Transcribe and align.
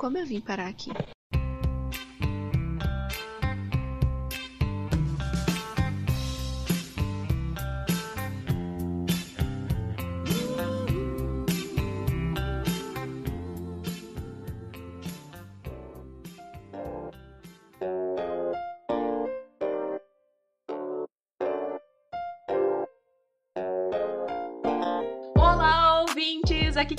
como 0.00 0.16
eu 0.16 0.24
vim 0.24 0.40
parar 0.40 0.68
aqui. 0.68 0.90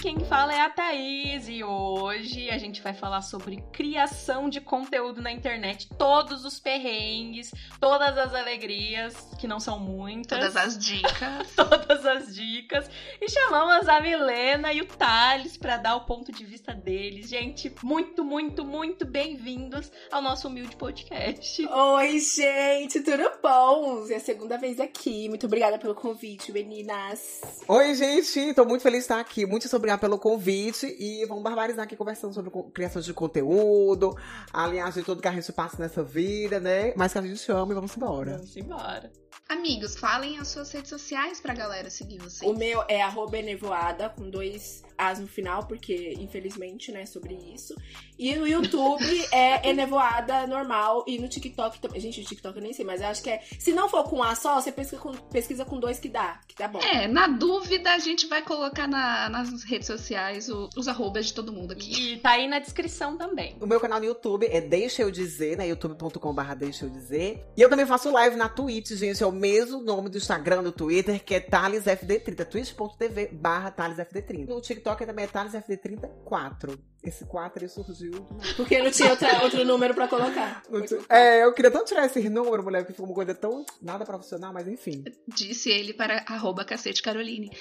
Quem 0.01 0.19
fala 0.25 0.51
é 0.51 0.59
a 0.59 0.67
Thaís 0.67 1.47
e 1.47 1.63
hoje 1.63 2.49
a 2.49 2.57
gente 2.57 2.81
vai 2.81 2.91
falar 2.91 3.21
sobre 3.21 3.63
criação 3.71 4.49
de 4.49 4.59
conteúdo 4.59 5.21
na 5.21 5.31
internet, 5.31 5.87
todos 5.95 6.43
os 6.43 6.59
perrengues, 6.59 7.51
todas 7.79 8.17
as 8.17 8.33
alegrias, 8.33 9.13
que 9.39 9.47
não 9.47 9.59
são 9.59 9.79
muitas. 9.79 10.39
Todas 10.39 10.57
as 10.57 10.75
dicas. 10.75 11.51
todas 11.55 12.03
as 12.03 12.33
dicas. 12.33 12.89
E 13.21 13.29
chamamos 13.29 13.87
a 13.87 14.01
Milena 14.01 14.73
e 14.73 14.81
o 14.81 14.87
Thales 14.87 15.55
para 15.55 15.77
dar 15.77 15.95
o 15.97 16.05
ponto 16.05 16.31
de 16.31 16.45
vista 16.45 16.73
deles. 16.73 17.29
Gente, 17.29 17.71
muito, 17.83 18.23
muito, 18.23 18.65
muito 18.65 19.05
bem-vindos 19.05 19.91
ao 20.11 20.19
nosso 20.19 20.47
humilde 20.47 20.75
podcast. 20.77 21.63
Oi, 21.63 22.19
gente, 22.19 23.01
tudo 23.01 23.31
bom? 23.39 24.07
É 24.09 24.15
a 24.15 24.19
segunda 24.19 24.57
vez 24.57 24.79
aqui. 24.79 25.29
Muito 25.29 25.45
obrigada 25.45 25.77
pelo 25.77 25.93
convite, 25.93 26.51
meninas. 26.51 27.39
Oi, 27.67 27.93
gente, 27.93 28.55
tô 28.55 28.65
muito 28.65 28.81
feliz 28.81 29.01
de 29.01 29.03
estar 29.03 29.19
aqui. 29.19 29.45
Muito 29.45 29.67
obrigada 29.75 29.90
pelo 29.97 30.17
convite 30.17 30.85
e 30.99 31.25
vamos 31.25 31.43
barbarizar 31.43 31.83
aqui 31.85 31.95
conversando 31.95 32.33
sobre 32.33 32.51
criação 32.73 33.01
de 33.01 33.13
conteúdo, 33.13 34.15
aliás, 34.51 34.93
de 34.95 35.03
tudo 35.03 35.21
que 35.21 35.27
a 35.27 35.31
gente 35.31 35.51
passa 35.51 35.77
nessa 35.79 36.03
vida, 36.03 36.59
né? 36.59 36.93
Mas 36.95 37.13
que 37.13 37.19
a 37.19 37.21
gente 37.21 37.51
ama 37.51 37.71
e 37.71 37.75
vamos 37.75 37.95
embora. 37.95 38.33
Vamos 38.33 38.57
embora. 38.57 39.11
Amigos, 39.47 39.97
falem 39.97 40.39
as 40.39 40.47
suas 40.47 40.71
redes 40.71 40.89
sociais 40.89 41.41
pra 41.41 41.53
galera 41.53 41.89
seguir 41.89 42.19
vocês. 42.19 42.49
O 42.49 42.53
meu 42.53 42.83
é 42.87 43.01
arroba 43.01 43.37
enevoada, 43.37 44.09
com 44.09 44.29
dois 44.29 44.83
As 44.97 45.19
no 45.19 45.27
final, 45.27 45.65
porque 45.65 46.13
infelizmente, 46.19 46.91
né, 46.91 47.05
sobre 47.05 47.35
isso. 47.53 47.75
E 48.17 48.35
no 48.35 48.47
YouTube 48.47 49.03
é 49.33 49.67
enevoada 49.67 50.45
normal. 50.45 51.03
E 51.07 51.17
no 51.17 51.27
TikTok 51.27 51.79
também. 51.79 51.99
Gente, 51.99 52.21
o 52.21 52.23
TikTok 52.23 52.55
eu 52.55 52.61
nem 52.61 52.71
sei, 52.71 52.85
mas 52.85 53.01
eu 53.01 53.07
acho 53.07 53.23
que 53.23 53.29
é. 53.29 53.41
Se 53.57 53.71
não 53.71 53.89
for 53.89 54.03
com 54.03 54.21
A 54.21 54.35
só, 54.35 54.61
você 54.61 54.71
pesquisa 54.71 55.01
com, 55.01 55.11
pesquisa 55.11 55.65
com 55.65 55.79
dois 55.79 55.99
que 55.99 56.07
dá. 56.07 56.39
Que 56.47 56.55
dá 56.55 56.67
bom. 56.67 56.79
É, 56.79 57.07
na 57.07 57.27
dúvida, 57.27 57.91
a 57.91 57.99
gente 57.99 58.27
vai 58.27 58.43
colocar 58.43 58.87
na, 58.87 59.27
nas 59.27 59.63
redes 59.63 59.87
sociais 59.87 60.49
o, 60.49 60.69
os 60.77 60.87
arrobas 60.87 61.25
de 61.25 61.33
todo 61.33 61.51
mundo 61.51 61.71
aqui. 61.71 62.13
E 62.13 62.17
tá 62.17 62.31
aí 62.31 62.47
na 62.47 62.59
descrição 62.59 63.17
também. 63.17 63.57
O 63.59 63.65
meu 63.65 63.79
canal 63.79 63.99
no 63.99 64.05
YouTube 64.05 64.45
é 64.45 64.61
Deixa 64.61 65.01
Eu 65.01 65.09
Dizer, 65.09 65.57
né? 65.57 65.67
youtube.com.br 65.67 66.55
Deixa 66.55 66.85
Eu 66.85 66.89
Dizer. 66.89 67.43
E 67.57 67.61
eu 67.61 67.69
também 67.69 67.87
faço 67.87 68.11
live 68.11 68.35
na 68.35 68.47
Twitch, 68.47 68.91
gente. 68.91 69.20
É 69.23 69.25
o 69.25 69.31
mesmo 69.31 69.81
nome 69.81 70.09
do 70.09 70.17
Instagram, 70.17 70.63
do 70.63 70.71
Twitter, 70.71 71.23
que 71.23 71.35
é 71.35 71.39
ThalesFD30. 71.39 72.45
twitch.tv 72.45 73.29
barra 73.33 73.71
ThalesFD30. 73.71 74.47
No 74.47 74.59
TikTok 74.61 75.05
também 75.05 75.25
é 75.25 75.27
ThalesFD34. 75.27 76.77
Esse 77.03 77.25
4 77.25 77.67
surgiu. 77.67 78.27
Porque 78.55 78.81
não 78.81 78.91
tinha 78.91 79.09
outra, 79.09 79.43
outro 79.43 79.65
número 79.65 79.93
pra 79.93 80.07
colocar. 80.07 80.61
É, 81.09 81.43
eu 81.43 81.53
queria 81.53 81.71
tanto 81.71 81.85
tirar 81.85 82.05
esse 82.05 82.29
número, 82.29 82.63
mulher, 82.63 82.83
porque 82.83 82.93
foi 82.93 83.05
uma 83.05 83.15
coisa 83.15 83.33
tão 83.33 83.65
nada 83.81 84.05
profissional, 84.05 84.53
mas 84.53 84.67
enfim. 84.67 85.03
Disse 85.27 85.69
ele 85.71 85.93
para 85.93 86.23
arroba 86.27 86.63
cacete 86.63 87.01
Caroline. 87.01 87.51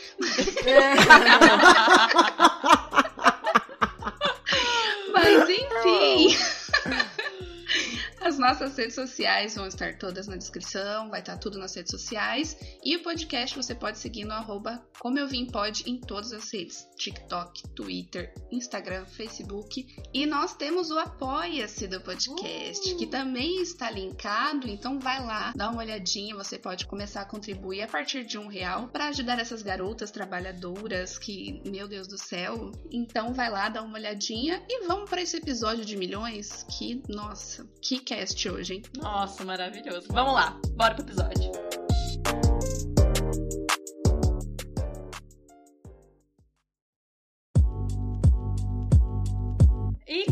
É. 0.67 0.95
nossas 8.41 8.77
redes 8.77 8.95
sociais 8.95 9.55
vão 9.55 9.67
estar 9.67 9.99
todas 9.99 10.27
na 10.27 10.37
descrição, 10.37 11.11
vai 11.11 11.21
estar 11.21 11.37
tudo 11.37 11.59
nas 11.59 11.75
redes 11.75 11.91
sociais. 11.91 12.57
E 12.83 12.97
o 12.97 13.03
podcast 13.03 13.55
você 13.55 13.75
pode 13.75 13.99
seguir 13.99 14.25
no 14.25 14.33
arroba 14.33 14.83
como 14.99 15.19
eu 15.19 15.29
vim 15.29 15.47
pode 15.47 15.89
em 15.89 16.01
todas 16.01 16.33
as 16.33 16.51
redes. 16.53 16.89
TikTok, 16.97 17.69
Twitter, 17.75 18.33
Instagram, 18.51 19.05
Facebook. 19.07 19.87
E 20.13 20.27
nós 20.27 20.57
temos 20.57 20.91
o 20.91 20.99
Apoia-se 20.99 21.87
do 21.87 22.01
podcast, 22.01 22.93
uh! 22.93 22.97
que 22.97 23.07
também 23.07 23.61
está 23.61 23.91
linkado. 23.91 24.69
Então 24.69 24.99
vai 24.99 25.25
lá, 25.25 25.53
dá 25.55 25.69
uma 25.69 25.83
olhadinha, 25.83 26.35
você 26.35 26.59
pode 26.59 26.87
começar 26.87 27.21
a 27.21 27.27
contribuir 27.27 27.83
a 27.83 27.89
partir 27.89 28.25
de 28.25 28.39
um 28.39 28.47
real 28.47 28.89
para 28.89 29.09
ajudar 29.09 29.39
essas 29.39 29.63
garotas 29.63 30.11
trabalhadoras 30.11 31.19
que, 31.19 31.63
meu 31.67 31.87
Deus 31.87 32.09
do 32.09 32.17
céu. 32.17 32.73
Então 32.91 33.35
vai 33.35 33.51
lá, 33.51 33.69
dá 33.69 33.83
uma 33.83 33.99
olhadinha 33.99 34.63
e 34.69 34.87
vamos 34.87 35.11
para 35.11 35.21
esse 35.21 35.37
episódio 35.37 35.85
de 35.85 35.97
milhões 35.97 36.65
que, 36.71 37.03
nossa, 37.07 37.69
que 37.83 37.99
cast 37.99 38.40
hoje, 38.49 38.75
hein? 38.75 38.83
Nossa, 38.97 39.45
maravilhoso. 39.45 40.07
Vamos 40.11 40.35
lá, 40.35 40.59
bora 40.77 40.95
pro 40.95 41.05
episódio. 41.05 41.51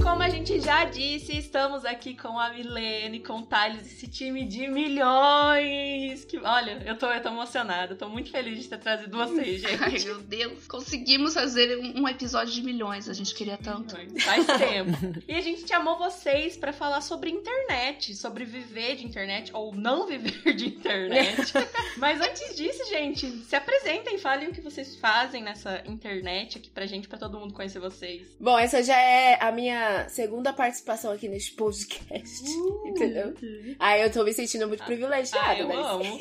Como 0.08 0.22
a 0.22 0.28
gente 0.30 0.58
já 0.58 0.86
disse, 0.86 1.36
estamos 1.36 1.84
aqui 1.84 2.14
com 2.14 2.38
a 2.38 2.48
Milene, 2.48 3.20
com 3.20 3.40
o 3.40 3.42
Thales, 3.42 3.82
esse 3.82 4.08
time 4.08 4.46
de 4.46 4.66
milhões. 4.66 6.24
Que, 6.24 6.38
olha, 6.38 6.82
eu 6.86 6.96
tô, 6.96 7.10
eu 7.12 7.22
tô 7.22 7.28
emocionada, 7.28 7.94
tô 7.94 8.08
muito 8.08 8.30
feliz 8.30 8.62
de 8.62 8.68
ter 8.70 8.78
trazido 8.78 9.14
vocês, 9.14 9.60
gente. 9.60 9.82
Ai, 9.82 9.98
meu 10.02 10.18
Deus, 10.20 10.66
conseguimos 10.66 11.34
fazer 11.34 11.76
um 11.94 12.08
episódio 12.08 12.54
de 12.54 12.62
milhões, 12.62 13.06
a 13.06 13.12
gente 13.12 13.34
queria 13.34 13.58
tanto. 13.58 13.94
Faz 14.22 14.46
tempo. 14.46 15.22
e 15.28 15.34
a 15.34 15.42
gente 15.42 15.68
chamou 15.68 15.98
vocês 15.98 16.56
para 16.56 16.72
falar 16.72 17.02
sobre 17.02 17.28
internet, 17.28 18.14
sobre 18.14 18.46
viver 18.46 18.96
de 18.96 19.04
internet 19.04 19.50
ou 19.52 19.74
não 19.74 20.06
viver 20.06 20.54
de 20.54 20.68
internet. 20.68 21.52
Mas 21.98 22.18
antes 22.18 22.56
disso, 22.56 22.82
gente, 22.88 23.30
se 23.44 23.54
apresentem, 23.54 24.16
falem 24.16 24.48
o 24.48 24.52
que 24.52 24.62
vocês 24.62 24.96
fazem 24.96 25.42
nessa 25.42 25.82
internet 25.86 26.56
aqui 26.56 26.70
pra 26.70 26.86
gente, 26.86 27.06
pra 27.06 27.18
todo 27.18 27.38
mundo 27.38 27.52
conhecer 27.52 27.78
vocês. 27.78 28.26
Bom, 28.40 28.58
essa 28.58 28.82
já 28.82 28.98
é 28.98 29.36
a 29.38 29.52
minha 29.52 29.97
minha 29.98 30.08
segunda 30.08 30.52
participação 30.52 31.12
aqui 31.12 31.28
neste 31.28 31.52
podcast. 31.52 32.48
Uh, 32.48 32.88
entendeu? 32.88 33.34
Aí 33.78 34.02
eu 34.02 34.10
tô 34.10 34.24
me 34.24 34.32
sentindo 34.32 34.66
muito 34.68 34.84
privilegiada. 34.84 35.48
Ah, 35.48 35.58
eu 35.58 35.68
mas... 35.68 35.86
amo. 35.86 36.18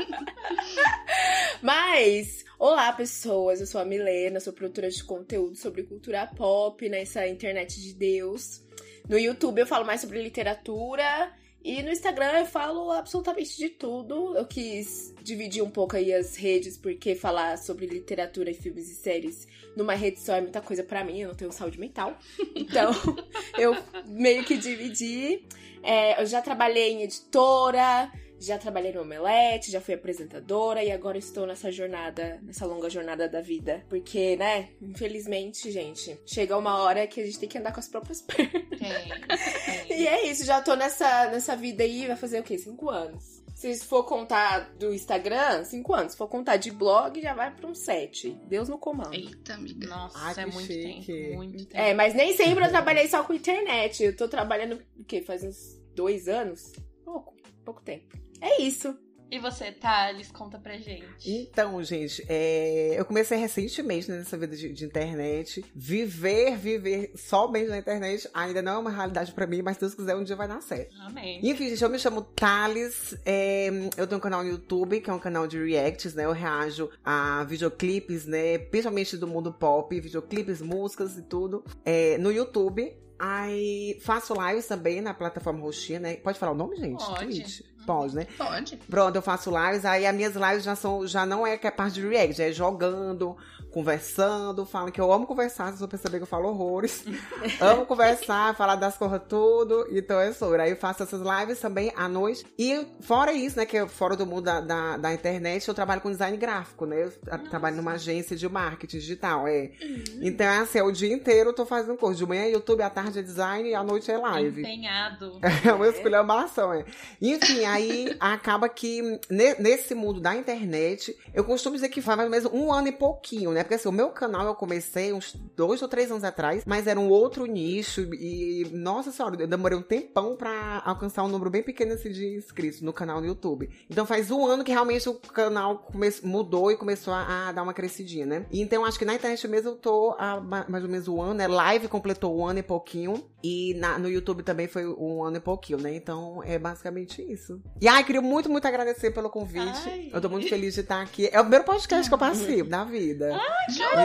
mas, 1.62 2.44
olá 2.58 2.92
pessoas, 2.92 3.60
eu 3.60 3.66
sou 3.66 3.80
a 3.80 3.84
Milena, 3.84 4.40
sou 4.40 4.52
produtora 4.52 4.90
de 4.90 5.02
conteúdo 5.04 5.56
sobre 5.56 5.82
cultura 5.82 6.26
pop 6.26 6.88
nessa 6.88 7.26
internet 7.26 7.80
de 7.80 7.94
Deus. 7.94 8.62
No 9.08 9.18
YouTube 9.18 9.58
eu 9.58 9.66
falo 9.66 9.84
mais 9.84 10.00
sobre 10.00 10.22
literatura 10.22 11.32
e 11.62 11.82
no 11.82 11.90
Instagram 11.90 12.38
eu 12.38 12.46
falo 12.46 12.90
absolutamente 12.90 13.56
de 13.56 13.68
tudo. 13.68 14.36
Eu 14.36 14.46
quis 14.46 15.14
dividir 15.22 15.62
um 15.62 15.70
pouco 15.70 15.96
aí 15.96 16.12
as 16.12 16.36
redes, 16.36 16.78
porque 16.78 17.14
falar 17.14 17.58
sobre 17.58 17.86
literatura, 17.86 18.52
filmes 18.54 18.90
e 18.90 18.94
séries 18.94 19.46
numa 19.76 19.94
rede 19.94 20.20
só 20.20 20.34
é 20.34 20.40
muita 20.40 20.60
coisa 20.60 20.82
para 20.82 21.04
mim, 21.04 21.20
eu 21.20 21.28
não 21.28 21.34
tenho 21.34 21.52
saúde 21.52 21.78
mental. 21.78 22.18
Então, 22.54 22.92
eu 23.58 23.76
meio 24.06 24.44
que 24.44 24.56
dividi. 24.56 25.44
É, 25.82 26.20
eu 26.20 26.26
já 26.26 26.42
trabalhei 26.42 26.92
em 26.92 27.02
editora, 27.02 28.10
já 28.40 28.56
trabalhei 28.56 28.92
no 28.92 29.02
Omelete, 29.02 29.70
já 29.70 29.80
fui 29.80 29.94
apresentadora 29.94 30.82
e 30.82 30.90
agora 30.90 31.18
estou 31.18 31.46
nessa 31.46 31.70
jornada, 31.70 32.40
nessa 32.42 32.64
longa 32.64 32.88
jornada 32.88 33.28
da 33.28 33.40
vida. 33.42 33.84
Porque, 33.88 34.36
né, 34.36 34.70
infelizmente, 34.80 35.70
gente, 35.70 36.18
chega 36.24 36.56
uma 36.56 36.78
hora 36.78 37.06
que 37.06 37.20
a 37.20 37.24
gente 37.24 37.38
tem 37.38 37.48
que 37.48 37.58
andar 37.58 37.72
com 37.72 37.80
as 37.80 37.88
próprias 37.88 38.22
pernas. 38.22 38.64
É, 38.80 39.92
é. 39.92 40.00
E 40.00 40.06
é 40.06 40.26
isso, 40.30 40.44
já 40.44 40.60
tô 40.62 40.74
nessa, 40.74 41.30
nessa 41.30 41.54
vida 41.54 41.84
aí, 41.84 42.06
vai 42.06 42.16
fazer 42.16 42.40
o 42.40 42.42
quê? 42.42 42.56
Cinco 42.56 42.88
anos. 42.88 43.40
Se 43.60 43.78
for 43.80 44.04
contar 44.04 44.70
do 44.78 44.94
Instagram, 44.94 45.64
cinco 45.64 45.92
anos. 45.92 46.12
Se 46.12 46.18
for 46.18 46.28
contar 46.28 46.56
de 46.56 46.70
blog, 46.70 47.20
já 47.20 47.34
vai 47.34 47.54
para 47.54 47.66
uns 47.68 47.80
sete. 47.80 48.40
Deus 48.48 48.70
no 48.70 48.78
comando. 48.78 49.12
Eita, 49.12 49.52
amiga. 49.52 49.86
Nossa, 49.86 50.18
Ai, 50.18 50.34
é 50.38 50.46
muito 50.46 50.66
chique. 50.66 51.12
tempo, 51.12 51.36
muito 51.36 51.66
tempo. 51.66 51.76
É, 51.76 51.92
mas 51.92 52.14
nem 52.14 52.34
sempre 52.34 52.64
eu 52.64 52.70
trabalhei 52.70 53.06
só 53.06 53.22
com 53.22 53.34
internet. 53.34 54.02
Eu 54.02 54.16
tô 54.16 54.26
trabalhando, 54.28 54.82
o 54.98 55.04
quê? 55.04 55.20
Faz 55.20 55.44
uns 55.44 55.78
dois 55.94 56.26
anos? 56.26 56.72
Pouco, 57.04 57.36
pouco 57.62 57.82
tempo. 57.82 58.16
É 58.40 58.62
isso. 58.62 58.96
E 59.30 59.38
você, 59.38 59.70
Thales, 59.70 60.32
conta 60.32 60.58
pra 60.58 60.76
gente. 60.76 61.06
Então, 61.24 61.80
gente, 61.84 62.24
é... 62.28 62.98
eu 62.98 63.04
comecei 63.04 63.38
recentemente 63.38 64.10
nessa 64.10 64.36
vida 64.36 64.56
de, 64.56 64.72
de, 64.72 64.84
internet. 64.84 65.64
Viver, 65.72 66.56
viver 66.56 67.12
somente 67.14 67.68
na 67.68 67.78
internet 67.78 68.28
ainda 68.34 68.60
não 68.60 68.72
é 68.72 68.78
uma 68.78 68.90
realidade 68.90 69.32
pra 69.32 69.46
mim, 69.46 69.62
mas 69.62 69.76
se 69.76 69.80
Deus 69.82 69.94
quiser, 69.94 70.16
um 70.16 70.24
dia 70.24 70.34
vai 70.34 70.48
dar 70.48 70.60
certo. 70.60 71.00
Amém. 71.02 71.38
Enfim, 71.44 71.68
gente, 71.68 71.82
eu 71.82 71.88
me 71.88 71.98
chamo 71.98 72.22
Thales. 72.22 73.16
É... 73.24 73.68
Eu 73.96 74.06
tenho 74.08 74.18
um 74.18 74.22
canal 74.22 74.42
no 74.42 74.50
YouTube, 74.50 75.00
que 75.00 75.08
é 75.08 75.12
um 75.12 75.20
canal 75.20 75.46
de 75.46 75.64
reacts, 75.64 76.12
né? 76.12 76.24
Eu 76.24 76.32
reajo 76.32 76.90
a 77.04 77.44
videoclipes, 77.44 78.26
né? 78.26 78.58
Principalmente 78.58 79.16
do 79.16 79.28
mundo 79.28 79.52
pop, 79.52 80.00
videoclipes, 80.00 80.60
músicas 80.60 81.16
e 81.16 81.22
tudo. 81.22 81.64
É... 81.84 82.18
No 82.18 82.32
YouTube. 82.32 82.96
Aí 83.16 84.00
faço 84.00 84.32
lives 84.32 84.66
também 84.66 85.02
na 85.02 85.12
plataforma 85.12 85.60
Roxinha, 85.60 86.00
né? 86.00 86.16
Pode 86.16 86.38
falar 86.38 86.52
o 86.52 86.54
nome, 86.54 86.76
gente? 86.76 87.04
Pode. 87.04 87.26
Twitch. 87.26 87.60
Pode, 87.90 88.14
né? 88.14 88.26
Pode. 88.38 88.76
Pronto, 88.88 89.16
eu 89.16 89.22
faço 89.22 89.50
lives, 89.50 89.84
aí 89.84 90.06
as 90.06 90.14
minhas 90.14 90.34
lives 90.36 90.62
já 90.62 90.76
são, 90.76 91.04
já 91.06 91.26
não 91.26 91.44
é 91.44 91.56
que 91.56 91.66
é 91.66 91.70
parte 91.72 91.94
de 91.94 92.06
react, 92.06 92.40
é 92.40 92.52
jogando, 92.52 93.36
conversando, 93.72 94.64
falam 94.64 94.90
que 94.90 95.00
eu 95.00 95.12
amo 95.12 95.26
conversar, 95.26 95.66
vocês 95.66 95.80
vão 95.80 95.88
perceber 95.88 96.18
que 96.18 96.22
eu 96.22 96.26
falo 96.26 96.48
horrores. 96.48 97.04
amo 97.60 97.86
conversar, 97.86 98.54
falar 98.54 98.76
das 98.76 98.96
coisas 98.96 99.20
tudo, 99.28 99.86
então 99.90 100.20
é 100.20 100.32
sobre. 100.32 100.62
Aí 100.62 100.70
eu 100.70 100.76
faço 100.76 101.02
essas 101.02 101.20
lives 101.20 101.58
também 101.58 101.92
à 101.96 102.08
noite. 102.08 102.44
E 102.58 102.86
fora 103.00 103.32
isso, 103.32 103.56
né, 103.56 103.66
que 103.66 103.86
fora 103.88 104.16
do 104.16 104.26
mundo 104.26 104.42
da, 104.42 104.60
da, 104.60 104.96
da 104.96 105.12
internet, 105.12 105.66
eu 105.66 105.74
trabalho 105.74 106.00
com 106.00 106.10
design 106.10 106.36
gráfico, 106.36 106.86
né? 106.86 107.04
Eu 107.04 107.12
Nossa. 107.26 107.50
trabalho 107.50 107.76
numa 107.76 107.92
agência 107.92 108.36
de 108.36 108.48
marketing 108.48 108.98
digital, 108.98 109.48
é. 109.48 109.72
Uhum. 109.82 110.20
Então 110.22 110.46
é 110.46 110.58
assim, 110.58 110.78
é 110.78 110.82
o 110.82 110.92
dia 110.92 111.12
inteiro 111.12 111.50
eu 111.50 111.54
tô 111.54 111.66
fazendo 111.66 111.96
coisa. 111.96 112.18
De 112.18 112.26
manhã 112.26 112.42
é 112.42 112.50
YouTube, 112.52 112.82
à 112.82 112.90
tarde 112.90 113.18
é 113.18 113.22
design 113.22 113.68
e 113.68 113.74
à 113.74 113.82
noite 113.82 114.10
é 114.10 114.16
live. 114.16 114.60
Empenhado. 114.60 115.40
É 115.64 115.72
uma 115.72 115.88
esculhambação, 115.88 116.72
é. 116.72 116.84
Enfim, 117.20 117.64
aí 117.64 117.79
acaba 118.18 118.68
que 118.68 119.20
nesse 119.58 119.94
mundo 119.94 120.20
da 120.20 120.34
internet, 120.34 121.16
eu 121.34 121.44
costumo 121.44 121.76
dizer 121.76 121.88
que 121.88 122.02
faz 122.02 122.16
mais 122.16 122.26
ou 122.26 122.30
menos 122.30 122.52
um 122.52 122.72
ano 122.72 122.88
e 122.88 122.92
pouquinho, 122.92 123.52
né? 123.52 123.62
Porque 123.62 123.74
assim, 123.74 123.88
o 123.88 123.92
meu 123.92 124.10
canal 124.10 124.46
eu 124.46 124.54
comecei 124.54 125.12
uns 125.12 125.34
dois 125.56 125.82
ou 125.82 125.88
três 125.88 126.10
anos 126.10 126.24
atrás, 126.24 126.64
mas 126.66 126.86
era 126.86 126.98
um 126.98 127.08
outro 127.08 127.46
nicho 127.46 128.02
e, 128.14 128.68
nossa 128.72 129.10
senhora, 129.10 129.36
eu 129.40 129.46
demorei 129.46 129.76
um 129.76 129.82
tempão 129.82 130.36
pra 130.36 130.82
alcançar 130.84 131.24
um 131.24 131.28
número 131.28 131.50
bem 131.50 131.62
pequeno 131.62 131.94
assim, 131.94 132.10
de 132.10 132.36
inscritos 132.36 132.80
no 132.80 132.92
canal 132.92 133.20
no 133.20 133.26
YouTube. 133.26 133.70
Então 133.88 134.06
faz 134.06 134.30
um 134.30 134.46
ano 134.46 134.64
que 134.64 134.72
realmente 134.72 135.08
o 135.08 135.14
canal 135.14 135.88
mudou 136.22 136.70
e 136.70 136.76
começou 136.76 137.12
a, 137.12 137.48
a, 137.48 137.52
dar 137.52 137.62
uma 137.62 137.74
crescidinha, 137.74 138.26
né? 138.26 138.46
E 138.50 138.60
então 138.60 138.84
acho 138.84 138.98
que 138.98 139.04
na 139.04 139.14
internet 139.14 139.46
mesmo 139.48 139.70
eu 139.70 139.76
tô 139.76 140.14
há 140.18 140.40
mais 140.40 140.84
ou 140.84 140.90
menos 140.90 141.08
um 141.08 141.20
ano, 141.20 141.34
né? 141.34 141.46
Live 141.46 141.88
completou 141.88 142.36
um 142.36 142.46
ano 142.46 142.58
e 142.58 142.62
pouquinho. 142.62 143.22
E 143.42 143.74
na, 143.74 143.98
no 143.98 144.08
YouTube 144.08 144.42
também 144.42 144.68
foi 144.68 144.86
um 144.86 145.24
ano 145.24 145.38
e 145.38 145.40
pouquinho, 145.40 145.78
né? 145.78 145.94
Então 145.94 146.42
é 146.44 146.58
basicamente 146.58 147.22
isso. 147.22 147.59
E 147.80 147.88
ai, 147.88 148.04
queria 148.04 148.20
muito, 148.20 148.50
muito 148.50 148.66
agradecer 148.68 149.10
pelo 149.10 149.30
convite. 149.30 149.80
Ai. 149.86 150.10
Eu 150.12 150.20
tô 150.20 150.28
muito 150.28 150.48
feliz 150.48 150.74
de 150.74 150.80
estar 150.80 151.00
aqui. 151.00 151.28
É 151.32 151.38
o 151.40 151.44
primeiro 151.44 151.64
podcast 151.64 152.08
que 152.08 152.14
eu 152.14 152.18
participo 152.18 152.68
da 152.68 152.84
vida. 152.84 153.34
Ai, 153.34 153.66
então, 153.70 154.00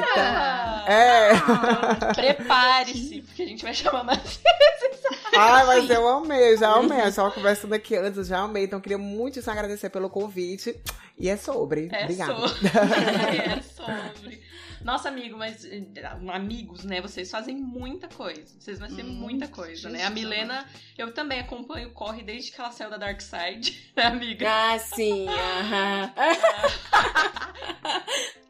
é. 0.88 1.32
Ah, 1.32 2.14
Prepare-se, 2.16 3.22
porque 3.22 3.44
a 3.44 3.46
gente 3.48 3.64
vai 3.64 3.74
chamar 3.74 4.04
mais 4.04 4.22
vezes. 4.22 5.06
Ai, 5.38 5.66
mas 5.66 5.90
eu 5.90 6.08
amei, 6.08 6.56
já 6.58 6.72
amei. 6.72 7.02
Eu 7.02 7.08
estava 7.08 7.32
conversando 7.32 7.74
aqui 7.74 7.96
antes, 7.98 8.18
eu 8.18 8.24
já 8.24 8.40
amei. 8.40 8.64
Então 8.64 8.80
queria 8.80 8.98
muito 8.98 9.42
te 9.42 9.50
agradecer 9.50 9.90
pelo 9.90 10.10
convite. 10.10 10.76
E 11.18 11.30
é 11.30 11.38
sobre. 11.38 11.90
É 11.92 12.04
Obrigada. 12.04 12.48
Sobre. 12.48 12.68
é 12.70 13.62
sobre. 13.62 14.42
Nossa, 14.84 15.10
amigo, 15.10 15.38
mas 15.38 15.66
eh, 15.66 15.84
amigos, 16.32 16.84
né? 16.84 17.02
Vocês 17.02 17.30
fazem 17.30 17.56
muita 17.56 18.08
coisa. 18.08 18.60
Vocês 18.60 18.80
vão 18.80 18.90
ser 18.90 19.04
hum, 19.04 19.14
muita 19.14 19.48
coisa, 19.48 19.90
né? 19.90 20.04
A 20.04 20.10
Milena, 20.10 20.66
eu 20.98 21.14
também 21.14 21.40
acompanho 21.40 21.90
o 21.90 21.92
Corre 21.92 22.24
desde 22.24 22.52
que 22.52 22.60
ela 22.60 22.72
saiu 22.72 22.90
da 22.90 22.98
Dark 22.98 23.22
Side, 23.22 23.92
né, 23.96 24.04
amiga? 24.04 24.48
Ah, 24.50 24.80
sim. 24.80 25.28
Aham. 25.28 26.14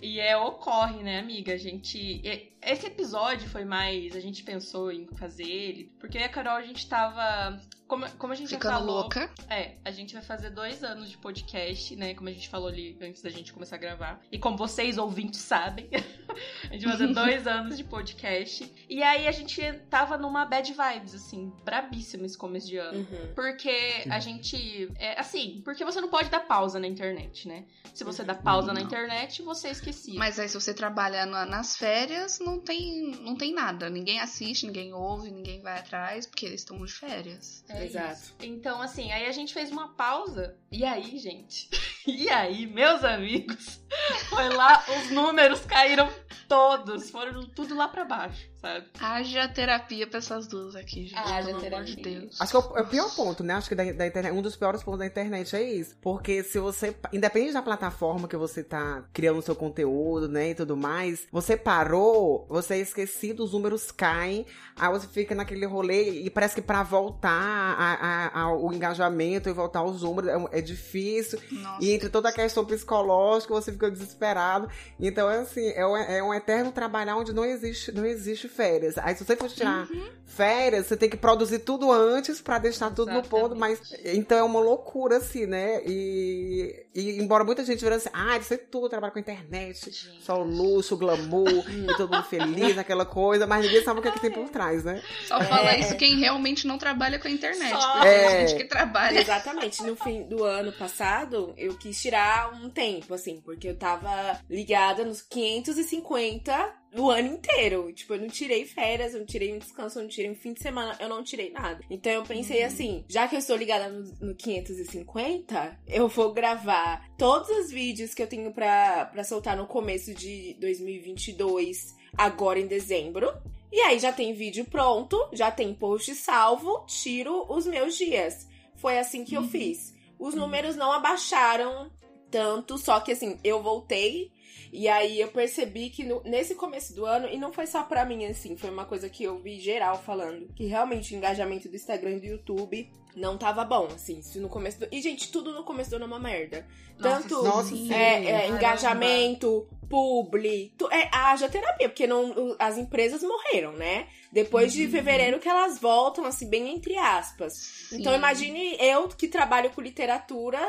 e 0.01 0.19
é 0.19 0.37
ocorre, 0.37 1.03
né, 1.03 1.19
amiga? 1.19 1.53
A 1.53 1.57
gente. 1.57 2.21
Esse 2.61 2.87
episódio 2.87 3.49
foi 3.49 3.65
mais. 3.65 4.15
A 4.15 4.19
gente 4.19 4.43
pensou 4.43 4.91
em 4.91 5.07
fazer 5.15 5.47
ele, 5.47 5.91
porque 5.99 6.17
a 6.17 6.29
Carol, 6.29 6.57
a 6.57 6.63
gente 6.63 6.87
tava 6.87 7.59
como, 7.87 8.09
como 8.17 8.33
a 8.33 8.35
gente 8.35 8.49
Ficando 8.49 8.73
já 8.73 8.79
falou, 8.79 9.01
louca. 9.01 9.29
É, 9.49 9.75
a 9.85 9.91
gente 9.91 10.13
vai 10.13 10.23
fazer 10.23 10.49
dois 10.49 10.83
anos 10.83 11.09
de 11.09 11.17
podcast, 11.17 11.95
né? 11.95 12.15
Como 12.15 12.27
a 12.27 12.31
gente 12.31 12.49
falou 12.49 12.67
ali 12.67 12.97
antes 12.99 13.21
da 13.21 13.29
gente 13.29 13.53
começar 13.53 13.75
a 13.75 13.79
gravar. 13.79 14.21
E 14.31 14.39
como 14.39 14.57
vocês, 14.57 14.97
ouvintes, 14.97 15.41
sabem, 15.41 15.87
a 16.69 16.73
gente 16.73 16.85
vai 16.85 16.97
fazer 16.97 17.13
dois 17.13 17.45
anos 17.47 17.77
de 17.77 17.83
podcast. 17.83 18.73
E 18.89 19.03
aí 19.03 19.27
a 19.27 19.31
gente 19.31 19.61
tava 19.89 20.17
numa 20.17 20.45
bad 20.45 20.73
vibes, 20.73 21.13
assim, 21.13 21.53
brabíssima 21.63 22.25
esse 22.25 22.37
começo 22.37 22.67
de 22.67 22.77
ano. 22.77 22.99
Uhum. 22.99 23.33
Porque 23.35 24.03
a 24.09 24.19
gente. 24.19 24.91
É, 24.97 25.19
assim, 25.19 25.61
porque 25.63 25.85
você 25.85 26.01
não 26.01 26.09
pode 26.09 26.29
dar 26.29 26.39
pausa 26.41 26.79
na 26.79 26.87
internet, 26.87 27.47
né? 27.47 27.65
Se 27.93 28.03
você 28.03 28.23
dá 28.23 28.33
pausa 28.33 28.67
não. 28.67 28.75
na 28.75 28.81
internet, 28.81 29.43
você 29.43 29.69
esquecia. 29.69 30.17
Mas 30.17 30.39
aí 30.39 30.49
se 30.49 30.55
você 30.55 30.73
trabalha 30.73 31.25
nas 31.25 31.77
férias, 31.77 32.39
não 32.39 32.59
tem, 32.59 33.11
não 33.21 33.35
tem 33.35 33.53
nada. 33.53 33.89
Ninguém 33.91 34.19
assiste, 34.19 34.65
ninguém 34.65 34.91
ouve, 34.91 35.29
ninguém 35.29 35.61
vai 35.61 35.77
atrás, 35.77 36.25
porque 36.25 36.47
eles 36.47 36.61
estão 36.61 36.83
de 36.83 36.91
férias. 36.91 37.63
É 37.69 37.74
é 37.75 37.85
Exato. 37.85 38.13
Isso. 38.13 38.35
Então, 38.41 38.81
assim, 38.81 39.11
aí 39.11 39.25
a 39.25 39.31
gente 39.31 39.53
fez 39.53 39.71
uma 39.71 39.89
pausa. 39.89 40.57
E 40.71 40.83
aí, 40.83 41.17
gente? 41.17 41.69
E 42.15 42.29
aí, 42.29 42.67
meus 42.67 43.03
amigos? 43.03 43.81
Foi 44.29 44.49
lá, 44.49 44.83
os 44.87 45.11
números 45.11 45.61
caíram 45.61 46.09
todos. 46.47 47.09
Foram 47.09 47.45
tudo 47.47 47.75
lá 47.75 47.87
pra 47.87 48.05
baixo, 48.05 48.47
sabe? 48.61 48.85
Haja 48.99 49.47
terapia 49.47 50.07
pra 50.07 50.19
essas 50.19 50.47
duas 50.47 50.75
aqui, 50.75 51.07
gente. 51.07 51.17
Haja 51.17 51.47
pelo 51.47 51.59
terapia. 51.59 51.77
amor 51.77 51.85
de 51.85 51.95
Deus. 51.95 52.41
Acho 52.41 52.51
que 52.51 52.57
é 52.57 52.59
o, 52.59 52.77
é 52.77 52.81
o 52.81 52.87
pior 52.87 53.15
ponto, 53.15 53.43
né? 53.43 53.53
Acho 53.53 53.69
que 53.69 53.75
da, 53.75 53.83
da, 53.91 54.07
internet, 54.07 54.33
um 54.33 54.41
dos 54.41 54.55
piores 54.55 54.83
pontos 54.83 54.99
da 54.99 55.05
internet 55.05 55.55
é 55.55 55.63
isso. 55.63 55.95
Porque 56.01 56.43
se 56.43 56.59
você, 56.59 56.95
independente 57.11 57.53
da 57.53 57.61
plataforma 57.61 58.27
que 58.27 58.37
você 58.37 58.63
tá 58.63 59.03
criando 59.13 59.39
o 59.39 59.41
seu 59.41 59.55
conteúdo, 59.55 60.27
né, 60.27 60.51
e 60.51 60.55
tudo 60.55 60.75
mais, 60.75 61.27
você 61.31 61.55
parou, 61.55 62.45
você 62.49 62.75
é 62.75 62.79
esquecido, 62.79 63.43
os 63.43 63.53
números 63.53 63.91
caem, 63.91 64.45
aí 64.75 64.91
você 64.91 65.07
fica 65.07 65.33
naquele 65.33 65.65
rolê 65.65 66.21
e 66.21 66.29
parece 66.29 66.55
que 66.55 66.61
pra 66.61 66.83
voltar 66.83 67.29
a, 67.31 67.93
a, 67.93 68.41
a, 68.41 68.55
o 68.55 68.73
engajamento 68.73 69.49
e 69.49 69.53
voltar 69.53 69.79
aos 69.79 70.01
números 70.01 70.29
é, 70.29 70.59
é 70.59 70.61
difícil. 70.61 71.39
Nossa. 71.51 71.83
E 71.83 71.94
entre 71.95 72.09
toda 72.09 72.29
a 72.29 72.31
questão 72.31 72.65
psicológica, 72.65 73.53
você 73.53 73.71
fica 73.71 73.89
desesperado. 73.89 74.69
Então, 74.99 75.29
é 75.29 75.39
assim, 75.39 75.69
é 75.69 75.85
um, 75.85 75.97
é 75.97 76.23
um 76.23 76.33
eterno 76.33 76.71
trabalhar 76.71 77.15
onde 77.15 77.33
não 77.33 77.45
existe, 77.45 77.91
não 77.91 78.05
existe 78.05 78.47
férias. 78.47 78.97
Aí, 78.97 79.15
se 79.15 79.25
você 79.25 79.35
for 79.35 79.49
tirar 79.49 79.89
uhum. 79.89 80.09
férias, 80.25 80.87
você 80.87 80.97
tem 80.97 81.09
que 81.09 81.17
produzir 81.17 81.59
tudo 81.59 81.91
antes 81.91 82.41
para 82.41 82.59
deixar 82.59 82.89
tudo 82.89 83.09
Exatamente. 83.11 83.23
no 83.23 83.29
ponto. 83.29 83.55
Mas, 83.55 83.79
então, 84.05 84.37
é 84.37 84.43
uma 84.43 84.59
loucura, 84.59 85.17
assim, 85.17 85.45
né? 85.45 85.81
E, 85.85 86.84
e 86.95 87.19
embora 87.19 87.43
muita 87.43 87.65
gente 87.65 87.83
veja 87.83 87.97
assim, 87.97 88.09
ah, 88.13 88.37
isso 88.37 88.53
é 88.53 88.57
tudo, 88.57 88.87
trabalho 88.87 89.11
com 89.11 89.19
internet, 89.19 89.91
gente. 89.91 90.23
só 90.23 90.41
o 90.41 90.45
luxo, 90.45 90.95
o 90.95 90.97
glamour, 90.97 91.69
e 91.69 91.85
todo 91.97 92.13
mundo 92.13 92.23
feliz, 92.23 92.77
aquela 92.77 93.05
coisa, 93.05 93.45
mas 93.45 93.65
ninguém 93.65 93.83
sabe 93.83 93.99
o 93.99 94.01
que, 94.01 94.07
é 94.07 94.11
que 94.11 94.21
tem 94.21 94.31
por 94.31 94.49
trás, 94.49 94.85
né? 94.85 95.03
Só 95.27 95.37
é. 95.37 95.43
fala 95.43 95.77
isso 95.77 95.97
quem 95.97 96.15
realmente 96.17 96.65
não 96.65 96.77
trabalha 96.77 97.19
com 97.19 97.27
a 97.27 97.31
internet. 97.31 97.69
Só. 97.69 97.91
Porque 97.93 98.07
é. 98.07 98.27
a 98.27 98.47
gente 98.47 98.57
que 98.57 98.63
trabalha. 98.63 99.19
Exatamente. 99.19 99.83
No 99.83 99.97
fim 99.97 100.23
do 100.23 100.43
ano 100.45 100.71
passado, 100.71 101.53
eu 101.57 101.75
quis 101.77 102.01
tirar 102.01 102.53
um 102.53 102.69
tempo, 102.69 103.13
assim, 103.13 103.41
porque 103.41 103.67
eu 103.67 103.77
tava 103.77 104.39
ligada 104.49 105.03
nos 105.03 105.21
550 105.21 106.84
o 106.97 107.09
ano 107.09 107.27
inteiro. 107.33 107.91
Tipo, 107.93 108.13
eu 108.13 108.21
não 108.21 108.27
tirei 108.27 108.65
férias, 108.65 109.13
eu 109.13 109.19
não 109.19 109.25
tirei 109.25 109.53
um 109.53 109.59
descanso, 109.59 109.99
eu 109.99 110.03
não 110.03 110.09
tirei 110.09 110.31
um 110.31 110.35
fim 110.35 110.53
de 110.53 110.61
semana, 110.61 110.95
eu 110.99 111.09
não 111.09 111.23
tirei 111.23 111.51
nada. 111.51 111.83
Então 111.89 112.11
eu 112.11 112.23
pensei 112.23 112.61
uhum. 112.61 112.67
assim, 112.67 113.05
já 113.07 113.27
que 113.27 113.35
eu 113.35 113.39
estou 113.39 113.55
ligada 113.55 113.89
no, 113.89 114.03
no 114.21 114.35
550, 114.35 115.79
eu 115.87 116.07
vou 116.07 116.33
gravar 116.33 117.07
todos 117.17 117.49
os 117.49 117.71
vídeos 117.71 118.13
que 118.13 118.21
eu 118.21 118.27
tenho 118.27 118.51
pra, 118.51 119.05
pra 119.05 119.23
soltar 119.23 119.57
no 119.57 119.67
começo 119.67 120.13
de 120.13 120.55
2022, 120.59 121.95
agora 122.17 122.59
em 122.59 122.67
dezembro. 122.67 123.31
E 123.71 123.79
aí 123.81 123.99
já 123.99 124.11
tem 124.11 124.33
vídeo 124.33 124.65
pronto, 124.65 125.29
já 125.33 125.51
tem 125.51 125.73
post 125.73 126.13
salvo, 126.15 126.85
tiro 126.87 127.45
os 127.49 127.65
meus 127.65 127.97
dias. 127.97 128.47
Foi 128.75 128.97
assim 128.97 129.23
que 129.25 129.37
uhum. 129.37 129.43
eu 129.43 129.49
fiz. 129.49 129.93
Os 130.17 130.33
números 130.33 130.75
não 130.75 130.91
abaixaram 130.91 131.91
tanto, 132.31 132.77
só 132.77 132.99
que 132.99 133.11
assim, 133.11 133.39
eu 133.43 133.61
voltei 133.61 134.31
e 134.71 134.87
aí 134.87 135.19
eu 135.19 135.27
percebi 135.29 135.89
que 135.89 136.03
no, 136.03 136.21
nesse 136.23 136.55
começo 136.55 136.93
do 136.95 137.05
ano, 137.05 137.27
e 137.27 137.37
não 137.37 137.51
foi 137.51 137.67
só 137.67 137.83
pra 137.83 138.05
mim 138.05 138.25
assim, 138.25 138.55
foi 138.55 138.69
uma 138.69 138.85
coisa 138.85 139.09
que 139.09 139.23
eu 139.23 139.39
vi 139.39 139.59
geral 139.59 140.01
falando, 140.01 140.47
que 140.55 140.65
realmente 140.65 141.13
o 141.13 141.17
engajamento 141.17 141.69
do 141.69 141.75
Instagram 141.75 142.17
e 142.17 142.19
do 142.19 142.25
YouTube 142.25 142.89
não 143.15 143.37
tava 143.37 143.63
bom, 143.63 143.85
assim, 143.85 144.19
isso 144.19 144.39
no 144.41 144.49
começo 144.49 144.79
do... 144.79 144.87
E, 144.91 145.01
gente, 145.01 145.31
tudo 145.31 145.53
no 145.53 145.63
começo 145.63 145.89
do 145.89 145.95
ano 145.95 146.05
é 146.05 146.07
uma 146.07 146.19
merda. 146.19 146.67
Tanto 146.99 147.43
nossa, 147.43 147.73
é, 147.93 148.25
é, 148.25 148.47
engajamento, 148.49 149.67
publi, 149.89 150.73
tu, 150.77 150.89
é, 150.91 151.09
haja 151.11 151.47
terapia, 151.47 151.87
porque 151.89 152.07
não, 152.07 152.55
as 152.59 152.77
empresas 152.77 153.21
morreram, 153.21 153.73
né? 153.73 154.07
Depois 154.31 154.73
de 154.73 154.85
uhum. 154.85 154.91
fevereiro 154.91 155.39
que 155.39 155.47
elas 155.47 155.79
voltam, 155.79 156.25
assim, 156.25 156.49
bem 156.49 156.69
entre 156.73 156.97
aspas. 156.97 157.53
Sim. 157.53 157.99
Então 157.99 158.13
imagine 158.13 158.75
eu 158.79 159.07
que 159.07 159.27
trabalho 159.27 159.69
com 159.71 159.81
literatura 159.81 160.59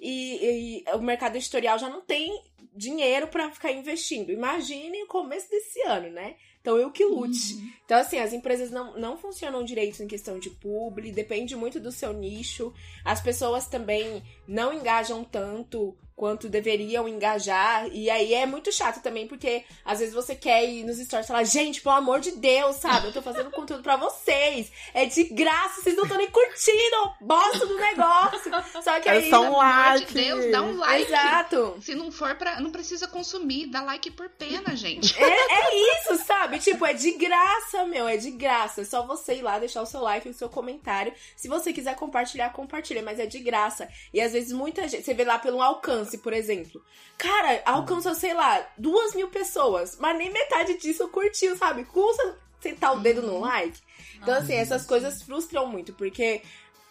e, 0.00 0.84
e, 0.86 0.94
o 0.94 0.98
mercado 0.98 1.36
editorial 1.36 1.78
já 1.78 1.88
não 1.88 2.00
tem 2.00 2.40
dinheiro 2.76 3.28
para 3.28 3.50
ficar 3.50 3.72
investindo. 3.72 4.30
Imagine 4.30 5.02
o 5.02 5.06
começo 5.06 5.50
desse 5.50 5.80
ano, 5.82 6.10
né? 6.10 6.36
Então 6.66 6.76
eu 6.76 6.90
que 6.90 7.04
lute. 7.04 7.54
Uhum. 7.54 7.70
Então, 7.84 7.98
assim, 7.98 8.18
as 8.18 8.32
empresas 8.32 8.72
não, 8.72 8.98
não 8.98 9.16
funcionam 9.16 9.62
direito 9.62 10.02
em 10.02 10.08
questão 10.08 10.36
de 10.40 10.50
publi, 10.50 11.12
depende 11.12 11.54
muito 11.54 11.78
do 11.78 11.92
seu 11.92 12.12
nicho. 12.12 12.74
As 13.04 13.20
pessoas 13.20 13.68
também 13.68 14.20
não 14.48 14.72
engajam 14.72 15.22
tanto 15.22 15.96
quanto 16.16 16.48
deveriam 16.48 17.06
engajar. 17.06 17.86
E 17.92 18.08
aí 18.08 18.32
é 18.32 18.46
muito 18.46 18.72
chato 18.72 19.02
também, 19.02 19.28
porque 19.28 19.62
às 19.84 19.98
vezes 20.00 20.14
você 20.14 20.34
quer 20.34 20.64
ir 20.64 20.82
nos 20.82 20.96
stories 20.96 21.26
e 21.26 21.28
falar, 21.28 21.44
gente, 21.44 21.82
pelo 21.82 21.94
amor 21.94 22.20
de 22.20 22.32
Deus, 22.32 22.76
sabe? 22.76 23.08
Eu 23.08 23.12
tô 23.12 23.20
fazendo 23.20 23.50
conteúdo 23.52 23.82
pra 23.82 23.96
vocês. 23.96 24.72
É 24.94 25.04
de 25.04 25.24
graça, 25.24 25.82
vocês 25.82 25.94
não 25.94 26.04
estão 26.04 26.16
nem 26.16 26.30
curtindo 26.30 27.12
bosta 27.20 27.66
do 27.66 27.76
negócio. 27.76 28.50
Só 28.82 28.98
que 28.98 29.08
é 29.08 29.12
aí. 29.12 29.26
É 29.26 29.30
só 29.30 29.42
um 29.42 29.56
like. 29.56 30.12
Pelo 30.12 30.26
amor 30.26 30.40
de 30.40 30.46
Deus, 30.46 30.52
dá 30.52 30.62
um 30.62 30.76
like. 30.78 31.12
Exato. 31.12 31.76
Se 31.82 31.94
não 31.94 32.10
for 32.10 32.34
pra, 32.34 32.52
precisa, 32.52 32.62
não 32.62 32.70
precisa 32.70 33.06
consumir, 33.06 33.66
dá 33.66 33.82
like 33.82 34.10
por 34.12 34.30
pena, 34.30 34.74
gente. 34.74 35.14
É, 35.22 35.28
é 35.28 36.00
isso, 36.00 36.24
sabe? 36.24 36.55
Tipo, 36.58 36.86
é 36.86 36.92
de 36.92 37.12
graça, 37.12 37.84
meu, 37.86 38.08
é 38.08 38.16
de 38.16 38.30
graça. 38.30 38.82
É 38.82 38.84
só 38.84 39.06
você 39.06 39.36
ir 39.36 39.42
lá, 39.42 39.58
deixar 39.58 39.82
o 39.82 39.86
seu 39.86 40.00
like, 40.00 40.28
o 40.28 40.34
seu 40.34 40.48
comentário. 40.48 41.12
Se 41.36 41.48
você 41.48 41.72
quiser 41.72 41.96
compartilhar, 41.96 42.50
compartilha, 42.52 43.02
mas 43.02 43.18
é 43.18 43.26
de 43.26 43.38
graça. 43.38 43.88
E 44.12 44.20
às 44.20 44.32
vezes 44.32 44.52
muita 44.52 44.86
gente, 44.88 45.04
você 45.04 45.14
vê 45.14 45.24
lá 45.24 45.38
pelo 45.38 45.62
alcance, 45.62 46.18
por 46.18 46.32
exemplo. 46.32 46.82
Cara, 47.18 47.62
alcançou, 47.64 48.14
sei 48.14 48.34
lá, 48.34 48.66
duas 48.76 49.14
mil 49.14 49.28
pessoas, 49.28 49.96
mas 49.98 50.16
nem 50.16 50.32
metade 50.32 50.78
disso 50.78 51.08
curtiu, 51.08 51.56
sabe? 51.56 51.84
Custa 51.84 52.38
sentar 52.60 52.96
o 52.96 53.00
dedo 53.00 53.22
no 53.22 53.40
like. 53.40 53.78
Então, 54.16 54.34
assim, 54.34 54.54
essas 54.54 54.84
coisas 54.84 55.22
frustram 55.22 55.66
muito, 55.66 55.92
porque 55.92 56.42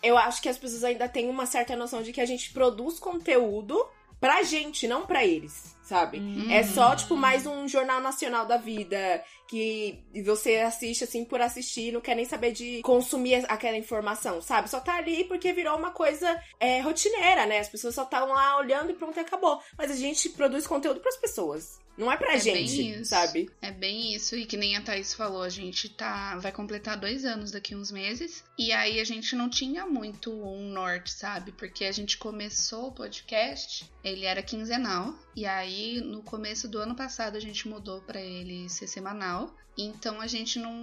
eu 0.01 0.17
acho 0.17 0.41
que 0.41 0.49
as 0.49 0.57
pessoas 0.57 0.83
ainda 0.83 1.09
têm 1.09 1.29
uma 1.29 1.45
certa 1.45 1.75
noção 1.75 2.01
de 2.01 2.13
que 2.13 2.21
a 2.21 2.25
gente 2.25 2.53
produz 2.53 2.99
conteúdo 2.99 3.85
pra 4.19 4.43
gente, 4.43 4.87
não 4.87 5.05
pra 5.05 5.25
eles, 5.25 5.74
sabe? 5.85 6.21
É 6.51 6.63
só, 6.63 6.95
tipo, 6.95 7.15
mais 7.15 7.45
um 7.45 7.67
jornal 7.67 8.01
nacional 8.01 8.45
da 8.45 8.57
vida 8.57 9.23
que 9.47 10.03
você 10.25 10.57
assiste, 10.57 11.03
assim, 11.03 11.23
por 11.23 11.39
assistir, 11.39 11.91
não 11.93 12.01
quer 12.01 12.15
nem 12.15 12.25
saber 12.25 12.51
de 12.51 12.81
consumir 12.81 13.45
aquela 13.47 13.77
informação, 13.77 14.41
sabe? 14.41 14.69
Só 14.69 14.79
tá 14.79 14.95
ali 14.97 15.23
porque 15.25 15.53
virou 15.53 15.77
uma 15.77 15.91
coisa 15.91 16.41
é, 16.59 16.81
rotineira, 16.81 17.45
né? 17.45 17.59
As 17.59 17.69
pessoas 17.69 17.93
só 17.95 18.03
estão 18.03 18.27
lá 18.29 18.57
olhando 18.57 18.91
e 18.91 18.95
pronto, 18.95 19.19
acabou. 19.19 19.61
Mas 19.77 19.91
a 19.91 19.95
gente 19.95 20.29
produz 20.29 20.65
conteúdo 20.65 20.99
pras 20.99 21.15
pessoas. 21.17 21.79
Não 21.97 22.11
é 22.11 22.17
pra 22.17 22.33
É 22.33 22.39
gente, 22.39 22.75
bem 22.75 22.91
isso. 22.91 23.05
sabe? 23.05 23.49
É 23.61 23.71
bem 23.71 24.13
isso, 24.13 24.35
e 24.35 24.45
que 24.45 24.57
nem 24.57 24.75
a 24.75 24.81
Thaís 24.81 25.13
falou, 25.13 25.41
a 25.43 25.47
gente 25.49 25.87
tá. 25.87 26.35
Vai 26.39 26.51
completar 26.51 26.97
dois 26.97 27.23
anos 27.23 27.51
daqui 27.51 27.73
uns 27.73 27.89
meses. 27.89 28.43
E 28.59 28.73
aí 28.73 28.99
a 28.99 29.03
gente 29.05 29.33
não 29.33 29.49
tinha 29.49 29.85
muito 29.85 30.29
um 30.29 30.69
norte, 30.73 31.13
sabe? 31.13 31.53
Porque 31.53 31.85
a 31.85 31.93
gente 31.93 32.17
começou 32.17 32.87
o 32.87 32.91
podcast, 32.91 33.89
ele 34.03 34.25
era 34.25 34.43
quinzenal. 34.43 35.13
E 35.33 35.45
aí, 35.45 35.74
no 36.01 36.21
começo 36.23 36.67
do 36.67 36.77
ano 36.79 36.95
passado, 36.95 37.35
a 37.35 37.39
gente 37.39 37.67
mudou 37.67 38.01
pra 38.01 38.21
ele 38.21 38.69
ser 38.69 38.87
semanal. 38.87 39.55
Então 39.77 40.21
a 40.21 40.27
gente 40.27 40.59
não, 40.59 40.73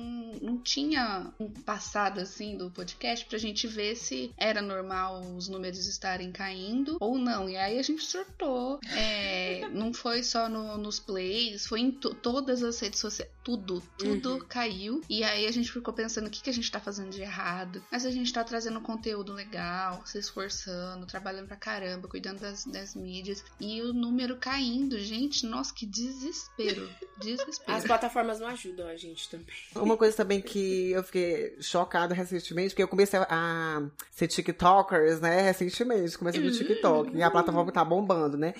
não 0.40 0.58
tinha 0.58 1.32
um 1.38 1.48
passado 1.50 2.20
assim 2.20 2.56
do 2.56 2.70
podcast 2.70 3.24
pra 3.26 3.38
gente 3.38 3.66
ver 3.66 3.96
se 3.96 4.32
era 4.36 4.60
normal 4.62 5.20
os 5.36 5.48
números 5.48 5.86
estarem 5.86 6.30
caindo 6.32 6.96
ou 7.00 7.18
não. 7.18 7.48
E 7.48 7.56
aí 7.56 7.78
a 7.78 7.82
gente 7.82 8.02
surtou. 8.04 8.78
É, 8.96 9.68
não 9.72 9.92
foi 9.92 10.22
só 10.22 10.48
no- 10.48 10.76
nos 10.78 10.98
plays, 11.00 11.66
foi 11.66 11.80
em 11.80 11.90
to- 11.90 12.14
todas 12.14 12.62
as 12.62 12.78
redes 12.80 13.00
sociais. 13.00 13.30
Tudo, 13.44 13.82
tudo 13.98 14.34
Uhum. 14.34 14.40
caiu. 14.48 15.00
E 15.08 15.24
aí 15.24 15.46
a 15.46 15.50
gente 15.50 15.72
ficou 15.72 15.92
pensando 15.92 16.28
o 16.28 16.30
que, 16.30 16.40
que 16.42 16.50
a 16.50 16.52
gente 16.52 16.70
tá 16.70 16.78
fazendo 16.78 17.10
de 17.10 17.22
errado. 17.22 17.82
Mas 17.90 18.06
a 18.06 18.10
gente 18.10 18.32
tá 18.32 18.44
trazendo 18.44 18.80
conteúdo 18.80 19.32
legal, 19.32 20.02
se 20.06 20.18
esforçando, 20.18 21.06
trabalhando 21.06 21.48
pra 21.48 21.56
caramba, 21.56 22.06
cuidando 22.06 22.38
das, 22.40 22.64
das 22.64 22.94
mídias. 22.94 23.44
E 23.60 23.82
o 23.82 23.92
número 23.92 24.36
caindo, 24.36 24.96
gente, 25.00 25.44
nossa, 25.44 25.74
que 25.74 25.84
desespero. 25.86 26.88
Desespero. 27.22 27.76
As 27.78 27.84
plataformas 27.84 28.40
não 28.40 28.48
ajudam 28.48 28.81
a 28.86 28.96
gente 28.96 29.28
também. 29.28 29.46
Uma 29.74 29.96
coisa 29.96 30.16
também 30.16 30.40
que 30.40 30.90
eu 30.90 31.02
fiquei 31.02 31.56
chocada 31.60 32.14
recentemente, 32.14 32.70
porque 32.70 32.82
eu 32.82 32.88
comecei 32.88 33.18
a 33.20 33.82
ser 34.10 34.28
TikTokers, 34.28 35.20
né? 35.20 35.42
Recentemente, 35.42 36.18
comecei 36.18 36.42
no 36.42 36.50
TikTok. 36.50 37.16
E 37.16 37.22
a 37.22 37.30
plataforma 37.30 37.72
tá 37.72 37.84
bombando, 37.84 38.36
né? 38.36 38.54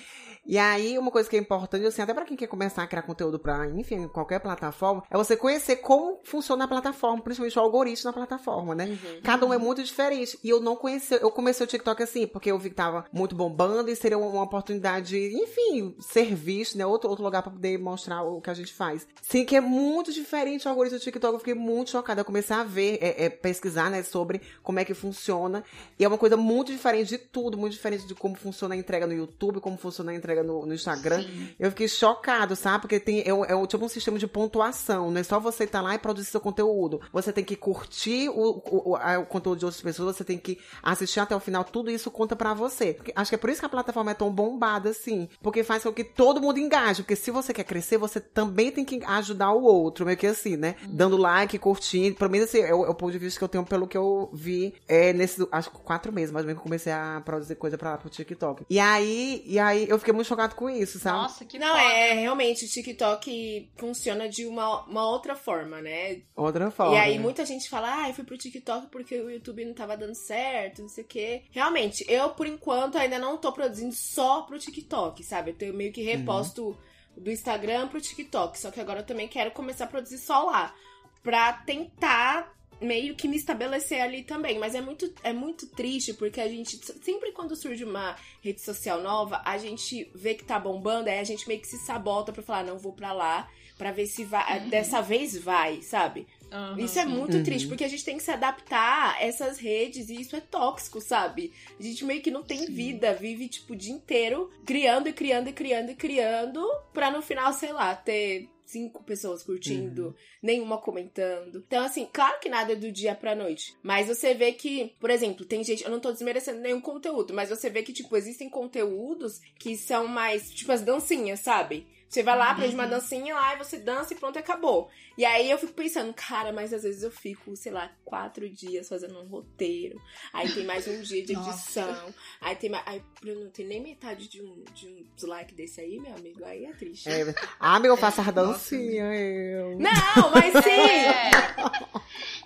E 0.45 0.57
aí, 0.57 0.97
uma 0.97 1.09
coisa 1.09 1.29
que 1.29 1.37
é 1.37 1.39
importante, 1.39 1.85
assim, 1.85 2.01
até 2.01 2.13
pra 2.13 2.25
quem 2.25 2.35
quer 2.35 2.47
começar 2.47 2.83
a 2.83 2.87
criar 2.87 3.03
conteúdo 3.03 3.39
pra, 3.39 3.65
enfim, 3.67 4.09
qualquer 4.09 4.39
plataforma, 4.39 5.01
é 5.09 5.15
você 5.15 5.37
conhecer 5.37 5.77
como 5.77 6.19
funciona 6.23 6.65
a 6.65 6.67
plataforma, 6.67 7.21
principalmente 7.21 7.57
o 7.57 7.61
algoritmo 7.61 8.11
da 8.11 8.13
plataforma, 8.13 8.75
né? 8.75 8.97
Cada 9.23 9.45
um 9.45 9.53
é 9.53 9.57
muito 9.57 9.81
diferente. 9.81 10.37
E 10.43 10.49
eu 10.49 10.59
não 10.59 10.75
conheci, 10.75 11.13
eu 11.13 11.31
comecei 11.31 11.65
o 11.65 11.69
TikTok 11.69 12.03
assim, 12.03 12.27
porque 12.27 12.51
eu 12.51 12.59
vi 12.59 12.69
que 12.69 12.75
tava 12.75 13.05
muito 13.13 13.35
bombando 13.35 13.89
e 13.89 13.95
seria 13.95 14.17
uma, 14.17 14.43
oportunidade, 14.43 15.17
enfim, 15.17 15.95
ser 15.99 16.35
visto, 16.35 16.77
né? 16.77 16.85
Outro, 16.85 17.09
outro 17.09 17.23
lugar 17.23 17.41
pra 17.41 17.51
poder 17.51 17.79
mostrar 17.79 18.21
o 18.23 18.41
que 18.41 18.49
a 18.49 18.53
gente 18.53 18.73
faz. 18.73 19.07
Sim, 19.21 19.45
que 19.45 19.55
é 19.55 19.61
muito 19.61 20.11
diferente 20.13 20.67
o 20.67 20.69
algoritmo 20.69 20.99
do 20.99 21.03
TikTok. 21.03 21.33
Eu 21.33 21.39
fiquei 21.39 21.53
muito 21.53 21.89
chocada. 21.91 22.21
Eu 22.21 22.25
comecei 22.25 22.55
a 22.55 22.63
ver, 22.63 22.97
é, 23.01 23.25
é, 23.25 23.29
pesquisar, 23.29 23.89
né, 23.89 24.03
sobre 24.03 24.41
como 24.61 24.79
é 24.79 24.85
que 24.85 24.93
funciona. 24.93 25.63
E 25.99 26.03
é 26.05 26.07
uma 26.07 26.17
coisa 26.17 26.37
muito 26.37 26.71
diferente 26.71 27.09
de 27.09 27.17
tudo, 27.17 27.57
muito 27.57 27.73
diferente 27.73 28.05
de 28.07 28.15
como 28.15 28.35
funciona 28.35 28.75
a 28.75 28.77
entrega 28.77 29.05
no 29.07 29.13
YouTube, 29.13 29.59
como 29.59 29.77
funciona 29.77 30.11
a 30.11 30.15
entrega 30.15 30.43
no, 30.43 30.65
no 30.65 30.73
Instagram. 30.73 31.23
Sim. 31.23 31.49
Eu 31.59 31.69
fiquei 31.71 31.87
chocado, 31.87 32.55
sabe? 32.55 32.81
Porque 32.81 32.99
tem, 32.99 33.19
é, 33.21 33.29
é 33.29 33.67
tipo 33.67 33.83
um 33.85 33.89
sistema 33.89 34.17
de 34.19 34.27
pontuação. 34.27 35.11
Não 35.11 35.19
é 35.19 35.23
só 35.23 35.39
você 35.39 35.63
estar 35.63 35.81
lá 35.81 35.95
e 35.95 35.99
produzir 35.99 36.29
seu 36.29 36.39
conteúdo. 36.41 37.01
Você 37.11 37.31
tem 37.33 37.43
que 37.43 37.55
curtir 37.55 38.29
o, 38.29 38.61
o, 38.65 38.91
o- 38.93 39.19
o 39.21 39.25
conteúdo 39.25 39.59
de 39.59 39.65
outras 39.65 39.81
pessoas, 39.81 40.15
você 40.15 40.23
tem 40.23 40.37
que 40.37 40.59
assistir 40.81 41.19
até 41.19 41.35
o 41.35 41.39
final. 41.39 41.63
Tudo 41.63 41.89
isso 41.89 42.09
conta 42.11 42.35
pra 42.35 42.53
você. 42.53 42.97
Acho 43.15 43.31
que 43.31 43.35
é 43.35 43.37
por 43.37 43.49
isso 43.49 43.59
que 43.59 43.65
a 43.65 43.69
plataforma 43.69 44.11
é 44.11 44.13
tão 44.13 44.31
bombada 44.31 44.89
assim. 44.89 45.27
Porque 45.41 45.63
faz 45.63 45.83
com 45.83 45.91
que 45.93 46.03
todo 46.03 46.41
mundo 46.41 46.59
engaje. 46.59 47.01
Porque 47.03 47.15
se 47.15 47.31
você 47.31 47.53
quer 47.53 47.63
crescer, 47.63 47.97
você 47.97 48.19
também 48.19 48.71
tem 48.71 48.83
que 48.85 49.03
ajudar 49.03 49.51
o 49.53 49.63
outro. 49.63 50.02
Meio 50.05 50.17
que 50.17 50.27
assim, 50.27 50.55
né? 50.57 50.75
Dando 50.87 51.17
like, 51.17 51.57
curtindo. 51.57 52.15
Pelo 52.15 52.31
menos 52.31 52.49
esse 52.49 52.61
é 52.61 52.73
o, 52.73 52.85
é 52.85 52.89
o 52.89 52.95
ponto 52.95 53.11
de 53.11 53.19
vista 53.19 53.39
que 53.39 53.43
eu 53.43 53.49
tenho 53.49 53.65
pelo 53.65 53.87
que 53.87 53.97
eu 53.97 54.29
vi 54.33 54.73
é, 54.87 55.13
nesses, 55.13 55.45
acho 55.51 55.71
que 55.71 55.77
quatro 55.79 56.11
meses, 56.11 56.31
mais 56.31 56.43
ou 56.43 56.47
menos, 56.47 56.59
que 56.59 56.65
eu 56.65 56.69
comecei 56.69 56.91
a 56.91 57.21
produzir 57.23 57.55
coisa 57.55 57.77
pra, 57.77 57.97
pro 57.97 58.09
TikTok. 58.09 58.65
E 58.69 58.79
aí, 58.79 59.43
e 59.45 59.59
aí 59.59 59.87
eu 59.89 59.97
fiquei 59.99 60.13
muito 60.13 60.27
chocado 60.27 60.55
com 60.55 60.69
isso, 60.69 60.99
sabe? 60.99 61.17
Nossa, 61.17 61.45
que 61.45 61.57
Não, 61.57 61.67
foda. 61.69 61.81
é, 61.81 62.13
realmente, 62.13 62.65
o 62.65 62.67
TikTok 62.67 63.71
funciona 63.77 64.27
de 64.29 64.45
uma, 64.45 64.83
uma 64.85 65.09
outra 65.09 65.35
forma, 65.35 65.81
né? 65.81 66.21
Outra 66.35 66.69
forma. 66.71 66.95
E 66.95 66.99
aí 66.99 67.19
muita 67.19 67.45
gente 67.45 67.69
fala, 67.69 68.03
ah, 68.03 68.09
eu 68.09 68.13
fui 68.13 68.23
pro 68.23 68.37
TikTok 68.37 68.87
porque 68.87 69.19
o 69.19 69.29
YouTube 69.29 69.65
não 69.65 69.73
tava 69.73 69.97
dando 69.97 70.15
certo, 70.15 70.81
não 70.81 70.89
sei 70.89 71.03
o 71.03 71.07
quê. 71.07 71.43
Realmente, 71.51 72.05
eu, 72.07 72.29
por 72.29 72.47
enquanto, 72.47 72.97
ainda 72.97 73.19
não 73.19 73.37
tô 73.37 73.51
produzindo 73.51 73.93
só 73.93 74.41
pro 74.41 74.59
TikTok, 74.59 75.23
sabe? 75.23 75.51
Eu 75.51 75.55
tenho 75.55 75.73
meio 75.73 75.91
que 75.91 76.01
reposto 76.01 76.77
do 77.17 77.31
Instagram 77.31 77.87
pro 77.87 78.01
TikTok. 78.01 78.59
Só 78.59 78.71
que 78.71 78.79
agora 78.79 78.99
eu 78.99 79.05
também 79.05 79.27
quero 79.27 79.51
começar 79.51 79.85
a 79.85 79.87
produzir 79.87 80.17
só 80.17 80.43
lá. 80.43 80.73
Pra 81.21 81.53
tentar 81.53 82.53
meio 82.81 83.15
que 83.15 83.27
me 83.27 83.37
estabelecer 83.37 84.01
ali 84.01 84.23
também. 84.23 84.59
Mas 84.59 84.75
é 84.75 84.81
muito, 84.81 85.11
é 85.23 85.33
muito 85.33 85.67
triste 85.67 86.13
porque 86.13 86.41
a 86.41 86.47
gente, 86.47 86.77
sempre 87.01 87.31
quando 87.31 87.55
surge 87.55 87.83
uma 87.83 88.15
rede 88.41 88.61
social 88.61 89.01
nova, 89.01 89.41
a 89.45 89.57
gente 89.57 90.09
vê 90.13 90.33
que 90.35 90.43
tá 90.43 90.59
bombando, 90.59 91.09
aí 91.09 91.19
a 91.19 91.23
gente 91.23 91.47
meio 91.47 91.61
que 91.61 91.67
se 91.67 91.77
sabota 91.77 92.31
pra 92.31 92.43
falar, 92.43 92.63
não 92.63 92.77
vou 92.77 92.93
pra 92.93 93.13
lá. 93.13 93.49
Pra 93.77 93.91
ver 93.91 94.05
se 94.05 94.23
vai. 94.23 94.59
Dessa 94.69 95.01
vez 95.01 95.35
vai, 95.35 95.81
sabe? 95.81 96.27
Aham. 96.53 96.79
Isso 96.79 96.99
é 96.99 97.05
muito 97.05 97.37
Uhum. 97.37 97.43
triste, 97.43 97.67
porque 97.67 97.83
a 97.83 97.87
gente 97.87 98.05
tem 98.05 98.17
que 98.17 98.23
se 98.23 98.31
adaptar 98.31 99.15
a 99.15 99.23
essas 99.23 99.57
redes 99.57 100.09
e 100.09 100.21
isso 100.21 100.35
é 100.35 100.39
tóxico, 100.41 101.01
sabe? 101.01 101.51
A 101.79 101.81
gente 101.83 102.05
meio 102.05 102.21
que 102.21 102.29
não 102.31 102.43
tem 102.43 102.65
vida, 102.65 103.13
vive, 103.13 103.49
tipo, 103.49 103.73
o 103.73 103.75
dia 103.75 103.91
inteiro 103.93 104.49
criando 104.65 105.09
e 105.09 105.13
criando 105.13 105.49
e 105.49 105.53
criando 105.53 105.89
e 105.91 105.95
criando, 105.95 106.63
pra 106.93 107.09
no 107.09 107.21
final, 107.21 107.51
sei 107.53 107.73
lá, 107.73 107.95
ter 107.95 108.47
cinco 108.65 109.03
pessoas 109.03 109.43
curtindo, 109.43 110.15
nenhuma 110.41 110.79
comentando. 110.79 111.63
Então, 111.67 111.83
assim, 111.83 112.07
claro 112.11 112.39
que 112.39 112.49
nada 112.49 112.73
é 112.73 112.75
do 112.75 112.91
dia 112.91 113.13
pra 113.13 113.35
noite. 113.35 113.75
Mas 113.83 114.07
você 114.07 114.33
vê 114.33 114.51
que, 114.51 114.95
por 114.99 115.09
exemplo, 115.11 115.45
tem 115.45 115.63
gente. 115.63 115.83
Eu 115.83 115.91
não 115.91 115.99
tô 115.99 116.11
desmerecendo 116.11 116.59
nenhum 116.59 116.81
conteúdo, 116.81 117.33
mas 117.33 117.49
você 117.49 117.69
vê 117.69 117.83
que, 117.83 117.93
tipo, 117.93 118.15
existem 118.17 118.49
conteúdos 118.49 119.39
que 119.59 119.77
são 119.77 120.07
mais, 120.07 120.49
tipo, 120.51 120.71
as 120.71 120.81
dancinhas, 120.81 121.41
sabe? 121.41 121.85
Você 122.13 122.21
vai 122.21 122.37
lá, 122.37 122.51
aprende 122.51 122.75
uma 122.75 122.85
dancinha 122.85 123.33
lá 123.33 123.55
e 123.55 123.57
você 123.57 123.79
dança 123.79 124.13
e 124.13 124.15
pronto, 124.15 124.37
acabou. 124.37 124.87
E 125.17 125.25
aí 125.25 125.49
eu 125.49 125.57
fico 125.57 125.73
pensando, 125.73 126.13
cara, 126.13 126.53
mas 126.53 126.71
às 126.71 126.83
vezes 126.83 127.01
eu 127.01 127.09
fico, 127.09 127.55
sei 127.55 127.71
lá, 127.71 127.91
quatro 128.05 128.47
dias 128.47 128.87
fazendo 128.87 129.19
um 129.19 129.25
roteiro. 129.25 129.99
Aí 130.31 130.47
tem 130.53 130.63
mais 130.63 130.87
um 130.87 131.01
dia 131.01 131.25
de 131.25 131.33
Nossa. 131.33 131.49
edição. 131.49 132.13
Aí 132.39 132.55
tem 132.55 132.69
mais. 132.69 132.83
Aí 132.85 133.01
eu 133.25 133.39
não 133.39 133.49
tenho 133.49 133.67
nem 133.67 133.81
metade 133.81 134.27
de 134.27 134.43
um, 134.43 134.63
de 134.75 134.87
um 134.87 135.03
dislike 135.15 135.55
desse 135.55 135.81
aí, 135.81 135.99
meu 135.99 136.15
amigo. 136.15 136.45
Aí 136.45 136.65
é 136.65 136.73
triste. 136.73 137.09
É, 137.09 137.33
ah, 137.59 137.77
amiga, 137.77 137.93
eu 137.93 137.97
faço 137.97 138.21
as 138.21 138.27
dancinhas, 138.31 139.17
eu. 139.17 139.79
Não, 139.79 140.31
mas 140.35 140.63
sim! 140.63 140.69
É. 140.69 141.31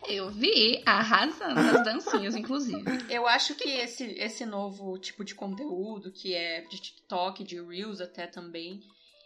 Eu 0.08 0.30
vi 0.32 0.82
arrasando 0.86 1.56
nas 1.56 1.84
dancinhas, 1.84 2.38
inclusive. 2.38 2.86
Eu 3.10 3.28
acho 3.28 3.54
que 3.56 3.68
esse, 3.68 4.06
esse 4.12 4.46
novo 4.46 4.98
tipo 4.98 5.26
de 5.26 5.36
conteúdo, 5.36 6.10
que 6.10 6.34
é 6.34 6.62
de 6.62 6.80
TikTok, 6.80 7.44
de 7.44 7.62
Reels 7.62 8.00
até 8.00 8.26
também, 8.26 8.82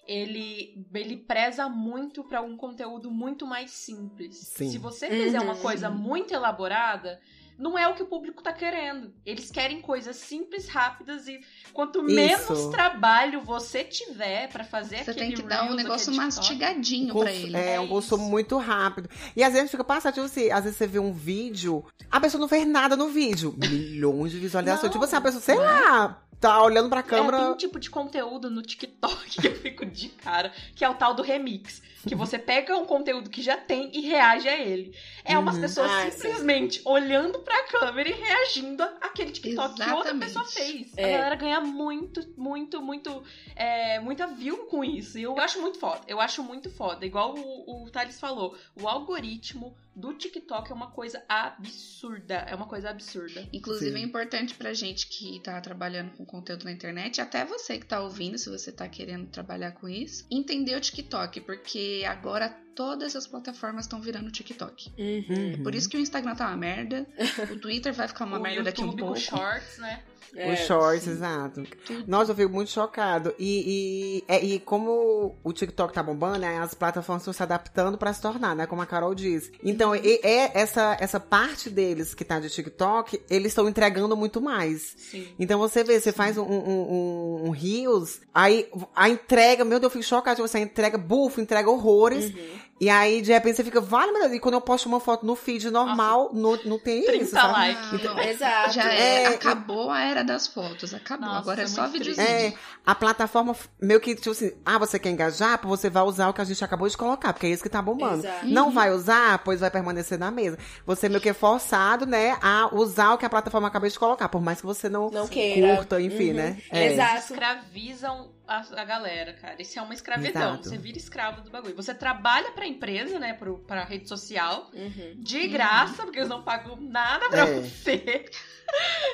ele, 0.07 0.85
ele 0.93 1.17
preza 1.17 1.69
muito 1.69 2.23
para 2.23 2.41
um 2.41 2.57
conteúdo 2.57 3.09
muito 3.11 3.45
mais 3.45 3.71
simples. 3.71 4.37
Sim. 4.37 4.69
Se 4.71 4.77
você 4.77 5.07
fizer 5.09 5.39
Uhum. 5.39 5.45
uma 5.45 5.55
coisa 5.57 5.89
muito 5.89 6.33
elaborada, 6.33 7.19
não 7.57 7.77
é 7.77 7.87
o 7.87 7.93
que 7.93 8.03
o 8.03 8.05
público 8.07 8.41
tá 8.41 8.51
querendo. 8.51 9.13
Eles 9.25 9.51
querem 9.51 9.81
coisas 9.81 10.15
simples, 10.15 10.67
rápidas 10.67 11.27
e 11.27 11.39
quanto 11.73 12.01
menos 12.03 12.67
trabalho 12.71 13.41
você 13.41 13.83
tiver 13.83 14.47
pra 14.49 14.63
fazer 14.63 15.03
Você 15.03 15.11
aquele 15.11 15.27
tem 15.27 15.35
que 15.35 15.43
dar 15.43 15.69
um 15.71 15.75
negócio 15.75 16.13
mastigadinho 16.13 17.13
pra 17.13 17.31
ele. 17.31 17.55
É, 17.55 17.75
É 17.75 17.79
um 17.79 17.87
consumo 17.87 18.23
isso. 18.23 18.31
muito 18.31 18.57
rápido. 18.57 19.09
E 19.35 19.43
às 19.43 19.53
vezes 19.53 19.71
fica 19.71 19.83
passativo, 19.83 20.25
assim, 20.25 20.51
às 20.51 20.63
vezes 20.63 20.77
você 20.77 20.87
vê 20.87 20.99
um 20.99 21.13
vídeo, 21.13 21.85
a 22.09 22.19
pessoa 22.19 22.41
não 22.41 22.47
fez 22.47 22.67
nada 22.67 22.95
no 22.95 23.09
vídeo. 23.09 23.53
Milhões 23.57 24.31
de 24.31 24.39
visualizações. 24.39 24.83
Não, 24.83 24.89
tipo 24.91 25.03
assim, 25.03 25.15
a 25.15 25.21
pessoa, 25.21 25.41
sei 25.41 25.55
é. 25.55 25.59
lá, 25.59 26.23
tá 26.39 26.61
olhando 26.63 26.89
pra 26.89 26.99
É, 26.99 27.03
tem 27.03 27.09
câmera. 27.09 27.51
um 27.51 27.55
tipo 27.55 27.79
de 27.79 27.89
conteúdo 27.89 28.49
no 28.49 28.61
TikTok 28.61 29.29
que 29.41 29.47
eu 29.47 29.55
fico 29.55 29.85
de 29.85 30.09
cara, 30.09 30.51
que 30.75 30.83
é 30.83 30.89
o 30.89 30.95
tal 30.95 31.13
do 31.13 31.21
remix. 31.21 31.81
Que 32.07 32.15
você 32.15 32.39
pega 32.39 32.75
um 32.77 32.85
conteúdo 32.85 33.29
que 33.29 33.41
já 33.43 33.55
tem 33.57 33.91
e 33.93 34.01
reage 34.01 34.49
a 34.49 34.57
ele. 34.57 34.91
É 35.23 35.37
umas 35.37 35.55
Uhum. 35.55 35.61
pessoas 35.61 35.91
Ah, 35.91 36.09
simplesmente 36.11 36.81
olhando 36.83 37.37
pra 37.39 37.63
câmera 37.67 38.09
e 38.09 38.13
reagindo 38.13 38.81
àquele 38.99 39.31
TikTok 39.31 39.75
que 39.75 39.81
outra 39.81 39.93
Exatamente. 40.11 40.19
pessoa 40.25 40.45
fez. 40.45 40.91
É. 40.97 41.05
A 41.13 41.17
galera 41.17 41.35
ganha 41.35 41.61
muito, 41.61 42.27
muito, 42.35 42.81
muito, 42.81 43.23
é, 43.55 43.99
muita 43.99 44.25
view 44.25 44.65
com 44.65 44.83
isso. 44.83 45.19
E 45.19 45.23
eu 45.23 45.37
acho 45.39 45.61
muito 45.61 45.77
foda. 45.79 46.01
Eu 46.07 46.19
acho 46.19 46.43
muito 46.43 46.69
foda. 46.71 47.05
Igual 47.05 47.35
o, 47.37 47.83
o 47.85 47.89
Thales 47.91 48.19
falou, 48.19 48.55
o 48.81 48.87
algoritmo 48.87 49.75
do 49.95 50.13
TikTok 50.13 50.71
é 50.71 50.73
uma 50.73 50.91
coisa 50.91 51.23
absurda. 51.27 52.35
É 52.47 52.55
uma 52.55 52.67
coisa 52.67 52.89
absurda. 52.89 53.47
Inclusive 53.51 53.91
Sim. 53.97 54.03
é 54.03 54.05
importante 54.05 54.55
pra 54.55 54.73
gente 54.73 55.07
que 55.07 55.39
tá 55.41 55.59
trabalhando 55.59 56.11
com 56.11 56.25
conteúdo 56.25 56.65
na 56.65 56.71
internet, 56.71 57.19
até 57.19 57.43
você 57.43 57.77
que 57.77 57.85
tá 57.85 58.01
ouvindo, 58.01 58.37
se 58.37 58.49
você 58.49 58.71
tá 58.71 58.87
querendo 58.87 59.27
trabalhar 59.27 59.73
com 59.73 59.89
isso, 59.89 60.25
entender 60.31 60.75
o 60.75 60.81
TikTok, 60.81 61.41
porque 61.41 62.03
agora 62.07 62.49
todas 62.75 63.15
as 63.15 63.27
plataformas 63.27 63.85
estão 63.85 64.01
virando 64.01 64.31
TikTok. 64.31 64.91
Uhum. 64.97 65.63
Por 65.63 65.75
isso 65.75 65.89
que 65.89 65.97
o 65.97 65.99
Instagram 65.99 66.35
tá 66.35 66.47
uma 66.47 66.57
merda, 66.57 67.05
o 67.51 67.55
Twitter 67.59 67.93
vai 67.93 68.07
ficar 68.07 68.25
uma 68.25 68.37
o 68.39 68.41
merda 68.41 68.63
daqui 68.63 68.81
a 68.81 68.85
um 68.85 68.87
YouTube 68.87 69.01
pouco. 69.05 69.19
shorts, 69.19 69.77
né? 69.77 70.01
É. 70.33 70.53
Os 70.53 70.59
shorts, 70.59 71.07
exato. 71.07 71.61
Nossa, 72.07 72.31
eu 72.31 72.35
fico 72.37 72.53
muito 72.53 72.71
chocado. 72.71 73.35
E, 73.37 74.21
e, 74.23 74.33
é- 74.33 74.41
e 74.41 74.59
como 74.61 75.35
o 75.43 75.51
TikTok 75.51 75.93
tá 75.93 76.01
bombando, 76.01 76.39
né, 76.39 76.57
as 76.59 76.73
plataformas 76.73 77.23
estão 77.23 77.33
se 77.33 77.43
adaptando 77.43 77.97
pra 77.97 78.13
se 78.13 78.21
tornar, 78.21 78.55
né? 78.55 78.65
Como 78.65 78.81
a 78.81 78.85
Carol 78.85 79.13
disse. 79.13 79.51
Então, 79.61 79.93
e- 79.93 80.21
é 80.23 80.57
essa, 80.57 80.95
essa 81.01 81.19
parte 81.19 81.69
deles 81.69 82.13
que 82.13 82.23
tá 82.23 82.39
de 82.39 82.49
TikTok, 82.49 83.21
eles 83.29 83.47
estão 83.51 83.67
entregando 83.67 84.15
muito 84.15 84.39
mais. 84.39 84.95
Sim. 84.97 85.27
Então 85.37 85.59
você 85.59 85.83
vê, 85.83 85.99
você 85.99 86.13
faz 86.13 86.37
um, 86.37 86.43
um, 86.43 86.69
um, 86.69 87.47
um 87.47 87.49
Reels, 87.49 88.21
aí 88.33 88.69
a 88.95 89.09
entrega, 89.09 89.65
meu 89.65 89.81
Deus, 89.81 89.89
eu 89.93 89.99
fico 89.99 90.05
chocada, 90.05 90.37
tipo, 90.37 90.47
você 90.47 90.59
entrega 90.59 90.97
bufo, 90.97 91.41
entrega 91.41 91.69
horrores, 91.69 92.33
Uhum. 92.33 92.60
E 92.81 92.89
aí 92.89 93.21
de 93.21 93.31
repente 93.31 93.55
você 93.57 93.63
fica, 93.63 93.79
vale, 93.79 94.11
meu 94.11 94.21
Deus, 94.23 94.33
e 94.33 94.39
quando 94.39 94.55
eu 94.55 94.61
posto 94.61 94.87
uma 94.87 94.99
foto 94.99 95.23
no 95.25 95.35
feed 95.35 95.69
normal, 95.69 96.31
não, 96.33 96.57
não 96.65 96.79
tem 96.79 97.03
30 97.05 97.23
isso, 97.23 97.31
sabe? 97.31 97.53
likes. 97.53 98.03
Não. 98.03 98.19
Exato. 98.19 98.73
Já 98.73 98.91
é, 98.91 99.23
É, 99.23 99.27
acabou 99.27 99.91
a 99.91 100.01
era 100.01 100.23
das 100.23 100.47
fotos, 100.47 100.93
acabou. 100.93 101.27
Nossa, 101.27 101.39
Agora 101.41 101.61
é 101.61 101.63
é 101.65 101.67
só 101.67 101.87
videozinho. 101.87 102.27
É, 102.27 102.53
a 102.83 102.95
plataforma 102.95 103.55
meio 103.79 103.99
que, 104.01 104.15
tipo 104.15 104.31
assim, 104.31 104.51
ah, 104.65 104.79
você 104.79 104.97
quer 104.97 105.11
engajar? 105.11 105.59
Você 105.63 105.89
vai 105.89 106.01
usar 106.03 106.29
o 106.29 106.33
que 106.33 106.41
a 106.41 106.43
gente 106.43 106.63
acabou 106.63 106.89
de 106.89 106.97
colocar, 106.97 107.31
porque 107.33 107.45
é 107.45 107.49
isso 107.51 107.61
que 107.61 107.69
tá 107.69 107.81
bombando. 107.81 108.25
Exato. 108.25 108.47
Não 108.47 108.71
vai 108.71 108.91
usar, 108.91 109.37
pois 109.43 109.59
vai 109.59 109.69
permanecer 109.69 110.17
na 110.17 110.31
mesa. 110.31 110.57
Você 110.85 111.07
meio 111.07 111.21
que 111.21 111.29
é 111.29 111.33
forçado, 111.33 112.07
né, 112.07 112.35
a 112.41 112.69
usar 112.73 113.13
o 113.13 113.17
que 113.19 113.25
a 113.25 113.29
plataforma 113.29 113.67
acabou 113.67 113.87
de 113.87 113.99
colocar, 113.99 114.27
por 114.27 114.41
mais 114.41 114.59
que 114.59 114.65
você 114.65 114.89
não, 114.89 115.09
Não 115.11 115.27
curta, 115.27 116.01
enfim, 116.01 116.29
Uhum. 116.29 116.35
né? 116.37 116.57
Exato. 116.73 117.31
escravizam 117.31 118.31
a, 118.59 118.81
a 118.81 118.83
galera, 118.85 119.33
cara. 119.33 119.61
Isso 119.61 119.77
é 119.77 119.81
uma 119.81 119.93
escravidão. 119.93 120.53
Exato. 120.53 120.69
Você 120.69 120.77
vira 120.77 120.97
escravo 120.97 121.41
do 121.41 121.49
bagulho. 121.49 121.75
Você 121.75 121.93
trabalha 121.93 122.51
pra 122.51 122.65
empresa, 122.67 123.19
né? 123.19 123.33
Pro, 123.33 123.59
pra 123.59 123.83
rede 123.83 124.07
social. 124.07 124.69
Uhum. 124.73 125.15
De 125.17 125.47
graça, 125.47 126.03
porque 126.03 126.19
eles 126.19 126.29
não 126.29 126.43
pagam 126.43 126.75
nada 126.81 127.29
pra 127.29 127.47
É. 127.47 127.61
você. 127.61 128.25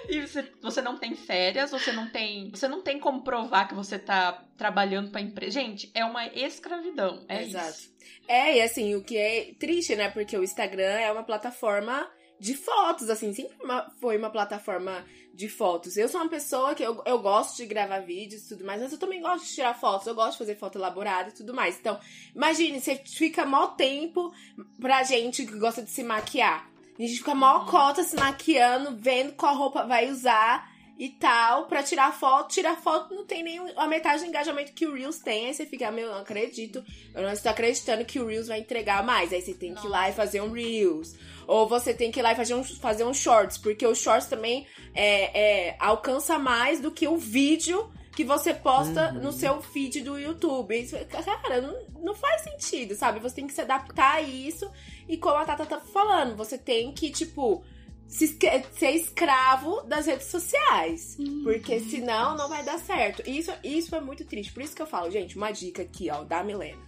E 0.08 0.22
você, 0.22 0.44
você 0.62 0.82
não 0.84 0.98
tem 1.00 1.16
férias, 1.16 1.72
você 1.72 1.92
não 1.92 2.08
tem. 2.08 2.52
Você 2.52 2.68
não 2.68 2.84
tem 2.84 3.00
como 3.00 3.24
provar 3.24 3.68
que 3.68 3.74
você 3.74 3.98
tá 3.98 4.46
trabalhando 4.56 5.10
pra 5.10 5.20
empresa. 5.20 5.52
Gente, 5.60 5.90
é 5.96 6.06
uma 6.06 6.28
escravidão. 6.28 7.26
É 7.28 7.42
Exato. 7.42 7.70
isso. 7.72 7.92
É, 8.28 8.58
e 8.58 8.62
assim, 8.62 8.94
o 8.94 9.04
que 9.04 9.18
é 9.18 9.54
triste, 9.58 9.96
né? 9.96 10.12
Porque 10.12 10.38
o 10.38 10.44
Instagram 10.44 10.84
é 11.00 11.12
uma 11.12 11.24
plataforma 11.24 12.08
de 12.40 12.54
fotos, 12.56 13.10
assim, 13.10 13.34
sempre 13.34 13.56
uma- 13.64 13.90
foi 14.00 14.18
uma 14.18 14.30
plataforma 14.30 15.04
de 15.34 15.48
fotos. 15.50 15.98
Eu 15.98 16.08
sou 16.08 16.22
uma 16.22 16.30
pessoa 16.30 16.74
que 16.76 16.84
eu, 16.84 17.02
eu 17.06 17.20
gosto 17.20 17.58
de 17.58 17.66
gravar 17.66 18.00
vídeos 18.00 18.44
e 18.46 18.50
tudo 18.50 18.66
mais, 18.66 18.82
mas 18.82 18.92
eu 18.92 18.98
também 18.98 19.22
gosto 19.22 19.46
de 19.46 19.54
tirar 19.54 19.74
fotos, 19.74 20.08
eu 20.08 20.16
gosto 20.16 20.32
de 20.34 20.38
fazer 20.40 20.56
foto 20.56 20.78
elaborada 20.78 21.30
e 21.30 21.34
tudo 21.34 21.54
mais. 21.54 21.78
Então, 21.80 22.00
imagine, 22.36 22.80
você 22.80 22.96
fica 22.96 23.46
mó 23.46 23.68
tempo 23.68 24.32
pra 24.80 25.04
gente 25.04 25.46
que 25.46 25.58
gosta 25.58 25.82
de 25.84 25.90
se 25.90 26.04
maquiar. 26.04 26.68
A 26.98 27.02
gente 27.02 27.18
fica 27.18 27.36
mó 27.36 27.66
cota 27.66 28.04
se 28.04 28.16
maquiando, 28.16 28.96
vendo 28.98 29.34
qual 29.34 29.56
roupa 29.56 29.84
vai 29.86 30.10
usar 30.10 30.72
e 30.98 31.10
tal, 31.10 31.66
pra 31.66 31.84
tirar 31.84 32.12
foto. 32.12 32.54
Tirar 32.54 32.76
foto 32.78 33.14
não 33.14 33.26
tem 33.26 33.44
nem 33.44 33.60
a 33.76 33.88
metade 33.88 34.24
do 34.24 34.28
engajamento 34.30 34.74
que 34.74 34.86
o 34.88 34.94
Reels 34.94 35.20
tem. 35.20 35.46
Aí 35.48 35.54
você 35.54 35.66
fica, 35.66 35.92
meu, 35.92 36.08
eu 36.08 36.14
não 36.14 36.22
acredito. 36.22 36.84
Eu 37.14 37.22
não 37.22 37.32
estou 37.32 37.52
acreditando 37.52 38.04
que 38.04 38.20
o 38.20 38.26
Reels 38.26 38.48
vai 38.48 38.60
entregar 38.60 39.04
mais. 39.04 39.32
Aí 39.32 39.42
você 39.42 39.54
tem 39.54 39.76
que 39.76 39.86
ir 39.86 39.90
lá 39.90 40.10
e 40.10 40.14
fazer 40.14 40.42
um 40.42 40.52
Reels. 40.52 41.16
Ou 41.46 41.68
você 41.68 41.94
tem 41.94 42.12
que 42.12 42.20
ir 42.20 42.24
lá 42.24 42.34
e 42.34 42.36
fazer 42.36 42.56
um, 42.56 42.64
fazer 42.64 43.04
um 43.04 43.14
Shorts. 43.14 43.58
Porque 43.58 43.86
o 43.86 43.94
Shorts 43.96 44.28
também 44.28 44.66
é, 44.96 45.68
é, 45.70 45.76
alcança 45.80 46.40
mais 46.40 46.80
do 46.80 46.92
que 46.92 47.08
o 47.08 47.16
vídeo 47.18 47.92
que 48.16 48.24
você 48.24 48.52
posta 48.52 49.12
Uhum. 49.14 49.22
no 49.22 49.32
seu 49.32 49.62
feed 49.62 50.02
do 50.02 50.18
YouTube. 50.18 50.76
Isso, 50.76 50.96
cara, 51.06 51.62
não, 51.62 51.76
não 52.02 52.16
faz 52.16 52.42
sentido, 52.42 52.96
sabe? 52.96 53.20
Você 53.20 53.36
tem 53.36 53.46
que 53.46 53.54
se 53.54 53.62
adaptar 53.62 54.16
a 54.16 54.22
isso. 54.22 54.68
E 55.08 55.16
como 55.18 55.36
a 55.38 55.46
Tata 55.46 55.68
tá 55.68 55.80
falando, 55.80 56.36
você 56.36 56.58
tem 56.58 56.92
que, 56.92 57.12
tipo, 57.12 57.64
ser 58.08 58.92
escravo 58.92 59.82
das 59.82 60.06
redes 60.06 60.28
sociais. 60.28 61.18
Uhum. 61.20 61.44
Porque 61.44 61.80
senão 61.82 62.36
não 62.36 62.48
vai 62.50 62.64
dar 62.64 62.80
certo. 62.80 63.28
Isso, 63.30 63.52
isso 63.64 63.96
é 63.96 64.02
muito 64.02 64.26
triste. 64.26 64.54
Por 64.54 64.64
isso 64.64 64.76
que 64.76 64.82
eu 64.82 64.88
falo, 64.88 65.12
gente, 65.12 65.36
uma 65.36 65.52
dica 65.52 65.82
aqui, 65.82 66.10
ó, 66.10 66.24
da 66.24 66.44
Milena. 66.44 66.82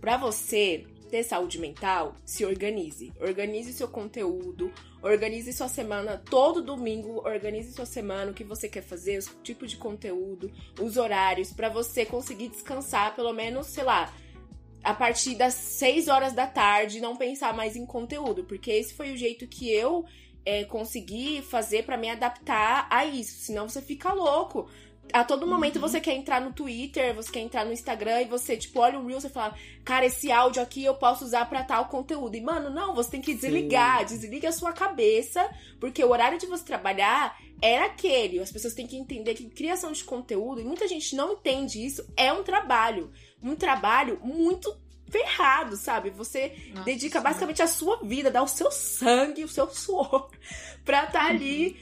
Pra 0.00 0.16
você 0.16 0.86
ter 1.10 1.24
saúde 1.24 1.58
mental, 1.58 2.14
se 2.24 2.44
organize. 2.44 3.12
Organize 3.20 3.72
seu 3.72 3.88
conteúdo, 3.88 4.72
organize 5.02 5.52
sua 5.52 5.68
semana 5.68 6.22
todo 6.30 6.62
domingo, 6.62 7.20
organize 7.26 7.72
sua 7.72 7.84
semana, 7.84 8.30
o 8.30 8.34
que 8.34 8.44
você 8.44 8.68
quer 8.68 8.82
fazer, 8.82 9.18
o 9.18 9.42
tipo 9.42 9.66
de 9.66 9.76
conteúdo, 9.76 10.50
os 10.80 10.96
horários, 10.96 11.52
pra 11.52 11.68
você 11.68 12.06
conseguir 12.06 12.48
descansar 12.48 13.16
pelo 13.16 13.32
menos, 13.32 13.66
sei 13.66 13.82
lá, 13.82 14.14
a 14.82 14.94
partir 14.94 15.34
das 15.34 15.54
6 15.54 16.08
horas 16.08 16.32
da 16.32 16.46
tarde, 16.46 17.00
não 17.00 17.16
pensar 17.16 17.52
mais 17.52 17.76
em 17.76 17.84
conteúdo, 17.84 18.44
porque 18.44 18.70
esse 18.70 18.94
foi 18.94 19.12
o 19.12 19.16
jeito 19.16 19.46
que 19.46 19.70
eu 19.70 20.04
é, 20.44 20.64
consegui 20.64 21.42
fazer 21.42 21.84
pra 21.84 21.96
me 21.96 22.08
adaptar 22.08 22.86
a 22.90 23.04
isso, 23.04 23.44
senão 23.44 23.68
você 23.68 23.80
fica 23.82 24.12
louco. 24.12 24.68
A 25.12 25.24
todo 25.24 25.44
momento 25.44 25.76
Uhum. 25.76 25.82
você 25.82 26.00
quer 26.00 26.14
entrar 26.14 26.40
no 26.40 26.52
Twitter, 26.52 27.12
você 27.12 27.32
quer 27.32 27.40
entrar 27.40 27.64
no 27.64 27.72
Instagram 27.72 28.22
e 28.22 28.26
você, 28.26 28.56
tipo, 28.56 28.78
olha 28.78 28.96
o 28.96 29.04
Reels 29.04 29.24
e 29.24 29.28
fala, 29.28 29.56
cara, 29.84 30.06
esse 30.06 30.30
áudio 30.30 30.62
aqui 30.62 30.84
eu 30.84 30.94
posso 30.94 31.24
usar 31.24 31.48
pra 31.48 31.64
tal 31.64 31.86
conteúdo. 31.86 32.36
E, 32.36 32.40
mano, 32.40 32.70
não, 32.70 32.94
você 32.94 33.10
tem 33.10 33.20
que 33.20 33.34
desligar, 33.34 34.04
desliga 34.04 34.48
a 34.50 34.52
sua 34.52 34.72
cabeça, 34.72 35.50
porque 35.80 36.04
o 36.04 36.10
horário 36.10 36.38
de 36.38 36.46
você 36.46 36.64
trabalhar 36.64 37.36
é 37.60 37.78
aquele. 37.78 38.38
As 38.38 38.52
pessoas 38.52 38.72
têm 38.72 38.86
que 38.86 38.96
entender 38.96 39.34
que 39.34 39.48
criação 39.50 39.90
de 39.90 40.04
conteúdo, 40.04 40.60
e 40.60 40.64
muita 40.64 40.86
gente 40.86 41.16
não 41.16 41.32
entende 41.32 41.84
isso, 41.84 42.06
é 42.16 42.32
um 42.32 42.44
trabalho. 42.44 43.10
Um 43.42 43.56
trabalho 43.56 44.20
muito 44.22 44.72
ferrado, 45.10 45.76
sabe? 45.76 46.10
Você 46.10 46.54
Nossa 46.70 46.84
dedica 46.84 47.12
Senhora. 47.12 47.28
basicamente 47.30 47.62
a 47.62 47.66
sua 47.66 47.96
vida, 48.02 48.30
dá 48.30 48.42
o 48.42 48.48
seu 48.48 48.70
sangue, 48.70 49.44
o 49.44 49.48
seu 49.48 49.68
suor 49.68 50.30
pra 50.84 51.04
estar 51.04 51.26
ali 51.26 51.76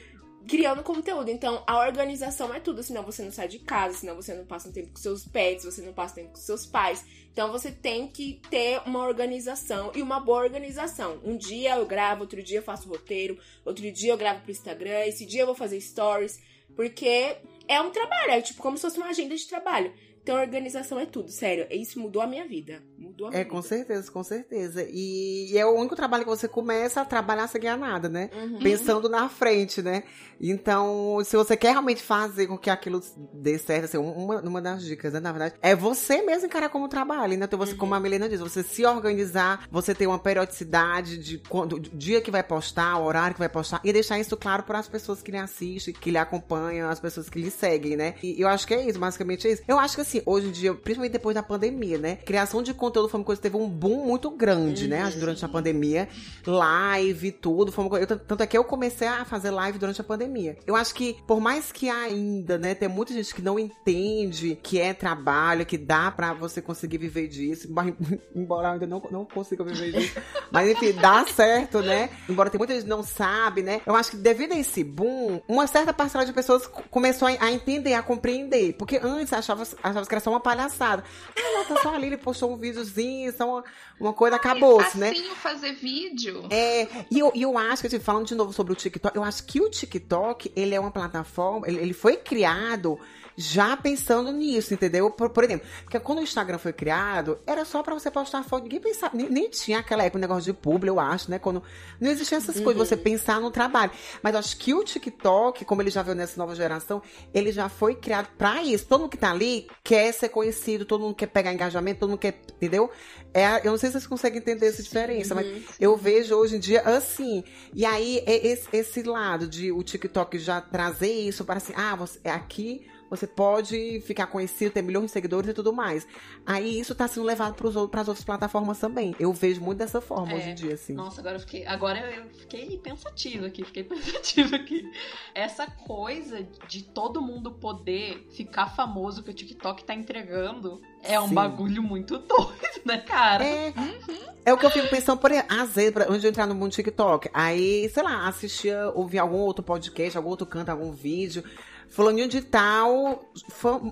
criando 0.48 0.82
conteúdo. 0.82 1.30
Então, 1.30 1.62
a 1.66 1.78
organização 1.78 2.52
é 2.54 2.58
tudo, 2.58 2.82
senão 2.82 3.02
você 3.02 3.22
não 3.22 3.30
sai 3.30 3.46
de 3.46 3.58
casa, 3.58 3.98
senão 3.98 4.16
você 4.16 4.34
não 4.34 4.46
passa 4.46 4.68
um 4.68 4.72
tempo 4.72 4.90
com 4.90 4.96
seus 4.96 5.26
pets, 5.26 5.64
você 5.64 5.82
não 5.82 5.92
passa 5.92 6.16
tempo 6.16 6.30
com 6.30 6.36
seus 6.36 6.64
pais. 6.64 7.04
Então, 7.30 7.52
você 7.52 7.70
tem 7.70 8.08
que 8.08 8.40
ter 8.50 8.80
uma 8.86 9.06
organização 9.06 9.92
e 9.94 10.00
uma 10.00 10.18
boa 10.18 10.42
organização. 10.42 11.20
Um 11.22 11.36
dia 11.36 11.76
eu 11.76 11.86
gravo, 11.86 12.22
outro 12.22 12.42
dia 12.42 12.58
eu 12.58 12.62
faço 12.62 12.88
roteiro, 12.88 13.38
outro 13.64 13.92
dia 13.92 14.12
eu 14.12 14.16
gravo 14.16 14.40
pro 14.40 14.50
Instagram, 14.50 15.04
esse 15.04 15.26
dia 15.26 15.42
eu 15.42 15.46
vou 15.46 15.54
fazer 15.54 15.80
stories, 15.80 16.40
porque 16.74 17.36
é 17.68 17.80
um 17.80 17.90
trabalho, 17.90 18.32
é 18.32 18.40
tipo 18.40 18.62
como 18.62 18.76
se 18.76 18.82
fosse 18.82 18.96
uma 18.96 19.08
agenda 19.08 19.36
de 19.36 19.46
trabalho. 19.46 19.92
Então, 20.28 20.40
organização 20.40 21.00
é 21.00 21.06
tudo, 21.06 21.30
sério. 21.30 21.66
Isso 21.70 21.98
mudou 21.98 22.20
a 22.20 22.26
minha 22.26 22.46
vida. 22.46 22.82
Mudou 22.98 23.28
a 23.28 23.30
minha 23.30 23.40
É, 23.40 23.44
com 23.46 23.62
vida. 23.62 23.68
certeza, 23.68 24.12
com 24.12 24.22
certeza. 24.22 24.86
E, 24.90 25.50
e 25.52 25.56
é 25.56 25.64
o 25.64 25.70
único 25.74 25.96
trabalho 25.96 26.24
que 26.24 26.28
você 26.28 26.46
começa 26.46 27.00
a 27.00 27.04
trabalhar 27.04 27.46
sem 27.48 27.60
ganhar 27.60 27.78
nada, 27.78 28.10
né? 28.10 28.28
Uhum. 28.34 28.58
Pensando 28.58 29.08
na 29.08 29.28
frente, 29.30 29.80
né? 29.80 30.02
Então, 30.40 31.18
se 31.24 31.36
você 31.36 31.56
quer 31.56 31.70
realmente 31.72 32.02
fazer 32.02 32.46
com 32.46 32.56
que 32.58 32.70
aquilo 32.70 33.02
dê 33.32 33.58
certo, 33.58 33.84
assim, 33.84 33.96
uma, 33.96 34.40
uma 34.40 34.60
das 34.60 34.84
dicas, 34.84 35.12
né, 35.12 35.18
na 35.20 35.32
verdade, 35.32 35.54
é 35.60 35.74
você 35.74 36.22
mesmo 36.22 36.46
encarar 36.46 36.68
como 36.68 36.88
trabalho, 36.88 37.36
né? 37.36 37.46
Então, 37.46 37.58
você, 37.58 37.74
como 37.74 37.94
a 37.94 38.00
Milena 38.00 38.28
diz, 38.28 38.38
você 38.38 38.62
se 38.62 38.84
organizar, 38.84 39.66
você 39.70 39.94
ter 39.94 40.06
uma 40.06 40.18
periodicidade 40.18 41.18
de 41.18 41.38
quando, 41.38 41.78
do 41.80 41.96
dia 41.96 42.20
que 42.20 42.30
vai 42.30 42.42
postar, 42.42 42.98
o 42.98 43.04
horário 43.04 43.34
que 43.34 43.40
vai 43.40 43.48
postar, 43.48 43.80
e 43.82 43.92
deixar 43.92 44.18
isso 44.20 44.36
claro 44.36 44.62
para 44.62 44.78
as 44.78 44.88
pessoas 44.88 45.22
que 45.22 45.30
lhe 45.30 45.38
assistem, 45.38 45.92
que 45.94 46.10
lhe 46.10 46.18
acompanham, 46.18 46.88
as 46.88 47.00
pessoas 47.00 47.28
que 47.28 47.40
lhe 47.40 47.50
seguem, 47.50 47.96
né? 47.96 48.14
E 48.22 48.40
eu 48.40 48.46
acho 48.46 48.66
que 48.66 48.74
é 48.74 48.86
isso, 48.86 48.98
basicamente 48.98 49.48
é 49.48 49.52
isso. 49.52 49.62
Eu 49.66 49.78
acho 49.78 49.96
que, 49.96 50.02
assim, 50.02 50.17
hoje 50.26 50.48
em 50.48 50.50
dia, 50.50 50.74
principalmente 50.74 51.12
depois 51.12 51.34
da 51.34 51.42
pandemia, 51.42 51.98
né? 51.98 52.16
Criação 52.16 52.62
de 52.62 52.72
conteúdo 52.74 53.08
foi 53.08 53.20
uma 53.20 53.24
coisa 53.26 53.40
que 53.40 53.48
teve 53.48 53.56
um 53.62 53.68
boom 53.68 54.04
muito 54.06 54.30
grande, 54.30 54.86
né? 54.88 55.04
Uhum. 55.04 55.18
Durante 55.18 55.44
a 55.44 55.48
pandemia. 55.48 56.08
Live, 56.46 57.32
tudo. 57.32 57.70
Foi 57.72 57.84
uma 57.84 57.90
coisa, 57.90 58.06
eu- 58.12 58.18
tanto 58.18 58.42
é 58.42 58.46
que 58.46 58.56
eu 58.56 58.64
comecei 58.64 59.06
a 59.08 59.24
fazer 59.24 59.50
live 59.50 59.78
durante 59.78 60.00
a 60.00 60.04
pandemia. 60.04 60.56
Eu 60.66 60.74
acho 60.74 60.94
que, 60.94 61.16
por 61.26 61.40
mais 61.40 61.70
que 61.72 61.88
ainda, 61.88 62.58
né, 62.58 62.74
tem 62.74 62.88
muita 62.88 63.12
gente 63.12 63.34
que 63.34 63.42
não 63.42 63.58
entende 63.58 64.58
que 64.62 64.78
é 64.80 64.92
trabalho, 64.94 65.64
que 65.66 65.78
dá 65.78 66.10
pra 66.10 66.32
você 66.32 66.60
conseguir 66.60 66.98
viver 66.98 67.28
disso, 67.28 67.68
embora 68.34 68.68
eu 68.68 68.72
ainda 68.72 68.86
não, 68.86 69.02
não 69.10 69.24
consiga 69.24 69.62
viver 69.64 69.92
disso. 69.92 70.14
Mas 70.50 70.68
enfim, 70.70 70.92
dá 70.92 71.24
certo, 71.26 71.80
né? 71.80 72.10
Embora 72.28 72.50
tem 72.50 72.58
muita 72.58 72.74
gente 72.74 72.84
que 72.84 72.88
não 72.88 73.02
sabe, 73.02 73.62
né? 73.62 73.80
Eu 73.86 73.94
acho 73.94 74.12
que 74.12 74.16
devido 74.16 74.52
a 74.52 74.58
esse 74.58 74.82
boom, 74.82 75.40
uma 75.46 75.66
certa 75.66 75.92
parcela 75.92 76.24
de 76.24 76.32
pessoas 76.32 76.66
co- 76.66 76.82
começou 76.90 77.28
a, 77.28 77.32
a 77.40 77.52
entender, 77.52 77.94
a 77.94 78.02
compreender. 78.02 78.74
Porque 78.78 78.98
antes 79.02 79.32
achava, 79.32 79.62
achava 79.82 80.06
que 80.08 80.14
era 80.14 80.20
só 80.20 80.30
uma 80.30 80.40
palhaçada. 80.40 81.04
Ah, 81.36 81.52
não, 81.54 81.64
tá 81.64 81.82
só 81.82 81.94
ali, 81.94 82.06
ele 82.06 82.16
postou 82.16 82.52
um 82.52 82.56
videozinho, 82.56 83.32
só 83.36 83.48
uma, 83.48 83.64
uma 84.00 84.12
coisa, 84.12 84.36
acabou-se, 84.36 84.88
assim, 84.88 84.98
né? 84.98 85.10
Assim, 85.10 85.34
fazer 85.34 85.72
vídeo. 85.74 86.46
É, 86.50 86.88
e 87.10 87.18
eu, 87.18 87.30
e 87.34 87.42
eu 87.42 87.56
acho 87.56 87.82
que, 87.82 87.86
assim, 87.86 88.00
falando 88.00 88.26
de 88.26 88.34
novo 88.34 88.52
sobre 88.52 88.72
o 88.72 88.76
TikTok, 88.76 89.14
eu 89.16 89.22
acho 89.22 89.44
que 89.44 89.60
o 89.60 89.70
TikTok, 89.70 90.52
ele 90.56 90.74
é 90.74 90.80
uma 90.80 90.90
plataforma, 90.90 91.66
ele, 91.68 91.78
ele 91.78 91.92
foi 91.92 92.16
criado 92.16 92.98
já 93.40 93.76
pensando 93.76 94.32
nisso, 94.32 94.74
entendeu? 94.74 95.08
Por, 95.12 95.30
por, 95.30 95.44
exemplo, 95.44 95.64
porque 95.84 96.00
quando 96.00 96.18
o 96.18 96.22
Instagram 96.22 96.58
foi 96.58 96.72
criado, 96.72 97.38
era 97.46 97.64
só 97.64 97.84
para 97.84 97.94
você 97.94 98.10
postar 98.10 98.42
foto, 98.42 98.64
ninguém 98.64 98.80
pensava, 98.80 99.16
nem, 99.16 99.30
nem 99.30 99.48
tinha 99.48 99.78
aquela 99.78 100.02
época 100.02 100.18
o 100.18 100.20
negócio 100.20 100.42
de 100.42 100.52
publi, 100.52 100.88
eu 100.88 100.98
acho, 100.98 101.30
né? 101.30 101.38
Quando 101.38 101.62
não 102.00 102.10
existiam 102.10 102.38
essas 102.38 102.56
uhum. 102.56 102.64
coisas, 102.64 102.88
você 102.88 102.96
pensar 102.96 103.40
no 103.40 103.52
trabalho. 103.52 103.92
Mas 104.20 104.32
eu 104.32 104.40
acho 104.40 104.56
que 104.56 104.74
o 104.74 104.82
TikTok, 104.82 105.64
como 105.64 105.80
ele 105.80 105.88
já 105.88 106.02
veio 106.02 106.16
nessa 106.16 106.36
nova 106.36 106.52
geração, 106.56 107.00
ele 107.32 107.52
já 107.52 107.68
foi 107.68 107.94
criado 107.94 108.28
para 108.36 108.60
isso. 108.64 108.86
Todo 108.86 109.02
mundo 109.02 109.10
que 109.10 109.16
tá 109.16 109.30
ali 109.30 109.68
quer 109.84 110.12
ser 110.12 110.30
conhecido, 110.30 110.84
todo 110.84 111.02
mundo 111.02 111.14
quer 111.14 111.28
pegar 111.28 111.52
engajamento, 111.52 112.00
todo 112.00 112.10
mundo 112.10 112.18
quer, 112.18 112.40
entendeu? 112.56 112.90
É, 113.32 113.64
eu 113.64 113.70
não 113.70 113.78
sei 113.78 113.88
se 113.88 113.92
vocês 113.92 114.06
conseguem 114.08 114.38
entender 114.40 114.66
essa 114.66 114.82
diferença, 114.82 115.32
mas 115.32 115.46
uhum. 115.46 115.62
eu 115.78 115.96
vejo 115.96 116.34
hoje 116.34 116.56
em 116.56 116.58
dia 116.58 116.80
assim. 116.80 117.44
E 117.72 117.86
aí, 117.86 118.20
esse, 118.26 118.68
esse 118.72 119.02
lado 119.04 119.46
de 119.46 119.70
o 119.70 119.80
TikTok 119.84 120.40
já 120.40 120.60
trazer 120.60 121.12
isso 121.12 121.44
para 121.44 121.58
assim, 121.58 121.72
ah, 121.76 121.94
você, 121.94 122.18
é 122.24 122.32
aqui 122.32 122.84
você 123.10 123.26
pode 123.26 124.00
ficar 124.02 124.26
conhecido, 124.26 124.72
ter 124.72 124.82
milhões 124.82 125.06
de 125.06 125.12
seguidores 125.12 125.50
e 125.50 125.54
tudo 125.54 125.72
mais. 125.72 126.06
Aí 126.44 126.78
isso 126.78 126.94
tá 126.94 127.08
sendo 127.08 127.24
levado 127.24 127.54
para 127.54 127.68
as 127.68 127.76
outras 128.08 128.24
plataformas 128.24 128.78
também. 128.78 129.14
Eu 129.18 129.32
vejo 129.32 129.60
muito 129.60 129.78
dessa 129.78 130.00
forma 130.00 130.32
é. 130.32 130.36
hoje 130.36 130.50
em 130.50 130.54
dia, 130.54 130.74
assim. 130.74 130.92
Nossa, 130.92 131.20
agora 131.20 131.36
eu 131.36 131.40
fiquei, 131.40 131.66
agora 131.66 131.98
eu 131.98 132.28
fiquei 132.30 132.78
pensativa 132.78 133.46
aqui, 133.46 133.64
fiquei 133.64 133.84
pensativa 133.84 134.56
aqui. 134.56 134.90
Essa 135.34 135.66
coisa 135.66 136.46
de 136.66 136.82
todo 136.82 137.22
mundo 137.22 137.52
poder 137.52 138.26
ficar 138.30 138.68
famoso 138.68 139.22
que 139.22 139.30
o 139.30 139.34
TikTok 139.34 139.84
tá 139.84 139.94
entregando 139.94 140.80
é 141.02 141.18
um 141.20 141.28
Sim. 141.28 141.34
bagulho 141.34 141.82
muito 141.82 142.18
doido, 142.18 142.82
né, 142.84 142.98
cara? 142.98 143.44
É. 143.44 143.72
Uhum. 143.76 144.28
É 144.44 144.52
o 144.52 144.56
que 144.56 144.64
eu 144.64 144.70
fico 144.70 144.88
pensando, 144.88 145.18
por 145.18 145.30
exemplo, 145.30 145.60
às 145.60 145.74
vezes, 145.74 145.94
antes 145.96 146.22
de 146.22 146.28
entrar 146.28 146.46
no 146.46 146.54
mundo 146.54 146.72
TikTok, 146.72 147.28
aí, 147.34 147.88
sei 147.92 148.02
lá, 148.02 148.26
assistia, 148.26 148.90
ouvia 148.94 149.20
algum 149.20 149.38
outro 149.38 149.62
podcast, 149.62 150.16
algum 150.16 150.30
outro 150.30 150.46
canto, 150.46 150.70
algum 150.70 150.90
vídeo. 150.90 151.44
Fulaninho 151.90 152.28
de 152.28 152.42
tal, 152.42 153.24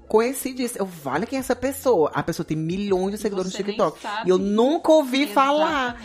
conheci 0.06 0.52
disso. 0.52 0.76
Eu, 0.78 0.87
vale 0.87 1.26
quem 1.26 1.38
é 1.38 1.40
essa 1.40 1.56
pessoa? 1.56 2.11
A 2.14 2.22
pessoa 2.22 2.44
tem 2.44 2.56
milhões 2.56 3.12
de 3.12 3.18
seguidores 3.18 3.52
no 3.52 3.56
TikTok. 3.56 3.98
E 4.24 4.28
eu 4.28 4.38
nunca 4.38 4.92
ouvi 4.92 5.22
Exatamente. 5.22 5.35
falar. 5.35 6.02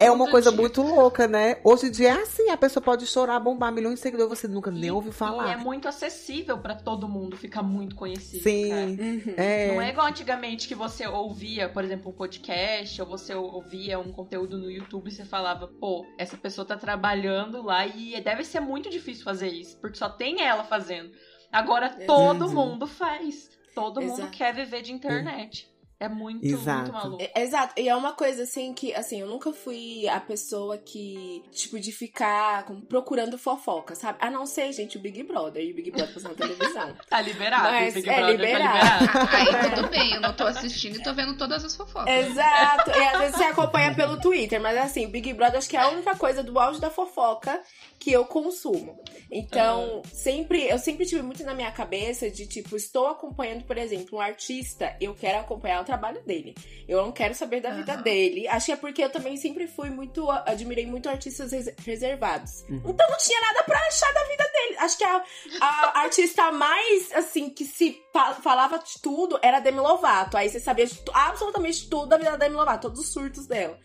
É 0.00 0.10
uma 0.12 0.30
coisa 0.30 0.50
dia. 0.50 0.60
muito 0.60 0.80
louca, 0.80 1.26
né? 1.26 1.56
Hoje 1.64 1.86
em 1.86 1.90
dia 1.90 2.10
é 2.10 2.22
assim, 2.22 2.50
a 2.50 2.56
pessoa 2.56 2.82
pode 2.82 3.04
chorar, 3.06 3.40
bombar 3.40 3.72
milhões 3.72 3.96
de 3.96 4.00
seguidores, 4.00 4.38
você 4.38 4.46
nunca 4.46 4.70
e, 4.70 4.74
nem 4.74 4.90
ouviu 4.90 5.10
falar. 5.12 5.48
E 5.48 5.52
é 5.52 5.56
muito 5.56 5.88
acessível 5.88 6.58
para 6.58 6.76
todo 6.76 7.08
mundo 7.08 7.36
ficar 7.36 7.62
muito 7.62 7.96
conhecido. 7.96 8.42
Sim. 8.42 8.72
Uhum. 8.72 9.34
É. 9.36 9.72
Não 9.74 9.82
é 9.82 9.90
igual 9.90 10.06
antigamente 10.06 10.68
que 10.68 10.74
você 10.74 11.06
ouvia, 11.06 11.68
por 11.68 11.82
exemplo, 11.82 12.10
um 12.10 12.14
podcast, 12.14 13.02
ou 13.02 13.08
você 13.08 13.34
ouvia 13.34 13.98
um 13.98 14.12
conteúdo 14.12 14.56
no 14.56 14.70
YouTube 14.70 15.08
e 15.08 15.10
você 15.10 15.24
falava, 15.24 15.66
pô, 15.66 16.06
essa 16.16 16.36
pessoa 16.36 16.64
tá 16.64 16.76
trabalhando 16.76 17.60
lá 17.62 17.84
e 17.84 18.20
deve 18.20 18.44
ser 18.44 18.60
muito 18.60 18.88
difícil 18.88 19.24
fazer 19.24 19.48
isso, 19.48 19.76
porque 19.78 19.98
só 19.98 20.08
tem 20.08 20.42
ela 20.42 20.62
fazendo. 20.62 21.10
Agora 21.50 21.88
todo 22.06 22.48
mundo 22.48 22.86
faz. 22.86 23.50
Todo 23.74 24.00
Exato. 24.00 24.22
mundo 24.22 24.30
quer 24.30 24.54
viver 24.54 24.82
de 24.82 24.92
internet. 24.92 25.68
É 26.00 26.08
muito, 26.08 26.46
Exato. 26.46 26.80
muito 26.82 26.92
maluco. 26.92 27.22
É, 27.34 27.42
exato. 27.42 27.74
E 27.76 27.88
é 27.88 27.96
uma 27.96 28.12
coisa 28.12 28.44
assim 28.44 28.72
que, 28.72 28.94
assim, 28.94 29.20
eu 29.20 29.26
nunca 29.26 29.52
fui 29.52 30.06
a 30.08 30.20
pessoa 30.20 30.78
que, 30.78 31.42
tipo, 31.50 31.80
de 31.80 31.90
ficar 31.90 32.66
procurando 32.88 33.36
fofoca, 33.36 33.96
sabe? 33.96 34.16
A 34.20 34.30
não 34.30 34.46
ser, 34.46 34.72
gente, 34.72 34.96
o 34.96 35.00
Big 35.00 35.24
Brother 35.24 35.60
e 35.60 35.72
o 35.72 35.74
Big 35.74 35.90
Brother 35.90 36.14
passando 36.14 36.38
na 36.38 36.46
televisão. 36.46 36.94
tá 37.10 37.20
liberado. 37.20 37.64
Mas 37.64 37.94
Big 37.94 38.08
é 38.08 38.14
Brother 38.14 38.36
liberado. 38.36 39.06
Tá 39.06 39.22
liberado. 39.24 39.56
Aí 39.56 39.70
tudo 39.74 39.88
bem, 39.88 40.14
eu 40.14 40.20
não 40.20 40.32
tô 40.32 40.44
assistindo 40.44 40.96
e 40.96 41.02
tô 41.02 41.12
vendo 41.12 41.36
todas 41.36 41.64
as 41.64 41.74
fofocas. 41.74 42.26
Exato. 42.26 42.90
E 42.90 43.04
às 43.04 43.18
vezes 43.18 43.36
você 43.36 43.44
acompanha 43.44 43.92
pelo 43.92 44.20
Twitter, 44.20 44.60
mas 44.60 44.78
assim, 44.78 45.06
o 45.06 45.08
Big 45.08 45.32
Brother 45.32 45.58
acho 45.58 45.68
que 45.68 45.76
é 45.76 45.80
a 45.80 45.88
única 45.88 46.14
coisa 46.14 46.44
do 46.44 46.56
auge 46.60 46.80
da 46.80 46.90
fofoca 46.90 47.60
que 47.98 48.12
eu 48.12 48.24
consumo. 48.24 49.02
Então, 49.30 49.96
uhum. 49.96 50.02
sempre, 50.12 50.68
eu 50.68 50.78
sempre 50.78 51.04
tive 51.04 51.22
muito 51.22 51.42
na 51.42 51.54
minha 51.54 51.72
cabeça 51.72 52.30
de 52.30 52.46
tipo, 52.46 52.76
estou 52.76 53.08
acompanhando, 53.08 53.64
por 53.64 53.76
exemplo, 53.76 54.18
um 54.18 54.20
artista, 54.20 54.96
eu 55.00 55.14
quero 55.14 55.40
acompanhar 55.40 55.80
trabalho 55.88 56.22
dele. 56.22 56.54
Eu 56.86 57.02
não 57.02 57.10
quero 57.10 57.34
saber 57.34 57.60
da 57.60 57.70
vida 57.70 57.96
dele. 57.96 58.46
Acho 58.46 58.66
que 58.66 58.72
é 58.72 58.76
porque 58.76 59.02
eu 59.02 59.10
também 59.10 59.36
sempre 59.36 59.66
fui 59.66 59.88
muito. 59.88 60.30
Admirei 60.30 60.86
muito 60.86 61.08
artistas 61.08 61.50
reservados. 61.84 62.64
Uhum. 62.68 62.82
Então 62.86 63.08
não 63.08 63.16
tinha 63.16 63.40
nada 63.40 63.64
pra 63.64 63.78
achar 63.86 64.12
da 64.12 64.24
vida 64.24 64.44
dele. 64.52 64.76
Acho 64.78 64.98
que 64.98 65.04
a, 65.04 65.24
a 65.60 66.00
artista 66.04 66.52
mais, 66.52 67.12
assim, 67.12 67.48
que 67.48 67.64
se 67.64 68.00
falava 68.42 68.78
de 68.78 69.00
tudo 69.00 69.38
era 69.42 69.60
Demi 69.60 69.80
Lovato. 69.80 70.36
Aí 70.36 70.48
você 70.48 70.60
sabia 70.60 70.86
de 70.86 71.00
absolutamente 71.12 71.88
tudo 71.88 72.06
da 72.06 72.18
vida 72.18 72.32
da 72.32 72.36
Demi 72.36 72.56
Lovato, 72.56 72.88
todos 72.88 73.00
os 73.00 73.12
surtos 73.12 73.46
dela. 73.46 73.78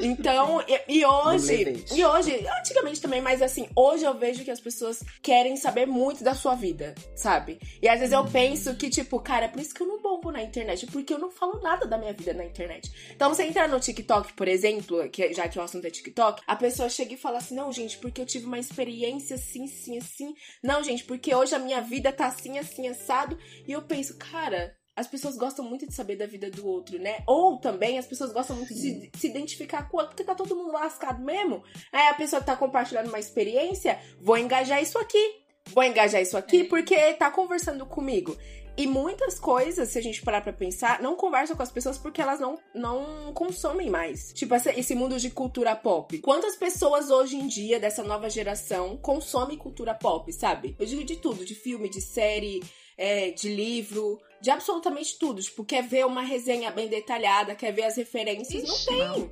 Então, 0.00 0.62
e, 0.66 0.98
e 0.98 1.04
hoje. 1.04 1.84
E 1.92 2.04
hoje, 2.04 2.46
antigamente 2.60 3.00
também, 3.00 3.20
mas 3.20 3.42
assim, 3.42 3.68
hoje 3.76 4.04
eu 4.04 4.14
vejo 4.14 4.44
que 4.44 4.50
as 4.50 4.60
pessoas 4.60 5.02
querem 5.22 5.56
saber 5.56 5.86
muito 5.86 6.24
da 6.24 6.34
sua 6.34 6.54
vida, 6.54 6.94
sabe? 7.14 7.58
E 7.82 7.88
às 7.88 7.98
vezes 7.98 8.12
eu 8.12 8.20
uhum. 8.20 8.30
penso 8.30 8.74
que, 8.76 8.88
tipo, 8.88 9.20
cara, 9.20 9.46
é 9.46 9.48
por 9.48 9.60
isso 9.60 9.74
que 9.74 9.82
eu 9.82 9.86
não 9.86 10.00
bombo 10.00 10.30
na 10.30 10.42
internet, 10.42 10.86
porque 10.86 11.12
eu 11.12 11.18
não 11.18 11.30
falo 11.30 11.60
nada 11.60 11.86
da 11.86 11.98
minha 11.98 12.12
vida 12.12 12.32
na 12.34 12.44
internet. 12.44 12.90
Então, 13.14 13.32
você 13.32 13.44
entrar 13.44 13.68
no 13.68 13.80
TikTok, 13.80 14.32
por 14.32 14.48
exemplo, 14.48 15.08
que, 15.10 15.32
já 15.32 15.48
que 15.48 15.58
o 15.58 15.62
assunto 15.62 15.86
é 15.86 15.90
TikTok, 15.90 16.42
a 16.46 16.56
pessoa 16.56 16.88
chega 16.88 17.14
e 17.14 17.18
fala 17.18 17.38
assim: 17.38 17.54
não, 17.54 17.72
gente, 17.72 17.98
porque 17.98 18.20
eu 18.20 18.26
tive 18.26 18.46
uma 18.46 18.58
experiência 18.58 19.36
assim, 19.36 19.64
assim, 19.64 19.98
assim. 19.98 20.34
Não, 20.62 20.82
gente, 20.82 21.04
porque 21.04 21.34
hoje 21.34 21.54
a 21.54 21.58
minha 21.58 21.80
vida 21.80 22.12
tá 22.12 22.26
assim, 22.26 22.58
assim, 22.58 22.88
assado. 22.88 23.38
E 23.66 23.72
eu 23.72 23.82
penso, 23.82 24.16
cara, 24.16 24.74
as 25.00 25.06
pessoas 25.06 25.36
gostam 25.36 25.64
muito 25.64 25.86
de 25.86 25.94
saber 25.94 26.16
da 26.16 26.26
vida 26.26 26.50
do 26.50 26.66
outro, 26.66 26.98
né? 26.98 27.22
Ou 27.26 27.58
também 27.58 27.98
as 27.98 28.06
pessoas 28.06 28.32
gostam 28.32 28.54
muito 28.54 28.74
de 28.74 28.80
se, 28.80 29.10
se 29.16 29.26
identificar 29.28 29.88
com 29.88 29.96
o 29.96 30.00
outro, 30.00 30.14
porque 30.14 30.24
tá 30.24 30.34
todo 30.34 30.54
mundo 30.54 30.72
lascado 30.72 31.22
mesmo. 31.22 31.62
Aí 31.90 32.08
a 32.08 32.14
pessoa 32.14 32.42
tá 32.42 32.54
compartilhando 32.54 33.08
uma 33.08 33.18
experiência, 33.18 33.98
vou 34.20 34.36
engajar 34.36 34.82
isso 34.82 34.98
aqui. 34.98 35.40
Vou 35.72 35.84
engajar 35.84 36.20
isso 36.20 36.36
aqui 36.36 36.62
é. 36.62 36.64
porque 36.64 36.96
tá 37.14 37.30
conversando 37.30 37.86
comigo. 37.86 38.36
E 38.76 38.86
muitas 38.86 39.38
coisas, 39.38 39.88
se 39.88 39.98
a 39.98 40.02
gente 40.02 40.22
parar 40.22 40.40
pra 40.40 40.52
pensar, 40.52 41.02
não 41.02 41.16
conversam 41.16 41.56
com 41.56 41.62
as 41.62 41.70
pessoas 41.70 41.98
porque 41.98 42.20
elas 42.20 42.40
não, 42.40 42.58
não 42.74 43.32
consomem 43.32 43.90
mais. 43.90 44.32
Tipo, 44.32 44.54
esse 44.54 44.94
mundo 44.94 45.18
de 45.18 45.30
cultura 45.30 45.76
pop. 45.76 46.18
Quantas 46.18 46.56
pessoas 46.56 47.10
hoje 47.10 47.36
em 47.36 47.46
dia, 47.46 47.78
dessa 47.78 48.02
nova 48.02 48.30
geração, 48.30 48.96
consomem 48.96 49.58
cultura 49.58 49.94
pop, 49.94 50.32
sabe? 50.32 50.76
Eu 50.78 50.86
digo 50.86 51.04
de 51.04 51.16
tudo, 51.16 51.44
de 51.44 51.54
filme, 51.54 51.90
de 51.90 52.00
série, 52.00 52.62
é, 52.96 53.30
de 53.30 53.54
livro, 53.54 54.18
de 54.40 54.50
absolutamente 54.50 55.18
tudo. 55.18 55.42
Tipo, 55.42 55.64
quer 55.64 55.82
ver 55.82 56.06
uma 56.06 56.22
resenha 56.22 56.70
bem 56.70 56.88
detalhada, 56.88 57.54
quer 57.54 57.72
ver 57.72 57.84
as 57.84 57.96
referências, 57.96 58.62
Ixi, 58.64 58.90
não 58.90 58.96
tem. 58.96 59.08
Não. 59.08 59.30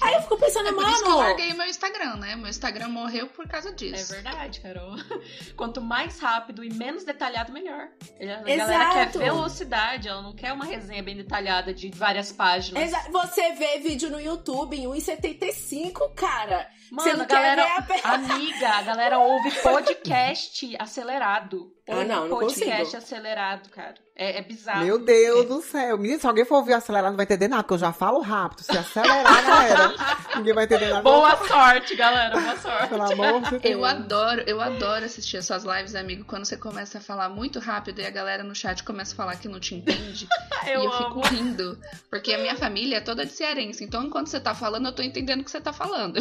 Aí 0.00 0.14
eu 0.14 0.22
fico 0.22 0.38
pensando, 0.38 0.68
é 0.68 0.70
mano. 0.70 0.86
Por 0.86 0.92
isso 0.94 1.04
que 1.04 1.10
eu 1.10 1.16
larguei 1.16 1.52
meu 1.52 1.66
Instagram, 1.66 2.16
né? 2.16 2.36
Meu 2.36 2.48
Instagram 2.48 2.88
morreu 2.88 3.26
por 3.28 3.46
causa 3.46 3.72
disso. 3.72 4.12
É 4.12 4.22
verdade, 4.22 4.60
Carol. 4.60 4.96
Quanto 5.56 5.80
mais 5.80 6.18
rápido 6.18 6.64
e 6.64 6.72
menos 6.72 7.04
detalhado, 7.04 7.52
melhor. 7.52 7.88
A 8.18 8.22
Exato. 8.22 8.44
galera 8.46 9.06
quer 9.06 9.18
velocidade, 9.18 10.08
ela 10.08 10.22
não 10.22 10.34
quer 10.34 10.52
uma 10.52 10.64
resenha 10.64 11.02
bem 11.02 11.16
detalhada 11.16 11.74
de 11.74 11.90
várias 11.90 12.32
páginas. 12.32 12.82
Exato. 12.82 13.12
Você 13.12 13.52
vê 13.52 13.78
vídeo 13.78 14.10
no 14.10 14.20
YouTube 14.20 14.76
em 14.76 14.86
1,75, 14.86 16.14
cara. 16.14 16.68
Mano, 16.90 17.22
a 17.22 17.26
galera. 17.26 17.64
A... 18.04 18.14
Amiga, 18.14 18.68
a 18.68 18.82
galera 18.82 19.18
ouve 19.18 19.50
podcast 19.60 20.76
acelerado. 20.78 21.73
Ah, 21.86 22.04
não, 22.04 22.28
não 22.28 22.38
podcast 22.38 22.78
consigo. 22.78 22.96
acelerado, 22.96 23.68
cara. 23.68 23.94
É, 24.16 24.38
é 24.38 24.42
bizarro. 24.42 24.84
Meu 24.84 24.98
Deus 24.98 25.44
é. 25.44 25.48
do 25.48 25.60
céu. 25.60 25.98
Menina, 25.98 26.20
se 26.20 26.26
alguém 26.26 26.44
for 26.44 26.56
ouvir 26.56 26.72
acelerado, 26.72 27.10
não 27.10 27.16
vai 27.16 27.24
entender 27.24 27.48
nada, 27.48 27.64
porque 27.64 27.74
eu 27.74 27.78
já 27.78 27.92
falo 27.92 28.20
rápido. 28.20 28.62
Se 28.62 28.70
acelerar, 28.70 29.44
galera, 29.44 29.94
ninguém 30.36 30.54
vai 30.54 30.64
entender 30.64 30.88
nada. 30.88 31.02
Boa 31.02 31.36
sorte, 31.48 31.96
galera. 31.96 32.40
Boa 32.40 32.56
sorte. 32.56 32.88
Pelo 32.88 33.02
amor 33.02 33.42
de 33.42 33.58
Deus. 33.58 33.64
Eu 33.64 33.84
adoro, 33.84 34.42
eu 34.46 34.60
adoro 34.60 35.04
assistir 35.04 35.38
as 35.38 35.46
suas 35.46 35.64
lives, 35.64 35.96
amigo, 35.96 36.24
quando 36.24 36.44
você 36.44 36.56
começa 36.56 36.98
a 36.98 37.00
falar 37.00 37.28
muito 37.28 37.58
rápido 37.58 38.00
e 38.00 38.06
a 38.06 38.10
galera 38.10 38.44
no 38.44 38.54
chat 38.54 38.84
começa 38.84 39.12
a 39.12 39.16
falar 39.16 39.36
que 39.36 39.48
não 39.48 39.58
te 39.58 39.74
entende. 39.74 40.28
eu 40.68 40.80
e 40.80 40.84
eu 40.84 40.92
amo. 40.92 41.22
fico 41.22 41.34
rindo. 41.34 41.78
Porque 42.08 42.32
a 42.32 42.38
minha 42.38 42.54
família 42.54 42.98
é 42.98 43.00
toda 43.00 43.26
de 43.26 43.32
cearense. 43.32 43.82
Então, 43.82 44.04
enquanto 44.04 44.28
você 44.28 44.38
tá 44.38 44.54
falando, 44.54 44.86
eu 44.86 44.92
tô 44.92 45.02
entendendo 45.02 45.40
o 45.40 45.44
que 45.44 45.50
você 45.50 45.60
tá 45.60 45.72
falando. 45.72 46.20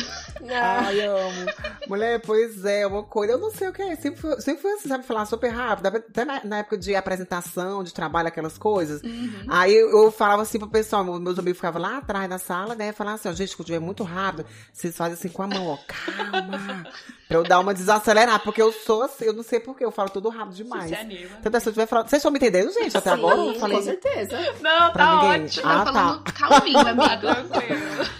Ai, 0.49 0.99
amo. 1.01 1.45
Mulher, 1.87 2.19
pois 2.21 2.65
é, 2.65 2.87
uma 2.87 3.03
coisa. 3.03 3.33
Eu 3.33 3.39
não 3.39 3.51
sei 3.51 3.67
o 3.67 3.73
que 3.73 3.83
é. 3.83 3.95
Sempre 3.95 4.19
fui, 4.19 4.41
sempre 4.41 4.61
fui 4.63 4.71
assim, 4.71 4.89
sabe, 4.89 5.05
falar 5.05 5.25
super 5.27 5.52
rápido. 5.53 5.87
Até 5.87 6.25
na, 6.25 6.43
na 6.43 6.57
época 6.59 6.77
de 6.77 6.95
apresentação, 6.95 7.83
de 7.83 7.93
trabalho, 7.93 8.27
aquelas 8.27 8.57
coisas. 8.57 9.01
Uhum. 9.01 9.45
Aí 9.47 9.73
eu, 9.73 9.89
eu, 9.89 10.11
falava 10.11 10.41
assim 10.41 10.59
pro 10.59 10.67
pessoal, 10.67 11.03
meus 11.03 11.39
amigos 11.39 11.57
ficavam 11.57 11.81
lá 11.81 11.97
atrás 11.97 12.29
da 12.29 12.37
sala, 12.37 12.75
né? 12.75 12.91
Falavam 12.91 13.15
assim, 13.15 13.29
ó, 13.29 13.33
gente, 13.33 13.55
quando 13.55 13.67
tiver 13.67 13.79
muito 13.79 14.03
rápido, 14.03 14.45
vocês 14.71 14.95
fazem 14.95 15.13
assim 15.13 15.29
com 15.29 15.43
a 15.43 15.47
mão, 15.47 15.67
ó, 15.67 15.77
calma. 15.87 16.83
pra 17.27 17.37
eu 17.37 17.43
dar 17.43 17.59
uma 17.59 17.73
desacelerar, 17.73 18.41
porque 18.43 18.61
eu 18.61 18.71
sou 18.71 19.03
assim, 19.03 19.25
eu 19.25 19.33
não 19.33 19.43
sei 19.43 19.59
porquê, 19.59 19.85
eu 19.85 19.91
falo 19.91 20.09
tudo 20.09 20.29
rápido 20.29 20.55
demais. 20.55 20.89
Você 20.89 20.95
se 20.95 21.01
anima. 21.01 21.29
Então, 21.39 21.59
se 21.59 21.69
eu 21.69 21.73
tiver 21.73 21.87
falando. 21.87 22.09
Vocês 22.09 22.19
estão 22.19 22.31
me 22.31 22.37
entendendo, 22.37 22.71
gente, 22.71 22.97
até 22.97 23.09
Sim, 23.09 23.15
agora? 23.15 23.39
Eu 23.39 23.59
falei... 23.59 23.77
Com 23.77 23.83
certeza. 23.83 24.37
Não, 24.61 24.91
tá 24.91 25.15
ninguém. 25.15 25.45
ótimo. 25.45 25.69
Ah, 25.69 25.85
tá. 25.85 25.93
falando 25.93 26.23
calminho, 26.33 26.79
amigo. 26.79 27.27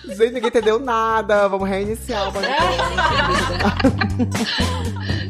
gente, 0.07 0.33
ninguém 0.33 0.47
entendeu 0.47 0.79
nada. 0.79 1.47
Vamos 1.47 1.67
reiniciar 1.67 2.29
o 2.29 2.33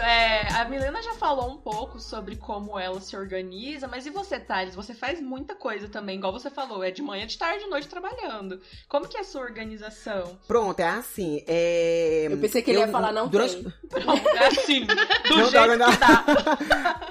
isso. 0.00 0.02
É, 0.02 0.48
a 0.54 0.64
Milena 0.64 1.02
já 1.02 1.14
falou 1.14 1.50
um 1.50 1.56
pouco 1.56 2.00
sobre 2.00 2.36
como 2.36 2.78
ela 2.78 3.00
se 3.00 3.16
organiza, 3.16 3.86
mas 3.86 4.06
e 4.06 4.10
você, 4.10 4.40
Thales? 4.40 4.74
Você 4.74 4.94
faz 4.94 5.20
muita 5.20 5.54
coisa 5.54 5.88
também, 5.88 6.16
igual 6.16 6.32
você 6.32 6.50
falou, 6.50 6.82
é 6.82 6.90
de 6.90 7.02
manhã, 7.02 7.26
de 7.26 7.36
tarde, 7.36 7.64
de 7.64 7.70
noite 7.70 7.88
trabalhando. 7.88 8.60
Como 8.88 9.06
que 9.06 9.16
é 9.16 9.20
a 9.20 9.24
sua 9.24 9.42
organização? 9.42 10.38
Pronto, 10.46 10.80
é 10.80 10.88
assim. 10.88 11.44
É... 11.46 12.28
Eu 12.30 12.38
pensei 12.38 12.62
que 12.62 12.70
ele 12.70 12.80
ia 12.80 12.88
falar 12.88 13.12
não 13.12 13.28
durante... 13.28 13.56
tem. 13.56 13.72
Pronto, 13.90 14.28
é 14.28 14.46
assim, 14.46 14.86
do 15.28 15.36
Não, 15.36 15.50
jeito 15.50 15.76
não, 15.76 15.90
que 15.90 15.96
dá. 15.96 16.24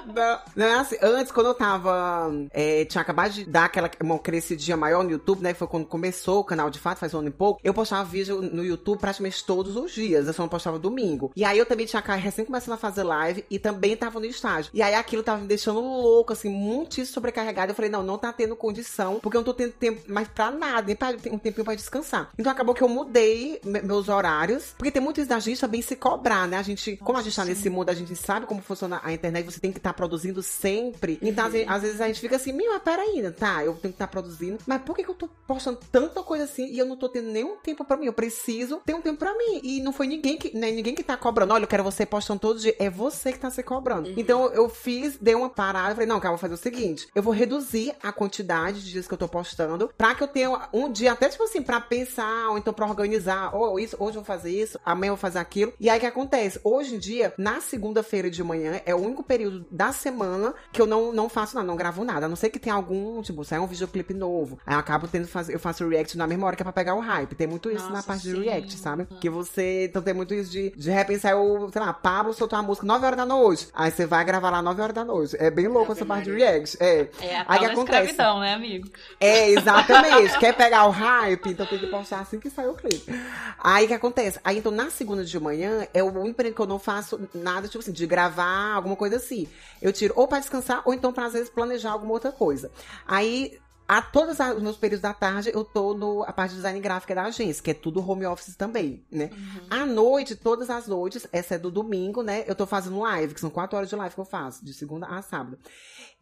Não, 0.10 0.40
não 0.56 0.66
é 0.66 0.74
assim. 0.74 0.96
Antes, 1.00 1.30
quando 1.30 1.46
eu 1.46 1.54
tava. 1.54 2.30
é, 2.52 2.84
tinha 2.84 3.00
acabado 3.00 3.30
de 3.32 3.44
dar 3.44 3.66
aquela 3.66 3.88
uma 4.02 4.18
crescidinha 4.18 4.76
maior 4.76 5.04
no 5.04 5.10
YouTube, 5.10 5.40
né? 5.40 5.54
Foi 5.54 5.68
quando 5.68 5.86
começou 5.86 6.40
o 6.40 6.44
canal 6.44 6.68
de 6.68 6.80
fato, 6.80 6.98
faz 6.98 7.14
um 7.14 7.18
ano 7.18 7.28
e 7.28 7.30
pouco. 7.30 7.60
Eu 7.62 7.72
postava 7.72 8.02
vídeo 8.02 8.42
no 8.42 8.64
YouTube 8.64 8.98
praticamente 8.98 9.44
todos 9.44 9.76
os 9.76 9.92
dias. 9.92 10.26
Eu 10.26 10.32
só 10.32 10.42
não 10.42 10.48
postava 10.48 10.80
domingo. 10.80 11.30
E 11.36 11.44
aí 11.44 11.56
eu 11.58 11.66
também 11.66 11.86
tinha 11.86 12.00
recém 12.16 12.44
começando 12.44 12.74
a 12.74 12.79
fazer 12.80 13.02
live 13.02 13.44
e 13.50 13.58
também 13.58 13.96
tava 13.96 14.18
no 14.18 14.26
estágio. 14.26 14.70
E 14.74 14.82
aí 14.82 14.94
aquilo 14.94 15.22
tava 15.22 15.40
me 15.42 15.46
deixando 15.46 15.80
louco, 15.80 16.32
assim, 16.32 16.48
muitíssimo 16.48 17.14
sobrecarregado. 17.14 17.72
Eu 17.72 17.74
falei, 17.76 17.90
não, 17.90 18.02
não 18.02 18.18
tá 18.18 18.32
tendo 18.32 18.56
condição, 18.56 19.18
porque 19.20 19.36
eu 19.36 19.40
não 19.40 19.44
tô 19.44 19.54
tendo 19.54 19.72
tempo 19.72 20.02
mais 20.12 20.28
pra 20.28 20.50
nada, 20.50 20.86
nem 20.86 20.96
pra 20.96 21.10
um 21.30 21.38
tempinho 21.38 21.64
pra 21.64 21.74
descansar. 21.74 22.30
Então 22.38 22.50
acabou 22.52 22.74
que 22.74 22.82
eu 22.82 22.88
mudei 22.88 23.60
me- 23.64 23.82
meus 23.82 24.08
horários, 24.08 24.74
porque 24.76 24.90
tem 24.90 25.02
muito 25.02 25.20
isso 25.20 25.28
da 25.28 25.38
gente 25.38 25.60
também 25.60 25.82
se 25.82 25.96
cobrar, 25.96 26.46
né? 26.48 26.56
A 26.56 26.62
gente, 26.62 26.96
como 26.98 27.18
a 27.18 27.22
gente 27.22 27.36
tá 27.36 27.44
nesse 27.44 27.68
mundo, 27.70 27.90
a 27.90 27.94
gente 27.94 28.14
sabe 28.16 28.46
como 28.46 28.60
funciona 28.62 29.00
a 29.02 29.12
internet, 29.12 29.44
você 29.44 29.60
tem 29.60 29.72
que 29.72 29.78
estar 29.78 29.92
produzindo 29.92 30.42
sempre. 30.42 31.18
Então, 31.22 31.46
às, 31.46 31.54
às 31.66 31.82
vezes 31.82 32.00
a 32.00 32.06
gente 32.06 32.20
fica 32.20 32.36
assim, 32.36 32.52
meu, 32.52 32.72
mas 32.72 32.82
peraí, 32.82 33.30
tá, 33.32 33.64
eu 33.64 33.72
tenho 33.74 33.92
que 33.92 33.96
estar 33.96 34.06
produzindo, 34.08 34.58
mas 34.66 34.80
por 34.82 34.94
que, 34.96 35.02
que 35.04 35.10
eu 35.10 35.14
tô 35.14 35.28
postando 35.46 35.78
tanta 35.90 36.22
coisa 36.22 36.44
assim 36.44 36.66
e 36.66 36.78
eu 36.78 36.86
não 36.86 36.96
tô 36.96 37.08
tendo 37.08 37.28
nenhum 37.30 37.56
tempo 37.56 37.84
pra 37.84 37.96
mim? 37.96 38.06
Eu 38.06 38.12
preciso 38.12 38.80
ter 38.84 38.94
um 38.94 39.00
tempo 39.02 39.18
pra 39.18 39.34
mim. 39.36 39.60
E 39.62 39.80
não 39.82 39.92
foi 39.92 40.06
ninguém 40.06 40.36
que, 40.36 40.56
né, 40.56 40.70
ninguém 40.70 40.94
que 40.94 41.02
tá 41.02 41.16
cobrando, 41.16 41.52
olha, 41.54 41.64
eu 41.64 41.68
quero 41.68 41.82
você 41.82 42.04
postando 42.06 42.40
todo 42.40 42.59
É 42.78 42.90
você 42.90 43.32
que 43.32 43.38
tá 43.38 43.50
se 43.50 43.62
cobrando. 43.62 44.12
Então 44.16 44.46
eu 44.52 44.68
fiz, 44.68 45.16
dei 45.20 45.34
uma 45.34 45.48
parada, 45.50 45.94
falei, 45.94 46.06
não, 46.06 46.20
cara, 46.20 46.34
eu 46.34 46.36
vou 46.36 46.38
fazer 46.38 46.54
o 46.54 46.56
seguinte: 46.56 47.08
eu 47.14 47.22
vou 47.22 47.32
reduzir 47.32 47.94
a 48.02 48.12
quantidade 48.12 48.82
de 48.82 48.90
dias 48.90 49.06
que 49.06 49.14
eu 49.14 49.18
tô 49.18 49.28
postando 49.28 49.90
pra 49.96 50.14
que 50.14 50.22
eu 50.22 50.28
tenha 50.28 50.68
um 50.72 50.90
dia, 50.90 51.12
até 51.12 51.28
tipo 51.28 51.44
assim, 51.44 51.62
pra 51.62 51.80
pensar, 51.80 52.50
ou 52.50 52.58
então 52.58 52.72
pra 52.72 52.86
organizar, 52.86 53.54
ou 53.54 53.78
isso, 53.78 53.96
hoje 53.98 54.10
eu 54.16 54.22
vou 54.22 54.24
fazer 54.24 54.50
isso, 54.50 54.78
amanhã 54.84 55.10
eu 55.10 55.14
vou 55.14 55.20
fazer 55.20 55.38
aquilo. 55.38 55.72
E 55.80 55.88
aí 55.88 55.98
o 55.98 56.00
que 56.00 56.06
acontece? 56.06 56.60
Hoje 56.64 56.94
em 56.94 56.98
dia, 56.98 57.32
na 57.38 57.60
segunda-feira 57.60 58.30
de 58.30 58.42
manhã, 58.42 58.80
é 58.84 58.94
o 58.94 58.98
único 58.98 59.22
período 59.22 59.66
da 59.70 59.92
semana 59.92 60.54
que 60.72 60.80
eu 60.80 60.86
não, 60.86 61.12
não 61.12 61.28
faço 61.28 61.54
nada, 61.54 61.66
não 61.66 61.76
gravo 61.76 62.04
nada. 62.04 62.26
A 62.26 62.28
não 62.28 62.36
ser 62.36 62.50
que 62.50 62.58
tenha 62.58 62.74
algum, 62.74 63.22
tipo, 63.22 63.44
sai 63.44 63.58
um 63.58 63.66
videoclipe 63.66 64.14
novo. 64.14 64.58
Aí 64.66 64.74
eu 64.74 64.78
acabo 64.78 65.08
tendo 65.08 65.26
fazer, 65.26 65.54
eu 65.54 65.60
faço 65.60 65.86
react 65.88 66.16
na 66.16 66.26
mesma 66.26 66.46
hora 66.46 66.56
que 66.56 66.62
é 66.62 66.64
pra 66.64 66.72
pegar 66.72 66.94
o 66.94 67.00
hype. 67.00 67.34
Tem 67.34 67.46
muito 67.46 67.70
isso 67.70 67.84
na 67.86 67.96
Nossa, 67.96 68.06
parte 68.06 68.22
de 68.22 68.32
sim. 68.32 68.42
react, 68.42 68.76
sabe? 68.76 69.06
Que 69.20 69.30
você. 69.30 69.86
Então 69.86 70.02
tem 70.02 70.14
muito 70.14 70.34
isso 70.34 70.50
de, 70.50 70.70
de 70.70 70.90
repente 70.90 71.20
sai 71.20 71.34
o, 71.34 71.70
sei 71.70 71.80
lá, 71.80 71.92
Pablo 71.92 72.32
soltou 72.50 72.58
uma 72.58 72.64
música 72.64 72.86
9 72.86 73.06
horas 73.06 73.16
da 73.16 73.26
noite. 73.26 73.68
Aí 73.72 73.90
você 73.90 74.04
vai 74.04 74.24
gravar 74.24 74.50
lá 74.50 74.60
9 74.60 74.82
horas 74.82 74.94
da 74.94 75.04
noite. 75.04 75.36
É 75.38 75.50
bem 75.50 75.68
louco 75.68 75.92
Ave 75.92 76.00
essa 76.00 76.04
parte 76.04 76.24
de 76.24 76.32
react. 76.32 76.76
É. 76.80 77.08
É 77.20 77.36
a 77.38 77.44
Aí 77.46 77.64
acontece? 77.64 78.10
escravidão, 78.10 78.40
né, 78.40 78.54
amigo? 78.54 78.88
É, 79.20 79.50
exatamente. 79.50 80.38
Quer 80.38 80.54
pegar 80.54 80.86
o 80.86 80.90
hype? 80.90 81.50
Então 81.50 81.64
tem 81.66 81.78
que 81.78 81.86
postar 81.86 82.20
assim 82.20 82.40
que 82.40 82.50
sai 82.50 82.66
o 82.66 82.74
clipe. 82.74 83.12
Aí 83.58 83.84
o 83.84 83.88
que 83.88 83.94
acontece? 83.94 84.40
Aí 84.42 84.58
então 84.58 84.72
na 84.72 84.90
segunda 84.90 85.24
de 85.24 85.40
manhã 85.40 85.86
é 85.94 86.02
o 86.02 86.10
período 86.34 86.54
que 86.56 86.60
eu 86.60 86.66
não 86.66 86.78
faço 86.78 87.20
nada, 87.32 87.68
tipo 87.68 87.78
assim, 87.78 87.92
de 87.92 88.06
gravar, 88.06 88.74
alguma 88.74 88.96
coisa 88.96 89.16
assim. 89.16 89.46
Eu 89.80 89.92
tiro 89.92 90.12
ou 90.16 90.26
pra 90.26 90.40
descansar 90.40 90.82
ou 90.84 90.92
então 90.92 91.12
pra 91.12 91.26
às 91.26 91.32
vezes 91.32 91.48
planejar 91.48 91.92
alguma 91.92 92.12
outra 92.12 92.32
coisa. 92.32 92.70
Aí. 93.06 93.58
A 93.90 94.00
todos 94.00 94.38
os 94.38 94.62
meus 94.62 94.76
períodos 94.76 95.02
da 95.02 95.12
tarde, 95.12 95.50
eu 95.52 95.64
tô 95.64 95.94
no 95.94 96.22
a 96.22 96.32
parte 96.32 96.50
de 96.50 96.58
design 96.58 96.78
gráfica 96.78 97.12
da 97.12 97.24
agência, 97.24 97.60
que 97.60 97.72
é 97.72 97.74
tudo 97.74 98.08
home 98.08 98.24
office 98.24 98.54
também, 98.54 99.04
né? 99.10 99.30
À 99.68 99.84
noite, 99.84 100.36
todas 100.36 100.70
as 100.70 100.86
noites, 100.86 101.26
essa 101.32 101.56
é 101.56 101.58
do 101.58 101.72
domingo, 101.72 102.22
né? 102.22 102.44
Eu 102.46 102.54
tô 102.54 102.66
fazendo 102.66 103.00
live, 103.00 103.34
que 103.34 103.40
são 103.40 103.50
quatro 103.50 103.76
horas 103.76 103.90
de 103.90 103.96
live 103.96 104.14
que 104.14 104.20
eu 104.20 104.24
faço, 104.24 104.64
de 104.64 104.72
segunda 104.72 105.06
a 105.06 105.20
sábado. 105.22 105.58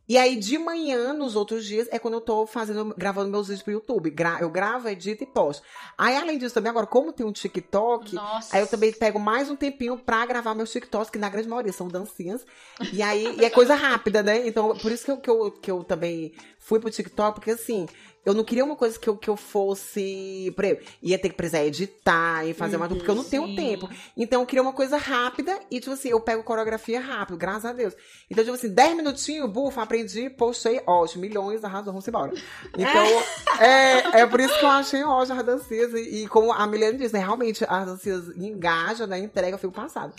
E 0.08 0.16
aí, 0.16 0.36
de 0.36 0.56
manhã, 0.56 1.12
nos 1.12 1.36
outros 1.36 1.66
dias, 1.66 1.86
é 1.90 1.98
quando 1.98 2.14
eu 2.14 2.20
tô 2.22 2.46
fazendo, 2.46 2.94
gravando 2.96 3.30
meus 3.30 3.48
vídeos 3.48 3.62
pro 3.62 3.72
YouTube. 3.72 4.08
Gra- 4.10 4.38
eu 4.40 4.48
gravo, 4.48 4.88
edito 4.88 5.22
e 5.22 5.26
posto. 5.26 5.62
Aí, 5.98 6.16
além 6.16 6.38
disso, 6.38 6.54
também, 6.54 6.70
agora, 6.70 6.86
como 6.86 7.12
tem 7.12 7.26
um 7.26 7.32
TikTok, 7.32 8.14
Nossa. 8.14 8.56
aí 8.56 8.62
eu 8.62 8.66
também 8.66 8.90
pego 8.90 9.18
mais 9.18 9.50
um 9.50 9.56
tempinho 9.56 9.98
pra 9.98 10.24
gravar 10.24 10.54
meus 10.54 10.72
TikToks, 10.72 11.10
que 11.10 11.18
na 11.18 11.28
grande 11.28 11.46
maioria 11.48 11.72
são 11.74 11.88
dancinhas. 11.88 12.46
E 12.90 13.02
aí, 13.02 13.36
e 13.38 13.44
é 13.44 13.50
coisa 13.50 13.74
rápida, 13.74 14.22
né? 14.22 14.46
Então, 14.48 14.74
por 14.78 14.90
isso 14.90 15.04
que 15.04 15.10
eu, 15.10 15.18
que 15.18 15.28
eu, 15.30 15.50
que 15.50 15.70
eu 15.70 15.84
também 15.84 16.32
fui 16.58 16.80
pro 16.80 16.90
TikTok, 16.90 17.34
porque 17.34 17.50
assim, 17.50 17.86
eu 18.28 18.34
não 18.34 18.44
queria 18.44 18.62
uma 18.62 18.76
coisa 18.76 18.98
que 18.98 19.08
eu, 19.08 19.16
que 19.16 19.28
eu 19.30 19.36
fosse. 19.36 20.52
Por 20.54 20.64
exemplo, 20.64 20.84
ia 21.02 21.18
ter 21.18 21.30
que 21.30 21.34
precisar 21.34 21.64
editar 21.64 22.44
e 22.46 22.52
fazer 22.52 22.76
uma. 22.76 22.86
Porque 22.86 23.10
eu 23.10 23.14
não 23.14 23.24
tenho 23.24 23.46
Sim. 23.46 23.56
tempo. 23.56 23.88
Então 24.14 24.42
eu 24.42 24.46
queria 24.46 24.62
uma 24.62 24.74
coisa 24.74 24.98
rápida 24.98 25.58
e, 25.70 25.80
tipo 25.80 25.92
assim, 25.92 26.10
eu 26.10 26.20
pego 26.20 26.42
coreografia 26.42 27.00
rápido, 27.00 27.38
graças 27.38 27.64
a 27.64 27.72
Deus. 27.72 27.94
Então, 28.30 28.44
tipo 28.44 28.54
assim, 28.54 28.68
10 28.68 28.96
minutinhos, 28.96 29.50
bufa, 29.50 29.82
aprendi, 29.82 30.28
postei, 30.28 30.82
ótimo, 30.86 31.22
milhões, 31.22 31.64
arrasou, 31.64 31.92
vamos 31.92 32.06
embora. 32.06 32.32
Então, 32.76 33.64
é, 33.64 34.20
é 34.20 34.26
por 34.26 34.40
isso 34.40 34.58
que 34.58 34.64
eu 34.64 34.68
achei 34.70 35.02
ótimo 35.02 35.40
as 35.40 35.46
dancinhas. 35.46 35.94
E, 35.94 36.24
e 36.24 36.28
como 36.28 36.52
a 36.52 36.66
Milena 36.66 36.98
disse, 36.98 37.14
né, 37.14 37.20
realmente 37.20 37.64
as 37.66 37.86
dancinhas 37.86 38.28
engajam, 38.36 39.06
né? 39.06 39.18
Entrega, 39.18 39.54
eu 39.54 39.58
fico 39.58 39.72
passado. 39.72 40.12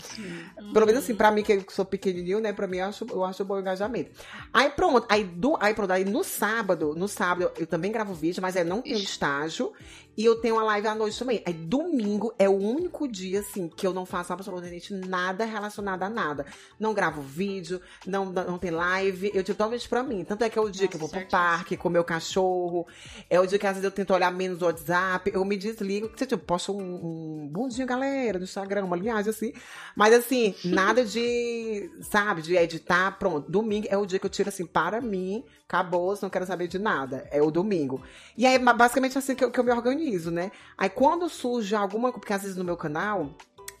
Pelo 0.72 0.84
menos 0.84 1.04
assim, 1.04 1.14
pra 1.14 1.30
mim, 1.30 1.44
que 1.44 1.52
eu 1.52 1.64
sou 1.68 1.84
pequenininho, 1.84 2.40
né? 2.40 2.52
Pra 2.52 2.66
mim, 2.66 2.78
eu 2.78 2.86
acho, 2.86 3.06
eu 3.08 3.24
acho 3.24 3.44
bom 3.44 3.54
o 3.54 3.60
engajamento. 3.60 4.10
Aí 4.52 4.68
pronto, 4.70 5.06
aí, 5.08 5.22
do, 5.22 5.56
aí 5.60 5.74
pronto, 5.74 5.92
aí 5.92 6.04
no 6.04 6.24
sábado, 6.24 6.94
no 6.96 7.06
sábado 7.06 7.52
eu 7.56 7.66
também 7.66 7.92
gravo 8.00 8.14
vídeo, 8.14 8.40
mas 8.42 8.56
é 8.56 8.64
não 8.64 8.82
tenho 8.82 8.98
estágio. 8.98 9.72
E 10.16 10.24
eu 10.24 10.36
tenho 10.36 10.56
uma 10.56 10.64
live 10.64 10.86
à 10.86 10.94
noite 10.94 11.18
também. 11.18 11.42
Aí 11.46 11.52
domingo 11.54 12.34
é 12.38 12.48
o 12.48 12.52
único 12.52 13.08
dia, 13.08 13.40
assim, 13.40 13.68
que 13.68 13.86
eu 13.86 13.92
não 13.94 14.04
faço 14.04 14.32
absolutamente 14.32 14.92
nada 14.92 15.44
relacionado 15.44 16.02
a 16.02 16.10
nada. 16.10 16.44
Não 16.78 16.92
gravo 16.92 17.22
vídeo, 17.22 17.80
não, 18.06 18.26
não 18.26 18.58
tem 18.58 18.70
live. 18.70 19.28
Eu 19.32 19.42
tiro 19.42 19.56
totalmente 19.56 19.88
pra 19.88 20.02
mim. 20.02 20.24
Tanto 20.24 20.44
é 20.44 20.50
que 20.50 20.58
é 20.58 20.62
o 20.62 20.68
dia 20.68 20.88
que 20.88 20.96
eu 20.96 21.00
vou 21.00 21.08
pro 21.08 21.24
parque, 21.26 21.76
com 21.76 21.88
meu 21.88 22.04
cachorro. 22.04 22.86
É 23.30 23.40
o 23.40 23.46
dia 23.46 23.58
que 23.58 23.66
às 23.66 23.74
vezes 23.74 23.84
eu 23.84 23.90
tento 23.90 24.12
olhar 24.12 24.30
menos 24.32 24.60
o 24.60 24.66
WhatsApp. 24.66 25.30
Eu 25.32 25.44
me 25.44 25.56
desligo. 25.56 26.10
Você, 26.14 26.26
tipo, 26.26 26.44
posto 26.44 26.76
um, 26.76 27.44
um 27.44 27.48
bom 27.48 27.68
dia, 27.68 27.86
galera, 27.86 28.38
no 28.38 28.44
Instagram, 28.44 28.84
uma 28.84 28.96
linhagem 28.96 29.30
assim. 29.30 29.52
Mas 29.96 30.12
assim, 30.12 30.54
nada 30.66 31.04
de, 31.04 31.90
sabe, 32.02 32.42
de 32.42 32.56
editar. 32.56 33.12
Pronto, 33.12 33.50
domingo 33.50 33.86
é 33.88 33.96
o 33.96 34.04
dia 34.04 34.18
que 34.18 34.26
eu 34.26 34.30
tiro 34.30 34.48
assim 34.48 34.66
para 34.66 35.00
mim. 35.00 35.44
Acabou, 35.70 36.18
não 36.20 36.28
quero 36.28 36.44
saber 36.44 36.66
de 36.66 36.80
nada. 36.80 37.28
É 37.30 37.40
o 37.40 37.48
domingo. 37.48 38.02
E 38.36 38.44
aí, 38.44 38.58
ba- 38.58 38.72
basicamente 38.72 39.16
assim 39.16 39.36
que 39.36 39.44
eu, 39.44 39.52
que 39.52 39.60
eu 39.60 39.62
me 39.62 39.70
organizo, 39.70 40.28
né? 40.28 40.50
Aí 40.76 40.90
quando 40.90 41.28
surge 41.28 41.76
alguma. 41.76 42.12
Porque 42.12 42.32
às 42.32 42.42
vezes 42.42 42.56
no 42.56 42.64
meu 42.64 42.76
canal 42.76 43.30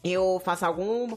eu 0.04 0.40
faço 0.44 0.64
algum. 0.64 1.16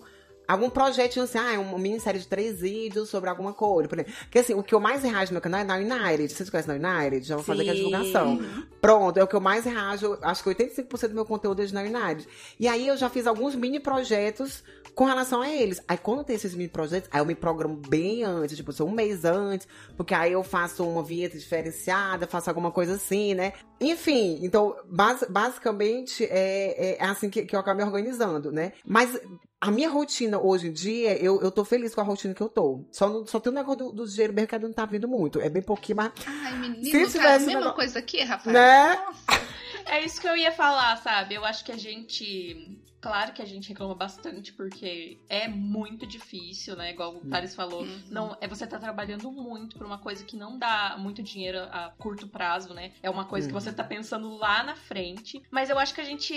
Algum 0.53 0.69
projetinho 0.69 1.25
assim, 1.25 1.37
ah, 1.37 1.59
uma 1.59 1.77
minissérie 1.77 2.19
de 2.19 2.27
três 2.27 2.59
vídeos 2.61 3.09
sobre 3.09 3.29
alguma 3.29 3.53
coisa. 3.53 3.87
Por 3.89 3.99
exemplo. 3.99 4.13
Porque 4.23 4.39
assim, 4.39 4.53
o 4.53 4.63
que 4.63 4.73
eu 4.73 4.79
mais 4.79 5.03
reajo 5.03 5.31
no 5.31 5.33
meu 5.33 5.41
canal 5.41 5.59
é 5.61 5.63
na 5.63 5.75
United. 5.75 6.33
Vocês 6.33 6.49
conhecem 6.49 6.77
na 6.79 6.97
United? 6.99 7.27
Já 7.27 7.35
vou 7.35 7.43
fazer 7.43 7.61
aqui 7.61 7.69
a 7.69 7.73
Sim. 7.73 7.77
divulgação. 7.79 8.39
Pronto, 8.81 9.17
é 9.17 9.23
o 9.23 9.27
que 9.27 9.35
eu 9.35 9.41
mais 9.41 9.65
reajo. 9.65 10.17
Acho 10.21 10.43
que 10.43 10.49
85% 10.49 11.07
do 11.09 11.15
meu 11.15 11.25
conteúdo 11.25 11.61
é 11.61 11.65
de 11.65 11.73
na 11.73 11.81
United. 11.81 12.27
E 12.59 12.67
aí 12.67 12.87
eu 12.87 12.95
já 12.97 13.09
fiz 13.09 13.27
alguns 13.27 13.55
mini 13.55 13.79
projetos 13.79 14.63
com 14.95 15.05
relação 15.05 15.41
a 15.41 15.49
eles. 15.49 15.81
Aí 15.87 15.97
quando 15.97 16.23
tem 16.23 16.35
esses 16.35 16.53
mini 16.53 16.69
projetos, 16.69 17.09
aí 17.11 17.19
eu 17.19 17.25
me 17.25 17.33
programo 17.35 17.75
bem 17.75 18.23
antes, 18.23 18.55
tipo, 18.55 18.71
um 18.83 18.91
mês 18.91 19.25
antes, 19.25 19.67
porque 19.97 20.13
aí 20.13 20.33
eu 20.33 20.43
faço 20.43 20.87
uma 20.87 21.01
vinheta 21.01 21.37
diferenciada, 21.37 22.27
faço 22.27 22.49
alguma 22.49 22.71
coisa 22.71 22.93
assim, 22.95 23.33
né? 23.33 23.53
Enfim, 23.81 24.39
então, 24.43 24.75
basi- 24.85 25.25
basicamente 25.29 26.25
é, 26.29 26.97
é 26.99 27.03
assim 27.03 27.29
que, 27.29 27.43
que 27.43 27.55
eu 27.55 27.59
acabo 27.59 27.77
me 27.77 27.83
organizando, 27.83 28.51
né? 28.51 28.73
Mas 28.85 29.19
a 29.67 29.71
minha 29.71 29.89
rotina 29.89 30.39
hoje 30.39 30.67
em 30.67 30.73
dia, 30.73 31.17
eu, 31.23 31.41
eu 31.41 31.49
tô 31.51 31.63
feliz 31.63 31.95
com 31.95 32.01
a 32.01 32.03
rotina 32.03 32.33
que 32.33 32.41
eu 32.41 32.49
tô. 32.49 32.83
Só, 32.91 33.09
não- 33.09 33.25
só 33.25 33.39
tem 33.39 33.51
o 33.51 33.55
negócio 33.55 33.77
do, 33.79 33.91
do 33.91 34.07
dinheiro 34.07 34.33
que 34.47 34.59
não 34.59 34.73
tá 34.73 34.85
vindo 34.85 35.07
muito. 35.07 35.39
É 35.39 35.49
bem 35.49 35.61
pouquinho, 35.61 35.97
mas. 35.97 36.11
Ai, 36.25 36.57
menino, 36.57 36.83
Se 36.85 36.91
cara, 36.91 37.07
tivesse 37.09 37.45
mesma 37.45 37.71
coisa 37.73 37.99
aqui, 37.99 38.21
rapaz. 38.23 38.53
Né? 38.53 38.95
Nossa. 38.95 39.41
É 39.85 40.03
isso 40.03 40.19
que 40.19 40.27
eu 40.27 40.35
ia 40.35 40.51
falar, 40.51 40.97
sabe? 40.97 41.35
Eu 41.35 41.45
acho 41.45 41.63
que 41.63 41.71
a 41.71 41.77
gente. 41.77 42.79
Claro 43.03 43.33
que 43.33 43.41
a 43.41 43.45
gente 43.45 43.67
reclama 43.67 43.93
bastante, 43.93 44.53
porque 44.53 45.17
é 45.27 45.45
muito 45.49 46.07
difícil, 46.07 46.73
né? 46.77 46.91
Igual 46.91 47.17
o 47.17 47.29
Thales 47.29 47.53
falou. 47.53 47.81
Uhum. 47.81 48.01
Não, 48.09 48.37
é 48.39 48.47
você 48.47 48.65
tá 48.65 48.79
trabalhando 48.79 49.29
muito 49.29 49.77
por 49.77 49.85
uma 49.85 49.97
coisa 49.97 50.23
que 50.23 50.37
não 50.37 50.57
dá 50.57 50.95
muito 50.97 51.21
dinheiro 51.21 51.59
a 51.59 51.91
curto 51.97 52.29
prazo, 52.29 52.73
né? 52.73 52.93
É 53.03 53.09
uma 53.09 53.25
coisa 53.25 53.45
que 53.45 53.53
Uhum. 53.53 53.59
você 53.59 53.73
tá 53.73 53.83
pensando 53.83 54.37
lá 54.37 54.63
na 54.63 54.77
frente. 54.77 55.43
Mas 55.51 55.69
eu 55.69 55.77
acho 55.77 55.93
que 55.93 55.99
a 55.99 56.05
gente 56.05 56.33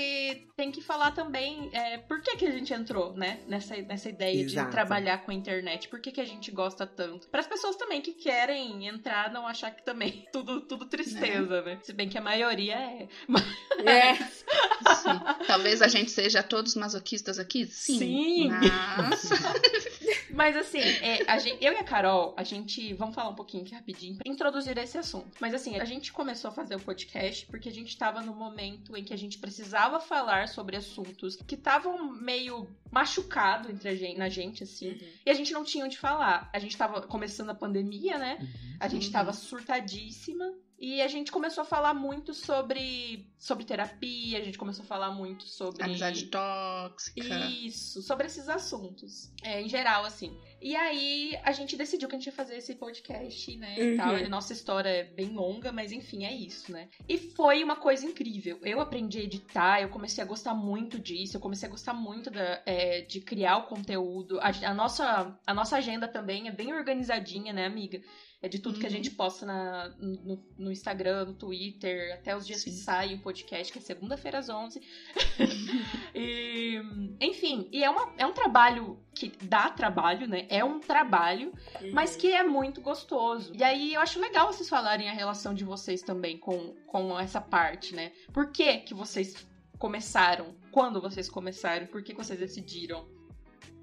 tem 0.56 0.72
que 0.72 0.82
falar 0.82 1.12
também 1.12 1.70
é, 1.72 1.98
por 1.98 2.20
que, 2.20 2.36
que 2.36 2.46
a 2.46 2.50
gente 2.50 2.74
entrou, 2.74 3.12
né? 3.14 3.38
Nessa, 3.46 3.76
nessa 3.82 4.08
ideia 4.08 4.42
Exato. 4.42 4.66
de 4.66 4.72
trabalhar 4.72 5.18
com 5.18 5.30
a 5.30 5.34
internet. 5.34 5.88
Por 5.88 6.00
que, 6.00 6.10
que 6.10 6.20
a 6.20 6.24
gente 6.26 6.50
gosta 6.50 6.84
tanto? 6.84 7.28
Para 7.28 7.38
as 7.42 7.46
pessoas 7.46 7.76
também 7.76 8.00
que 8.00 8.12
querem 8.12 8.88
entrar, 8.88 9.30
não 9.30 9.46
achar 9.46 9.70
que 9.70 9.84
também 9.84 10.26
tudo, 10.32 10.62
tudo 10.62 10.86
tristeza, 10.86 11.62
né? 11.62 11.78
Se 11.84 11.92
bem 11.92 12.08
que 12.08 12.18
a 12.18 12.20
maioria 12.20 12.74
é. 12.74 13.06
É. 13.86 14.14
Sim. 14.16 15.20
Talvez 15.46 15.82
a 15.82 15.86
gente 15.88 16.10
seja 16.10 16.42
todos 16.56 16.74
masoquistas 16.74 17.38
aqui? 17.38 17.66
Sim. 17.66 17.98
Sim. 17.98 18.48
Mas... 18.48 19.28
Mas 20.32 20.56
assim, 20.56 20.80
é, 20.80 21.30
a 21.30 21.38
gente, 21.38 21.64
eu 21.64 21.72
e 21.72 21.76
a 21.76 21.84
Carol, 21.84 22.34
a 22.36 22.42
gente. 22.42 22.92
Vamos 22.94 23.14
falar 23.14 23.30
um 23.30 23.34
pouquinho 23.34 23.62
aqui 23.62 23.74
rapidinho 23.74 24.16
pra 24.16 24.30
introduzir 24.30 24.76
esse 24.76 24.98
assunto. 24.98 25.30
Mas 25.40 25.54
assim, 25.54 25.78
a 25.78 25.84
gente 25.84 26.12
começou 26.12 26.50
a 26.50 26.52
fazer 26.52 26.74
o 26.76 26.80
podcast 26.80 27.46
porque 27.46 27.70
a 27.70 27.72
gente 27.72 27.96
tava 27.96 28.20
no 28.20 28.34
momento 28.34 28.94
em 28.96 29.02
que 29.02 29.14
a 29.14 29.16
gente 29.16 29.38
precisava 29.38 29.98
falar 29.98 30.48
sobre 30.48 30.76
assuntos 30.76 31.36
que 31.36 31.54
estavam 31.54 32.12
meio 32.12 32.68
machucado 32.90 33.70
entre 33.70 33.88
a 33.88 33.94
gente, 33.94 34.18
na 34.18 34.28
gente, 34.28 34.62
assim. 34.62 34.90
Uhum. 34.90 35.08
E 35.24 35.30
a 35.30 35.34
gente 35.34 35.52
não 35.52 35.64
tinha 35.64 35.84
onde 35.84 35.96
falar. 35.96 36.50
A 36.52 36.58
gente 36.58 36.76
tava 36.76 37.00
começando 37.00 37.50
a 37.50 37.54
pandemia, 37.54 38.18
né? 38.18 38.38
A 38.78 38.88
gente 38.88 39.06
Uhum. 39.06 39.12
tava 39.12 39.32
surtadíssima. 39.32 40.52
E 40.78 41.00
a 41.00 41.08
gente 41.08 41.32
começou 41.32 41.62
a 41.62 41.64
falar 41.64 41.94
muito 41.94 42.34
sobre, 42.34 43.26
sobre 43.38 43.64
terapia, 43.64 44.38
a 44.38 44.42
gente 44.42 44.58
começou 44.58 44.84
a 44.84 44.86
falar 44.86 45.10
muito 45.10 45.44
sobre. 45.44 45.82
Amizade 45.82 46.26
tóxica. 46.26 47.20
Isso, 47.48 48.02
sobre 48.02 48.26
esses 48.26 48.46
assuntos, 48.48 49.32
é, 49.42 49.62
em 49.62 49.68
geral, 49.68 50.04
assim. 50.04 50.36
E 50.60 50.76
aí 50.76 51.38
a 51.44 51.52
gente 51.52 51.76
decidiu 51.76 52.08
que 52.08 52.14
a 52.14 52.18
gente 52.18 52.26
ia 52.26 52.32
fazer 52.32 52.56
esse 52.56 52.74
podcast, 52.74 53.56
né? 53.56 53.74
E 53.78 53.90
Uhum. 53.90 53.96
tal. 53.96 54.18
E 54.18 54.28
nossa 54.28 54.52
história 54.52 54.88
é 54.88 55.04
bem 55.04 55.28
longa, 55.30 55.72
mas 55.72 55.92
enfim, 55.92 56.24
é 56.24 56.32
isso, 56.34 56.70
né? 56.72 56.88
E 57.08 57.16
foi 57.16 57.62
uma 57.64 57.76
coisa 57.76 58.04
incrível. 58.04 58.58
Eu 58.62 58.80
aprendi 58.80 59.18
a 59.18 59.22
editar, 59.22 59.80
eu 59.80 59.88
comecei 59.88 60.22
a 60.22 60.26
gostar 60.26 60.54
muito 60.54 60.98
disso, 60.98 61.36
eu 61.36 61.40
comecei 61.40 61.68
a 61.68 61.70
gostar 61.70 61.94
muito 61.94 62.30
da, 62.30 62.62
é, 62.66 63.00
de 63.02 63.20
criar 63.20 63.56
o 63.58 63.62
conteúdo. 63.66 64.38
A, 64.40 64.48
a 64.70 64.74
nossa, 64.74 65.38
a 65.46 65.54
nossa 65.54 65.76
agenda 65.76 66.06
também 66.08 66.48
é 66.48 66.52
bem 66.52 66.72
organizadinha, 66.74 67.52
né, 67.52 67.64
amiga? 67.64 68.00
É 68.42 68.48
de 68.48 68.58
tudo 68.58 68.78
que 68.78 68.84
a 68.86 68.88
Uhum. 68.88 68.94
gente 68.94 69.10
posta 69.12 69.46
na, 69.46 69.88
no, 69.98 70.38
no 70.58 70.70
Instagram, 70.70 71.24
no 71.24 71.34
Twitter, 71.34 72.12
até 72.12 72.36
os 72.36 72.46
dias 72.46 72.62
que 72.62 72.70
Sim. 72.70 72.82
sai 72.82 73.14
o 73.14 73.18
podcast, 73.20 73.72
que 73.72 73.78
é 73.78 73.82
segunda-feira 73.82 74.38
às 74.38 74.48
11. 74.50 74.78
e, 76.14 76.80
enfim, 77.20 77.68
e 77.72 77.82
é, 77.82 77.88
uma, 77.90 78.12
é 78.18 78.26
um 78.26 78.32
trabalho 78.32 78.98
que 79.14 79.32
dá 79.42 79.70
trabalho, 79.70 80.26
né? 80.28 80.46
É 80.50 80.62
um 80.64 80.78
trabalho, 80.78 81.52
mas 81.92 82.12
Uhum. 82.14 82.20
que 82.20 82.32
é 82.32 82.44
muito 82.44 82.80
gostoso. 82.82 83.52
E 83.54 83.62
aí 83.64 83.94
eu 83.94 84.00
acho 84.00 84.20
legal 84.20 84.52
vocês 84.52 84.68
falarem 84.68 85.08
a 85.08 85.12
relação 85.12 85.54
de 85.54 85.64
vocês 85.64 86.02
também 86.02 86.36
com, 86.38 86.74
com 86.86 87.18
essa 87.18 87.40
parte, 87.40 87.94
né? 87.94 88.12
Por 88.32 88.52
que 88.52 88.78
que 88.78 88.92
vocês 88.94 89.46
começaram? 89.78 90.54
Quando 90.70 91.00
vocês 91.00 91.28
começaram? 91.30 91.86
Por 91.86 92.02
que 92.02 92.12
que 92.12 92.22
vocês 92.22 92.38
decidiram? 92.38 93.08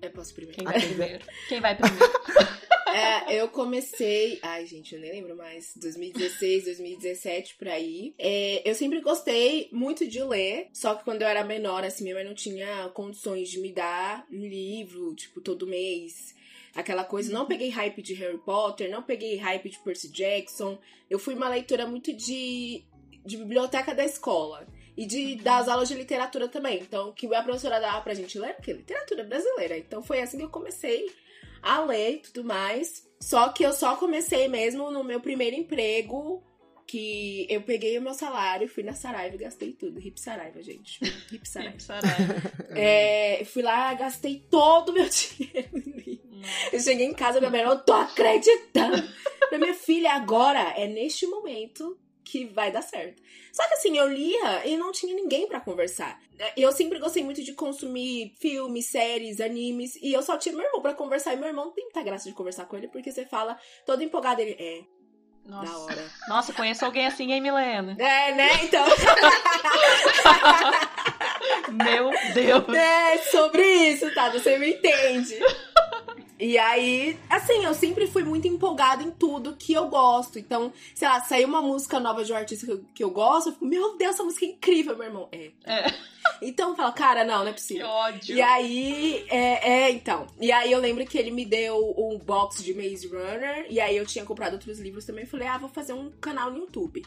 Eu 0.01 0.11
posso 0.11 0.33
primeiro. 0.33 0.55
Quem 0.57 0.65
vai 0.69 0.79
primeiro? 0.79 1.25
Quem 1.49 1.59
vai 1.59 1.75
primeiro? 1.75 2.13
É, 2.93 3.41
eu 3.41 3.47
comecei. 3.49 4.39
Ai, 4.41 4.65
gente, 4.67 4.93
eu 4.93 5.01
nem 5.01 5.11
lembro 5.11 5.35
mais. 5.35 5.73
2016, 5.75 6.65
2017, 6.65 7.55
por 7.55 7.67
aí. 7.67 8.13
É, 8.19 8.61
eu 8.69 8.75
sempre 8.75 9.01
gostei 9.01 9.67
muito 9.71 10.07
de 10.07 10.23
ler. 10.23 10.69
Só 10.71 10.93
que 10.93 11.03
quando 11.03 11.23
eu 11.23 11.27
era 11.27 11.43
menor, 11.43 11.83
assim, 11.83 12.03
minha 12.03 12.15
mãe 12.15 12.23
não 12.23 12.35
tinha 12.35 12.89
condições 12.89 13.49
de 13.49 13.59
me 13.59 13.71
dar 13.71 14.25
um 14.31 14.45
livro, 14.45 15.15
tipo, 15.15 15.41
todo 15.41 15.65
mês. 15.65 16.35
Aquela 16.75 17.03
coisa. 17.03 17.33
Não 17.33 17.47
peguei 17.47 17.69
hype 17.69 18.01
de 18.01 18.13
Harry 18.13 18.37
Potter, 18.37 18.89
não 18.89 19.01
peguei 19.01 19.37
hype 19.37 19.69
de 19.69 19.79
Percy 19.79 20.09
Jackson. 20.09 20.77
Eu 21.09 21.17
fui 21.17 21.33
uma 21.33 21.49
leitora 21.49 21.87
muito 21.87 22.13
de, 22.13 22.83
de 23.25 23.37
biblioteca 23.37 23.95
da 23.95 24.05
escola. 24.05 24.67
E 24.95 25.07
de, 25.07 25.37
das 25.37 25.67
aulas 25.67 25.89
de 25.89 25.95
literatura 25.95 26.47
também. 26.47 26.79
Então, 26.79 27.09
o 27.09 27.13
que 27.13 27.25
a 27.33 27.41
professora 27.41 27.79
dava 27.79 28.01
pra 28.01 28.13
gente 28.13 28.37
ler, 28.37 28.53
porque 28.53 28.73
literatura 28.73 29.23
brasileira. 29.23 29.75
Então, 29.75 30.03
foi 30.03 30.21
assim 30.21 30.37
que 30.37 30.43
eu 30.43 30.49
comecei 30.49 31.11
a 31.63 31.79
ler 31.79 32.15
e 32.15 32.17
tudo 32.19 32.43
mais. 32.43 33.07
Só 33.19 33.49
que 33.49 33.65
eu 33.65 33.71
só 33.73 33.95
comecei 33.95 34.47
mesmo 34.47 34.91
no 34.91 35.03
meu 35.03 35.19
primeiro 35.21 35.55
emprego, 35.55 36.43
que 36.85 37.47
eu 37.49 37.61
peguei 37.61 37.97
o 37.97 38.01
meu 38.01 38.13
salário, 38.13 38.67
fui 38.67 38.83
na 38.83 38.93
Saraiva 38.93 39.35
e 39.35 39.39
gastei 39.39 39.71
tudo. 39.71 39.99
Hip 39.99 40.19
Saraiva, 40.19 40.61
gente. 40.61 40.99
Hip 41.31 41.47
Saraiva. 41.47 41.81
É, 42.75 43.45
fui 43.45 43.61
lá, 43.61 43.93
gastei 43.93 44.45
todo 44.49 44.89
o 44.89 44.93
meu 44.93 45.05
dinheiro. 45.09 45.69
Eu 46.71 46.79
cheguei 46.79 47.05
em 47.05 47.13
casa, 47.13 47.39
minha 47.39 47.51
mãe, 47.51 47.63
não 47.63 47.77
tô 47.77 47.93
acreditando. 47.93 49.01
Pra 49.47 49.59
minha 49.59 49.73
filha, 49.73 50.13
agora 50.13 50.73
é 50.75 50.87
neste 50.87 51.25
momento 51.27 51.97
que 52.33 52.45
vai 52.45 52.71
dar 52.71 52.81
certo. 52.81 53.21
Só 53.51 53.67
que 53.67 53.75
assim, 53.75 53.95
eu 53.95 54.07
lia 54.11 54.65
e 54.65 54.75
não 54.75 54.91
tinha 54.91 55.13
ninguém 55.13 55.47
pra 55.47 55.59
conversar. 55.59 56.19
Eu 56.57 56.71
sempre 56.71 56.97
gostei 56.97 57.23
muito 57.23 57.43
de 57.43 57.53
consumir 57.53 58.33
filmes, 58.39 58.87
séries, 58.87 59.39
animes, 59.39 59.95
e 59.97 60.11
eu 60.11 60.23
só 60.23 60.35
tinha 60.35 60.55
meu 60.55 60.65
irmão 60.65 60.81
pra 60.81 60.95
conversar. 60.95 61.35
E 61.35 61.37
meu 61.37 61.47
irmão 61.47 61.69
tem 61.69 61.83
muita 61.83 62.01
graça 62.01 62.27
de 62.27 62.33
conversar 62.33 62.65
com 62.65 62.75
ele, 62.75 62.87
porque 62.87 63.11
você 63.11 63.23
fala 63.23 63.55
todo 63.85 64.01
empolgado, 64.01 64.41
ele 64.41 64.55
é, 64.59 64.81
da 65.45 65.57
Nossa, 65.57 65.77
hora. 65.77 66.11
Nossa 66.27 66.53
conheço 66.53 66.83
alguém 66.83 67.05
assim, 67.05 67.31
hein, 67.31 67.39
Milena? 67.39 67.95
É, 68.01 68.33
né? 68.33 68.63
Então. 68.63 68.83
Meu 71.71 72.09
Deus. 72.33 72.75
É 72.75 73.17
sobre 73.29 73.61
isso, 73.61 74.11
tá? 74.15 74.29
Você 74.29 74.57
me 74.57 74.71
entende. 74.71 75.37
E 76.43 76.57
aí, 76.57 77.17
assim, 77.29 77.63
eu 77.63 77.73
sempre 77.73 78.05
fui 78.05 78.21
muito 78.21 78.45
empolgada 78.49 79.01
em 79.01 79.09
tudo 79.11 79.55
que 79.55 79.71
eu 79.71 79.87
gosto. 79.87 80.37
Então, 80.37 80.73
sei 80.93 81.07
lá, 81.07 81.21
saiu 81.21 81.47
uma 81.47 81.61
música 81.61 82.01
nova 82.01 82.21
de 82.25 82.33
um 82.33 82.35
artista 82.35 82.65
que 82.65 82.71
eu, 82.73 82.85
que 82.93 83.01
eu 83.01 83.09
gosto, 83.11 83.47
eu 83.47 83.53
fico, 83.53 83.65
meu 83.65 83.97
Deus, 83.97 84.15
essa 84.15 84.25
música 84.25 84.45
é 84.45 84.49
incrível, 84.49 84.93
meu 84.97 85.07
irmão. 85.07 85.29
É. 85.31 85.51
É. 85.63 85.85
Então 86.41 86.71
eu 86.71 86.75
falo, 86.75 86.91
cara, 86.91 87.23
não, 87.23 87.39
não 87.39 87.47
é 87.47 87.53
Que 87.53 87.61
possível. 87.61 87.87
ódio. 87.87 88.35
E 88.35 88.41
aí, 88.41 89.25
é, 89.29 89.85
é, 89.85 89.91
então. 89.91 90.27
E 90.37 90.51
aí 90.51 90.69
eu 90.69 90.81
lembro 90.81 91.05
que 91.05 91.17
ele 91.17 91.31
me 91.31 91.45
deu 91.45 91.77
um 91.97 92.17
box 92.17 92.61
de 92.61 92.73
Maze 92.73 93.07
Runner. 93.07 93.65
E 93.69 93.79
aí 93.79 93.95
eu 93.95 94.05
tinha 94.05 94.25
comprado 94.25 94.55
outros 94.55 94.79
livros 94.79 95.05
também. 95.05 95.25
Falei, 95.25 95.47
ah, 95.47 95.57
vou 95.57 95.69
fazer 95.69 95.93
um 95.93 96.11
canal 96.19 96.51
no 96.51 96.57
YouTube. 96.57 97.05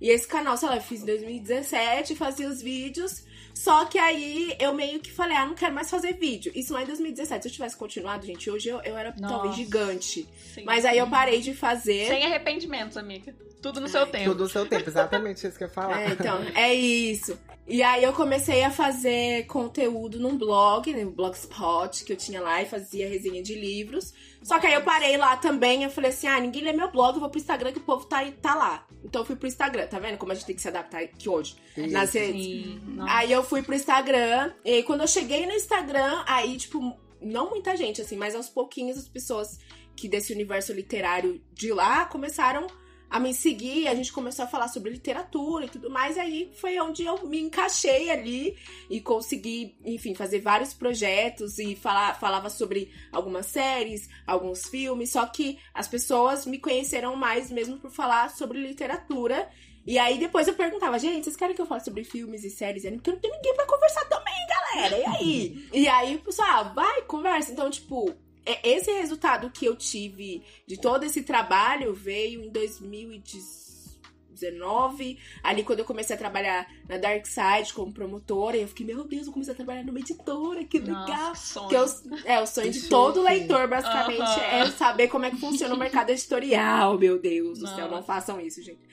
E 0.00 0.08
esse 0.08 0.28
canal, 0.28 0.56
sei 0.56 0.68
lá, 0.68 0.76
eu 0.76 0.82
fiz 0.82 1.02
em 1.02 1.06
2017, 1.06 2.14
fazia 2.14 2.48
os 2.48 2.62
vídeos. 2.62 3.24
Só 3.58 3.86
que 3.86 3.98
aí 3.98 4.54
eu 4.60 4.72
meio 4.72 5.00
que 5.00 5.10
falei, 5.10 5.36
ah, 5.36 5.44
não 5.44 5.56
quero 5.56 5.74
mais 5.74 5.90
fazer 5.90 6.12
vídeo. 6.12 6.52
Isso 6.54 6.72
lá 6.72 6.84
em 6.84 6.86
2017. 6.86 7.42
Se 7.42 7.48
eu 7.48 7.52
tivesse 7.52 7.76
continuado, 7.76 8.24
gente, 8.24 8.48
hoje 8.48 8.68
eu, 8.68 8.80
eu 8.82 8.96
era 8.96 9.10
talvez 9.10 9.50
Nossa. 9.50 9.56
gigante. 9.56 10.28
Sim. 10.54 10.62
Mas 10.64 10.84
aí 10.84 10.96
eu 10.96 11.08
parei 11.08 11.40
de 11.40 11.52
fazer. 11.52 12.06
Sem 12.06 12.24
arrependimentos, 12.24 12.96
amiga. 12.96 13.34
Tudo 13.60 13.80
no 13.80 13.88
seu 13.88 14.02
Ai, 14.02 14.10
tempo. 14.10 14.30
Tudo 14.30 14.44
o 14.44 14.48
seu 14.48 14.64
tempo, 14.64 14.88
exatamente 14.88 15.44
isso 15.44 15.58
que 15.58 15.64
eu 15.64 15.68
ia 15.68 15.74
falar. 15.74 16.00
É, 16.00 16.12
então, 16.12 16.40
é 16.54 16.72
isso. 16.72 17.36
E 17.66 17.82
aí 17.82 18.04
eu 18.04 18.12
comecei 18.12 18.62
a 18.62 18.70
fazer 18.70 19.44
conteúdo 19.46 20.20
num 20.20 20.38
blog, 20.38 20.94
no 20.94 21.10
Blogspot, 21.10 22.04
que 22.04 22.12
eu 22.12 22.16
tinha 22.16 22.40
lá 22.40 22.62
e 22.62 22.66
fazia 22.66 23.08
resenha 23.08 23.42
de 23.42 23.56
livros. 23.56 24.14
Só 24.48 24.58
que 24.58 24.66
aí 24.66 24.72
eu 24.72 24.82
parei 24.82 25.18
lá 25.18 25.36
também, 25.36 25.84
eu 25.84 25.90
falei 25.90 26.08
assim, 26.08 26.26
ah, 26.26 26.40
ninguém 26.40 26.62
lê 26.62 26.72
meu 26.72 26.90
blog, 26.90 27.14
eu 27.14 27.20
vou 27.20 27.28
pro 27.28 27.38
Instagram 27.38 27.70
que 27.70 27.80
o 27.80 27.82
povo 27.82 28.06
tá, 28.06 28.24
tá 28.40 28.54
lá. 28.54 28.86
Então 29.04 29.20
eu 29.20 29.26
fui 29.26 29.36
pro 29.36 29.46
Instagram, 29.46 29.86
tá 29.86 29.98
vendo 29.98 30.16
como 30.16 30.32
a 30.32 30.34
gente 30.34 30.46
tem 30.46 30.56
que 30.56 30.62
se 30.62 30.68
adaptar 30.68 31.02
aqui 31.02 31.28
hoje? 31.28 31.54
Isso. 31.76 31.92
Nas 31.92 32.14
redes. 32.14 32.42
Sim. 32.42 32.80
Aí 33.06 33.30
eu 33.30 33.42
fui 33.42 33.62
pro 33.62 33.74
Instagram, 33.74 34.50
e 34.64 34.72
aí 34.72 34.82
quando 34.82 35.02
eu 35.02 35.06
cheguei 35.06 35.44
no 35.44 35.52
Instagram, 35.52 36.24
aí, 36.26 36.56
tipo, 36.56 36.98
não 37.20 37.50
muita 37.50 37.76
gente, 37.76 38.00
assim, 38.00 38.16
mas 38.16 38.34
aos 38.34 38.48
pouquinhos 38.48 38.96
as 38.96 39.06
pessoas 39.06 39.58
que 39.94 40.08
desse 40.08 40.32
universo 40.32 40.72
literário 40.72 41.42
de 41.52 41.70
lá 41.70 42.06
começaram 42.06 42.66
a 43.10 43.18
me 43.18 43.32
seguir, 43.32 43.88
a 43.88 43.94
gente 43.94 44.12
começou 44.12 44.44
a 44.44 44.48
falar 44.48 44.68
sobre 44.68 44.90
literatura 44.90 45.64
e 45.64 45.68
tudo 45.68 45.88
mais, 45.88 46.18
aí 46.18 46.50
foi 46.54 46.78
onde 46.78 47.04
eu 47.04 47.26
me 47.26 47.40
encaixei 47.40 48.10
ali 48.10 48.56
e 48.90 49.00
consegui, 49.00 49.76
enfim, 49.84 50.14
fazer 50.14 50.40
vários 50.40 50.74
projetos 50.74 51.58
e 51.58 51.74
falar, 51.74 52.18
falava 52.18 52.50
sobre 52.50 52.92
algumas 53.10 53.46
séries, 53.46 54.08
alguns 54.26 54.66
filmes, 54.68 55.10
só 55.10 55.24
que 55.26 55.58
as 55.72 55.88
pessoas 55.88 56.44
me 56.44 56.58
conheceram 56.58 57.16
mais 57.16 57.50
mesmo 57.50 57.78
por 57.78 57.90
falar 57.90 58.30
sobre 58.30 58.60
literatura. 58.60 59.48
E 59.86 59.98
aí 59.98 60.18
depois 60.18 60.46
eu 60.46 60.52
perguntava, 60.52 60.98
gente, 60.98 61.24
vocês 61.24 61.36
querem 61.36 61.56
que 61.56 61.62
eu 61.62 61.66
fale 61.66 61.82
sobre 61.82 62.04
filmes 62.04 62.44
e 62.44 62.50
séries? 62.50 62.84
e? 62.84 62.90
Porque 62.90 63.10
não 63.10 63.18
tem 63.18 63.30
ninguém 63.30 63.54
pra 63.54 63.64
conversar 63.64 64.04
também, 64.04 64.34
galera. 64.46 64.98
E 64.98 65.06
aí? 65.06 65.68
e 65.72 65.88
aí 65.88 66.18
pessoal, 66.18 66.46
ah, 66.48 66.62
vai, 66.74 67.02
conversa. 67.02 67.52
Então, 67.52 67.70
tipo, 67.70 68.14
esse 68.62 68.90
resultado 68.92 69.50
que 69.50 69.66
eu 69.66 69.74
tive 69.76 70.42
de 70.66 70.80
todo 70.80 71.04
esse 71.04 71.22
trabalho 71.22 71.92
veio 71.94 72.42
em 72.44 72.50
2019, 72.50 75.18
ali 75.42 75.62
quando 75.64 75.80
eu 75.80 75.84
comecei 75.84 76.16
a 76.16 76.18
trabalhar 76.18 76.66
na 76.88 76.96
Dark 76.96 77.26
Side 77.26 77.74
como 77.74 77.92
promotora, 77.92 78.56
e 78.56 78.62
eu 78.62 78.68
fiquei, 78.68 78.86
meu 78.86 79.04
Deus, 79.04 79.26
eu 79.26 79.32
comecei 79.32 79.52
a 79.52 79.56
trabalhar 79.56 79.84
numa 79.84 79.98
editora, 79.98 80.64
que 80.64 80.78
legal. 80.78 81.06
Nossa, 81.06 81.32
que 81.32 81.38
sonho. 81.38 81.68
Que 81.68 81.74
eu, 81.74 81.84
é, 82.24 82.40
o 82.40 82.46
sonho 82.46 82.70
de 82.70 82.88
todo 82.88 83.20
chique. 83.20 83.28
leitor, 83.28 83.66
basicamente, 83.68 84.40
é 84.40 84.70
saber 84.70 85.08
como 85.08 85.24
é 85.24 85.30
que 85.30 85.36
funciona 85.36 85.74
o 85.74 85.78
mercado 85.78 86.10
editorial, 86.10 86.96
meu 86.98 87.18
Deus 87.18 87.58
do 87.58 87.66
céu. 87.66 87.90
Não 87.90 88.02
façam 88.02 88.40
isso, 88.40 88.62
gente. 88.62 88.78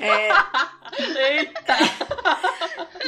É, 0.00 0.28
Eita! 1.38 1.76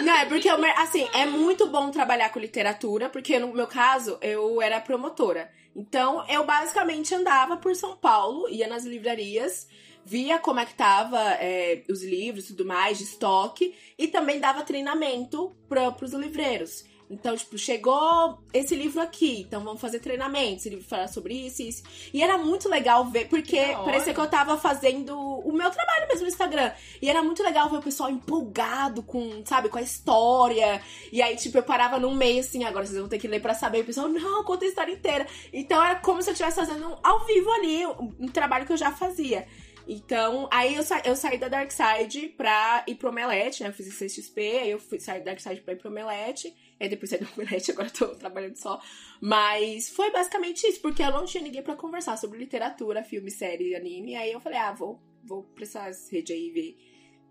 não, 0.03 0.17
é 0.17 0.27
porque, 0.27 0.49
assim, 0.49 1.09
é 1.13 1.27
muito 1.27 1.69
bom 1.69 1.91
trabalhar 1.91 2.31
com 2.31 2.41
literatura, 2.41 3.09
porque 3.09 3.39
no 3.39 3.53
meu 3.53 3.67
caso, 3.67 4.19
eu 4.21 4.61
era 4.61 4.81
promotora. 4.81 5.51
Então, 5.77 6.27
eu 6.27 6.43
basicamente 6.47 7.15
andava 7.15 7.59
por 7.59 7.77
São 7.77 7.95
Paulo, 7.95 8.49
ia 8.49 8.67
nas 8.67 8.85
livrarias, 8.87 9.69
via 10.03 10.39
como 10.39 10.59
é 10.59 10.65
que 10.65 10.75
tava 10.75 11.19
é, 11.35 11.85
os 11.91 12.03
livros 12.03 12.47
e 12.47 12.57
tudo 12.57 12.65
mais, 12.65 12.97
de 12.97 13.05
estoque, 13.05 13.75
e 13.99 14.09
também 14.09 14.41
dava 14.41 14.63
treinamento 14.63 15.55
para 15.69 15.93
pros 15.93 16.15
livreiros. 16.15 16.85
Então, 17.09 17.37
tipo, 17.37 17.57
chegou 17.57 18.39
esse 18.53 18.75
livro 18.75 19.01
aqui, 19.01 19.43
então 19.43 19.63
vamos 19.63 19.81
fazer 19.81 20.01
treinamento. 20.01 20.57
Esse 20.57 20.71
livro 20.71 20.85
fala 20.85 21.07
sobre 21.07 21.35
isso 21.35 21.63
e 21.63 21.69
isso. 21.69 21.83
E 22.13 22.23
era 22.23 22.37
muito 22.37 22.69
legal 22.69 23.05
ver, 23.05 23.29
porque 23.29 23.61
parecia 23.85 24.13
que 24.13 24.19
eu 24.19 24.29
tava 24.29 24.59
fazendo 24.59 25.17
o 25.17 25.53
meu 25.53 25.71
trabalho 25.71 26.09
mesmo 26.09 26.23
no 26.23 26.29
Instagram. 26.29 26.73
E 27.01 27.09
era 27.09 27.23
muito 27.23 27.43
legal 27.43 27.71
ver 27.71 27.77
o 27.77 27.83
pessoal 27.83 28.11
empolgado 28.11 29.03
com, 29.03 29.45
sabe, 29.45 29.69
com 29.69 29.79
a 29.79 29.83
história. 29.83 30.83
E 31.13 31.23
aí, 31.23 31.37
tipo, 31.37 31.57
eu 31.57 31.63
parava 31.63 31.99
no 32.01 32.13
meio 32.13 32.41
assim, 32.41 32.65
agora 32.65 32.85
vocês 32.85 32.99
vão 32.99 33.09
ter 33.09 33.19
que 33.19 33.29
ler 33.29 33.41
pra 33.41 33.55
saber. 33.55 33.79
E 33.79 33.83
o 33.83 33.87
pessoal, 33.87 34.09
não, 34.09 34.43
conta 34.43 34.65
a 34.65 34.69
história 34.69 34.93
inteira. 34.93 35.27
Então 35.53 35.83
era 35.83 35.97
como 35.97 36.21
se 36.23 36.31
eu 36.31 36.33
estivesse 36.33 36.57
fazendo 36.57 36.99
ao 37.03 37.25
vivo 37.25 37.51
ali 37.53 37.87
um, 37.87 38.29
trabalho 38.29 38.67
que 38.67 38.73
eu 38.73 38.77
já 38.77 38.91
fazia. 38.91 39.47
Então, 39.89 40.49
aí 40.51 40.75
eu, 40.75 40.83
sa 40.83 41.01
eu 41.05 41.15
saí 41.15 41.39
da 41.39 41.47
Dark 41.47 41.71
Side 41.71 42.35
pra 42.37 42.85
ir 42.89 42.97
pro 42.97 43.11
Omelete, 43.11 43.63
né? 43.63 43.69
Eu 43.69 43.73
fiz 43.73 43.87
XP, 43.87 44.41
aí 44.41 44.71
eu 44.73 44.81
fui, 44.81 44.99
saí 44.99 45.21
da 45.21 45.27
Dark 45.27 45.41
Side 45.41 45.61
pra 45.61 45.75
ir 45.75 45.77
pro 45.77 45.89
Omelete. 45.89 46.53
Aí 46.79 46.89
depois 46.89 47.11
saí 47.11 47.19
do 47.19 47.29
Omelete, 47.33 47.71
agora 47.73 47.91
tô 47.91 48.09
trabalhando 48.09 48.57
só. 48.57 48.81
Mas 49.21 49.89
foi 49.89 50.11
basicamente 50.11 50.67
isso, 50.67 50.81
porque 50.81 51.03
eu 51.03 51.11
não 51.11 51.25
tinha 51.25 51.43
ninguém 51.43 51.63
pra 51.63 51.77
conversar 51.77 52.17
sobre 52.17 52.39
literatura, 52.39 53.03
filme, 53.03 53.31
série, 53.31 53.75
anime. 53.75 54.15
Aí 54.17 54.33
eu 54.33 54.41
falei, 54.41 54.59
ah, 54.59 54.73
vou, 54.73 55.01
vou 55.25 55.43
pra 55.43 55.65
essas 55.65 56.11
redes 56.11 56.35
aí 56.35 56.51
ver 56.51 56.77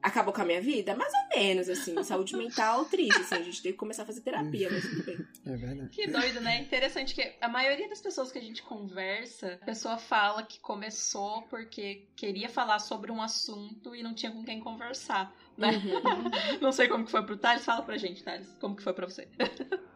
acabou 0.06 0.32
com 0.32 0.42
a 0.42 0.46
minha 0.46 0.62
vida? 0.62 0.96
Mais 0.96 1.12
ou 1.12 1.40
menos, 1.40 1.68
assim. 1.68 2.02
Saúde 2.04 2.38
mental 2.38 2.86
triste, 2.86 3.20
assim. 3.22 3.36
A 3.36 3.42
gente 3.42 3.62
teve 3.62 3.74
que 3.74 3.80
começar 3.80 4.04
a 4.04 4.06
fazer 4.06 4.22
terapia, 4.22 4.70
mas 4.72 4.84
tudo 4.84 5.04
bem. 5.04 5.18
É 5.46 5.56
verdade. 5.56 5.90
Que 5.90 6.08
doido, 6.08 6.42
né? 6.42 6.60
Interessante 6.62 7.14
que 7.14 7.36
a 7.40 7.48
maioria 7.48 7.88
das 7.88 8.02
pessoas 8.02 8.32
que 8.32 8.40
a 8.40 8.42
gente 8.42 8.64
conversa, 8.64 9.60
a 9.62 9.66
pessoa 9.66 9.96
fala 9.96 10.42
que 10.42 10.60
começou 10.60 11.44
porque 11.44 12.08
queria 12.16 12.50
falar 12.50 12.80
sobre 12.80 13.12
um 13.12 13.22
assunto 13.22 13.96
e 13.96 14.02
não 14.02 14.16
tinha 14.16 14.32
com 14.32 14.44
quem 14.44 14.60
conversar, 14.60 15.32
né? 15.58 15.72
Uhum. 15.72 16.32
não 16.62 16.72
sei 16.72 16.88
como 16.88 17.06
que 17.06 17.12
foi 17.12 17.24
pro 17.24 17.38
Thales. 17.38 17.66
Fala 17.66 17.82
pra 17.84 17.98
gente, 17.98 18.24
Thales. 18.24 18.56
Como 18.60 18.76
que 18.76 18.84
foi 18.84 18.94
pra 18.94 19.08
você? 19.08 19.28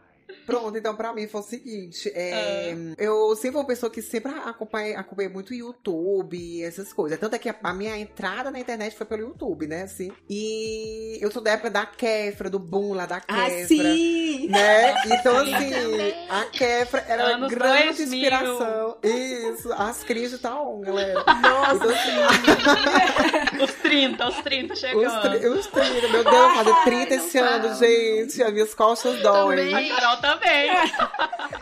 Pronto, 0.49 0.77
então 0.77 0.95
pra 0.95 1.13
mim 1.13 1.27
foi 1.27 1.41
o 1.41 1.43
seguinte: 1.43 2.11
é, 2.13 2.73
ah. 2.73 2.95
eu 2.97 3.35
sempre 3.35 3.51
fui 3.51 3.61
uma 3.61 3.67
pessoa 3.67 3.89
que 3.89 4.01
sempre 4.01 4.31
acompanhei, 4.31 4.95
acompanhei 4.95 5.31
muito 5.31 5.53
YouTube, 5.53 6.63
essas 6.63 6.91
coisas. 6.91 7.19
Tanto 7.19 7.35
é 7.35 7.39
que 7.39 7.49
a, 7.49 7.55
a, 7.63 7.73
minha 7.73 7.97
entrada 7.97 8.51
na 8.51 8.59
internet 8.59 8.95
foi 8.95 9.05
pelo 9.05 9.21
YouTube, 9.21 9.67
né? 9.67 9.83
Assim. 9.83 10.11
E 10.29 11.17
eu 11.21 11.31
sou 11.31 11.41
da 11.41 11.51
época 11.51 11.69
da 11.69 11.85
Kefra, 11.85 12.49
do 12.49 12.59
boom 12.59 12.93
lá 12.93 13.05
da 13.05 13.19
Kefra. 13.19 13.45
Ah, 13.45 13.65
sim! 13.67 14.47
Né? 14.49 14.89
Então, 15.19 15.37
assim, 15.37 15.71
a 16.29 16.45
Kefra 16.45 17.03
era 17.07 17.37
uma 17.37 17.47
grande 17.47 18.05
2000. 18.05 18.05
inspiração. 18.05 18.97
Isso, 19.03 19.73
as 19.73 20.03
crises 20.03 20.39
e 20.39 20.41
tal, 20.41 20.77
galera. 20.79 21.23
Nossa! 21.41 21.75
Então, 21.75 21.89
assim, 21.91 23.63
os 23.63 23.73
30, 23.75 24.27
os 24.27 24.35
30 24.37 24.75
chegando. 24.75 25.49
Os, 25.49 25.65
os 25.65 25.67
30, 25.67 26.07
meu 26.09 26.23
Deus, 26.23 26.53
fazer 26.53 26.75
30 26.83 27.15
esse 27.15 27.37
ano, 27.37 27.75
gente. 27.75 28.43
As 28.43 28.53
minhas 28.53 28.73
costas 28.73 29.19
doem. 29.21 29.73
A 29.73 29.95
Carol 29.95 30.17
também. 30.17 30.38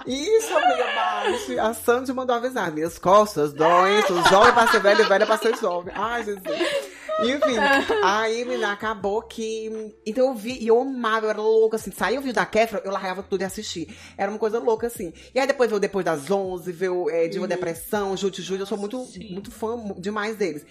Isso, 0.06 0.56
amiga 0.56 0.86
Bate. 0.96 1.60
A 1.60 1.74
Sandy 1.74 2.14
mandou 2.14 2.36
avisar. 2.36 2.72
Minhas 2.72 2.98
costas 2.98 3.54
doem, 3.54 4.02
sou 4.08 4.24
jovem 4.30 4.54
pra 4.54 4.68
ser 4.68 4.80
velho 4.80 5.02
e 5.04 5.08
velha 5.08 5.26
pra 5.26 5.38
ser 5.38 5.58
jovem. 5.58 5.94
Ai, 5.96 6.24
Jesus. 6.24 6.97
Enfim, 7.20 7.58
aí, 8.04 8.46
menina, 8.46 8.72
acabou 8.72 9.22
que. 9.24 9.96
Então 10.06 10.28
eu 10.28 10.36
vi, 10.36 10.60
e 10.60 10.68
eu 10.68 10.80
amava, 10.80 11.26
eu 11.26 11.30
era 11.32 11.42
louca, 11.42 11.76
assim. 11.76 11.92
Saiu 11.92 12.20
o 12.20 12.22
vídeo 12.22 12.36
da 12.36 12.46
Kefra, 12.46 12.82
eu 12.86 12.92
largava 12.92 13.24
tudo 13.24 13.42
e 13.42 13.44
assistir. 13.44 13.96
Era 14.18 14.30
uma 14.30 14.38
coisa 14.38 14.60
louca, 14.60 14.88
assim. 14.88 15.12
E 15.34 15.40
aí 15.40 15.48
depois 15.48 15.70
veio 15.70 15.80
Depois 15.80 16.06
das 16.06 16.30
11, 16.30 16.72
veio 16.72 17.10
é, 17.10 17.28
Diva 17.28 17.44
uhum. 17.44 17.50
Depressão, 17.50 18.16
Júlio 18.16 18.42
Júlio, 18.42 18.62
eu 18.62 18.66
sou 18.68 18.78
muito, 18.78 19.08
muito 19.30 19.52
fã 19.52 19.78
demais 19.98 20.36
deles. 20.36 20.66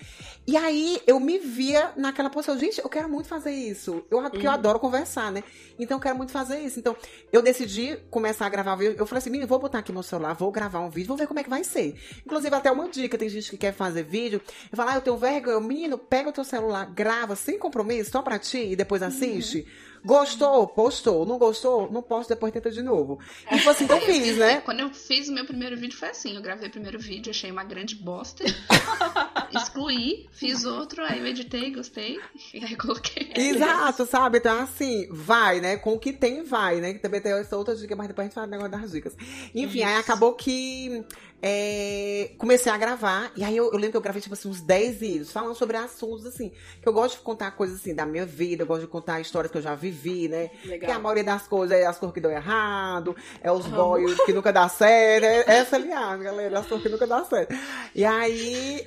E 0.46 0.56
aí 0.56 1.02
eu 1.06 1.18
me 1.18 1.38
via 1.38 1.92
naquela 1.96 2.30
posição, 2.30 2.56
gente, 2.56 2.80
eu 2.80 2.88
quero 2.88 3.08
muito 3.08 3.28
fazer 3.28 3.50
isso. 3.50 4.04
Eu, 4.08 4.22
porque 4.22 4.38
uhum. 4.38 4.44
eu 4.44 4.50
adoro 4.50 4.78
conversar, 4.78 5.32
né? 5.32 5.42
Então 5.78 5.96
eu 5.96 6.00
quero 6.00 6.16
muito 6.16 6.30
fazer 6.30 6.60
isso. 6.60 6.78
Então 6.78 6.96
eu 7.32 7.42
decidi 7.42 7.96
começar 8.10 8.46
a 8.46 8.48
gravar 8.48 8.76
vídeo. 8.76 8.94
Eu 8.96 9.06
falei 9.06 9.18
assim, 9.18 9.46
vou 9.46 9.58
botar 9.58 9.78
aqui 9.78 9.92
meu 9.92 10.02
celular, 10.02 10.34
vou 10.34 10.52
gravar 10.52 10.80
um 10.80 10.90
vídeo, 10.90 11.08
vou 11.08 11.16
ver 11.16 11.26
como 11.26 11.40
é 11.40 11.42
que 11.42 11.50
vai 11.50 11.64
ser. 11.64 12.00
Inclusive, 12.24 12.54
até 12.54 12.70
uma 12.70 12.88
dica, 12.88 13.18
tem 13.18 13.28
gente 13.28 13.50
que 13.50 13.56
quer 13.56 13.72
fazer 13.72 14.04
vídeo. 14.04 14.40
Eu 14.70 14.76
falo, 14.76 14.90
ah, 14.90 14.94
eu 14.94 15.00
tenho 15.00 15.16
vergonha. 15.16 15.60
Menino, 15.60 15.98
pega 15.98 16.28
o 16.28 16.32
teu 16.36 16.44
celular, 16.44 16.86
grava 16.86 17.34
sem 17.34 17.58
compromisso, 17.58 18.10
só 18.10 18.22
pra 18.22 18.38
ti, 18.38 18.72
e 18.72 18.76
depois 18.76 19.02
assiste. 19.02 19.58
Uhum. 19.58 19.86
Gostou? 20.06 20.68
Postou. 20.68 21.26
Não 21.26 21.36
gostou? 21.36 21.90
Não 21.90 22.00
posto, 22.00 22.28
depois 22.28 22.52
tenta 22.52 22.70
de 22.70 22.80
novo. 22.80 23.18
E 23.50 23.58
foi 23.58 23.72
assim 23.72 23.86
que 23.88 23.92
eu 23.92 24.00
fiz, 24.06 24.36
né? 24.36 24.60
Quando 24.60 24.80
eu 24.80 24.90
fiz 24.94 25.28
o 25.28 25.32
meu 25.32 25.44
primeiro 25.44 25.76
vídeo 25.76 25.98
foi 25.98 26.10
assim. 26.10 26.36
Eu 26.36 26.42
gravei 26.42 26.68
o 26.68 26.70
primeiro 26.70 26.98
vídeo, 26.98 27.30
achei 27.30 27.50
uma 27.50 27.64
grande 27.64 27.96
bosta. 27.96 28.44
excluí, 29.56 30.28
fiz 30.32 30.64
outro, 30.64 31.02
aí 31.04 31.18
eu 31.18 31.26
editei, 31.26 31.72
gostei. 31.72 32.18
E 32.52 32.64
aí 32.64 32.76
coloquei. 32.76 33.32
Exato, 33.34 34.06
sabe? 34.06 34.38
Então 34.38 34.60
assim, 34.60 35.08
vai, 35.10 35.60
né? 35.60 35.76
Com 35.76 35.94
o 35.94 35.98
que 35.98 36.12
tem, 36.12 36.42
vai, 36.42 36.80
né? 36.80 36.94
Que 36.94 36.98
também 36.98 37.20
tem 37.20 37.32
essa 37.32 37.56
outra 37.56 37.74
dica, 37.74 37.94
mas 37.94 38.08
depois 38.08 38.24
a 38.24 38.28
gente 38.28 38.34
fala 38.34 38.46
do 38.46 38.50
negócio 38.50 38.72
das 38.72 38.90
dicas. 38.90 39.14
Enfim, 39.54 39.78
Isso. 39.78 39.88
aí 39.88 39.96
acabou 39.96 40.34
que 40.34 41.04
é, 41.42 42.30
comecei 42.38 42.72
a 42.72 42.76
gravar. 42.76 43.30
E 43.36 43.44
aí 43.44 43.56
eu, 43.56 43.66
eu, 43.66 43.74
lembro 43.74 43.90
que 43.92 43.96
eu 43.96 44.00
gravei, 44.00 44.22
tipo 44.22 44.34
assim, 44.34 44.48
uns 44.48 44.60
10 44.60 44.96
vídeos, 44.96 45.32
falando 45.32 45.54
sobre 45.54 45.76
assuntos, 45.76 46.26
assim. 46.26 46.50
Que 46.80 46.88
eu 46.88 46.92
gosto 46.92 47.18
de 47.18 47.22
contar 47.22 47.50
coisas, 47.52 47.80
assim, 47.80 47.94
da 47.94 48.06
minha 48.06 48.24
vida, 48.24 48.62
eu 48.62 48.66
gosto 48.66 48.82
de 48.82 48.86
contar 48.86 49.20
histórias 49.20 49.50
que 49.50 49.58
eu 49.58 49.62
já 49.62 49.74
vivi, 49.74 50.28
né? 50.28 50.50
Legal. 50.64 50.90
Que 50.90 50.96
a 50.96 50.98
maioria 50.98 51.24
das 51.24 51.46
coisas 51.46 51.76
é 51.76 51.86
as 51.86 51.98
coisas 51.98 52.14
que 52.14 52.20
dão 52.20 52.30
errado, 52.30 53.14
é 53.40 53.52
os 53.52 53.66
boys 53.66 54.18
que 54.24 54.32
nunca 54.32 54.52
dá 54.52 54.68
certo. 54.68 55.24
É 55.24 55.58
essa 55.58 55.76
aliás, 55.76 56.20
galera, 56.20 56.58
as 56.58 56.66
coisas 56.66 56.82
que 56.82 56.92
nunca 56.92 57.06
dá 57.06 57.24
certo. 57.24 57.54
E 57.94 58.04
aí. 58.04 58.86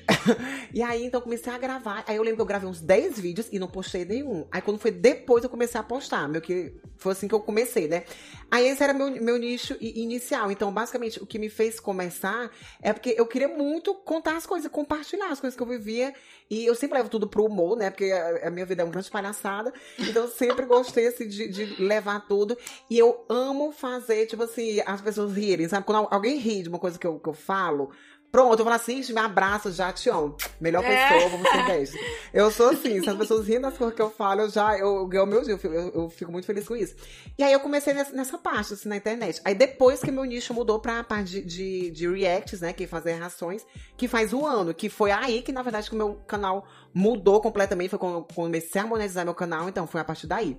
E 0.73 0.81
aí, 0.81 1.05
então, 1.05 1.21
comecei 1.21 1.51
a 1.51 1.57
gravar. 1.57 2.03
Aí 2.07 2.15
eu 2.15 2.23
lembro 2.23 2.37
que 2.37 2.41
eu 2.41 2.45
gravei 2.45 2.69
uns 2.69 2.81
10 2.81 3.19
vídeos 3.19 3.47
e 3.51 3.59
não 3.59 3.67
postei 3.67 4.05
nenhum. 4.05 4.47
Aí 4.51 4.61
quando 4.61 4.79
foi 4.79 4.91
depois 4.91 5.43
eu 5.43 5.49
comecei 5.49 5.79
a 5.79 5.83
postar, 5.83 6.27
meu 6.27 6.41
que 6.41 6.73
foi 6.97 7.13
assim 7.13 7.27
que 7.27 7.33
eu 7.33 7.39
comecei, 7.39 7.87
né? 7.87 8.03
Aí 8.51 8.67
esse 8.67 8.83
era 8.83 8.93
meu, 8.93 9.09
meu 9.11 9.37
nicho 9.37 9.77
inicial. 9.79 10.51
Então, 10.51 10.71
basicamente, 10.71 11.21
o 11.21 11.25
que 11.25 11.37
me 11.37 11.49
fez 11.49 11.79
começar 11.79 12.51
é 12.81 12.91
porque 12.91 13.15
eu 13.17 13.25
queria 13.25 13.47
muito 13.47 13.93
contar 13.93 14.35
as 14.35 14.45
coisas, 14.45 14.69
compartilhar 14.71 15.29
as 15.29 15.39
coisas 15.39 15.55
que 15.55 15.63
eu 15.63 15.67
vivia. 15.67 16.13
E 16.49 16.65
eu 16.65 16.73
sempre 16.73 16.97
levo 16.97 17.09
tudo 17.09 17.27
pro 17.27 17.45
humor, 17.45 17.77
né? 17.77 17.89
Porque 17.91 18.11
a, 18.11 18.49
minha 18.49 18.65
vida 18.65 18.81
é 18.81 18.85
uma 18.85 18.91
grande 18.91 19.09
palhaçada. 19.09 19.71
Então, 19.99 20.23
eu 20.23 20.29
sempre 20.29 20.65
gostei, 20.65 21.07
assim, 21.07 21.27
de, 21.27 21.47
de, 21.47 21.81
levar 21.81 22.27
tudo. 22.27 22.57
E 22.89 22.97
eu 22.97 23.23
amo 23.29 23.71
fazer, 23.71 24.25
tipo 24.25 24.43
assim, 24.43 24.81
as 24.85 24.99
pessoas 24.99 25.33
rirem, 25.33 25.67
sabe? 25.67 25.85
Quando 25.85 26.07
alguém 26.09 26.37
ri 26.37 26.63
de 26.63 26.69
uma 26.69 26.79
coisa 26.79 26.97
que 26.97 27.05
eu, 27.05 27.19
que 27.19 27.29
eu 27.29 27.33
falo, 27.33 27.91
Pronto, 28.31 28.59
eu 28.59 28.63
falo 28.63 28.75
assim, 28.75 29.01
me 29.11 29.19
abraça 29.19 29.71
já, 29.71 29.91
Tião. 29.91 30.35
Melhor 30.61 30.83
é. 30.83 31.09
pessoa, 31.09 31.29
vamos 31.31 31.49
ser 31.49 31.65
beijo. 31.65 31.97
Eu 32.31 32.51
sou 32.51 32.69
assim, 32.69 33.01
se 33.01 33.09
as 33.09 33.17
pessoas 33.17 33.47
riem 33.47 33.59
das 33.59 33.75
coisas 33.75 33.95
que 33.95 34.01
eu 34.01 34.11
falo, 34.11 34.41
eu 34.41 34.49
já, 34.51 34.77
eu 34.77 35.03
ganho 35.07 35.25
meu 35.25 35.41
dia, 35.41 35.53
eu 35.53 35.57
fico, 35.57 35.73
eu, 35.73 35.91
eu 35.95 36.09
fico 36.11 36.31
muito 36.31 36.45
feliz 36.45 36.67
com 36.67 36.75
isso. 36.75 36.95
E 37.39 37.43
aí 37.43 37.51
eu 37.51 37.59
comecei 37.59 37.91
nessa, 37.91 38.15
nessa, 38.15 38.37
parte, 38.37 38.73
assim, 38.73 38.87
na 38.87 38.97
internet. 38.97 39.41
Aí 39.43 39.55
depois 39.55 39.99
que 39.99 40.11
meu 40.11 40.23
nicho 40.25 40.53
mudou 40.53 40.79
pra 40.79 41.03
parte 41.03 41.41
de, 41.41 41.41
de, 41.41 41.89
de 41.89 42.07
reacts, 42.07 42.61
né, 42.61 42.71
que 42.71 42.85
fazer 42.85 43.13
reações, 43.13 43.65
que 43.97 44.07
faz 44.07 44.31
um 44.31 44.45
ano, 44.45 44.75
que 44.75 44.89
foi 44.89 45.09
aí 45.09 45.41
que, 45.41 45.51
na 45.51 45.63
verdade, 45.63 45.89
que 45.89 45.95
o 45.95 45.97
meu 45.97 46.15
canal 46.27 46.67
mudou 46.93 47.41
completamente, 47.41 47.89
foi 47.89 47.99
quando 47.99 48.17
eu 48.17 48.27
comecei 48.35 48.79
a 48.79 48.85
monetizar 48.85 49.25
meu 49.25 49.33
canal, 49.33 49.67
então 49.67 49.87
foi 49.87 50.01
a 50.01 50.03
partir 50.03 50.27
daí. 50.27 50.55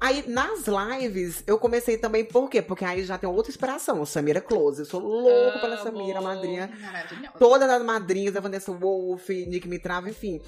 Aí, 0.00 0.24
nas 0.26 0.64
lives, 0.66 1.44
eu 1.46 1.58
comecei 1.58 1.98
também, 1.98 2.24
por 2.24 2.48
quê? 2.48 2.62
Porque 2.62 2.84
aí 2.84 3.04
já 3.04 3.18
tem 3.18 3.28
outra 3.28 3.50
inspiração, 3.50 4.04
Samira 4.06 4.40
Close. 4.40 4.80
Eu 4.80 4.86
sou 4.86 5.00
louco 5.00 5.60
pela 5.60 5.76
Samira, 5.76 6.20
madrinha. 6.20 6.70
Todas 7.38 7.68
as 7.68 7.82
madrinhas, 7.84 8.34
a 8.34 8.40
Vanessa 8.40 8.72
Wolf, 8.72 9.28
Nick 9.28 9.68
Mitrava, 9.68 10.08
enfim. 10.08 10.40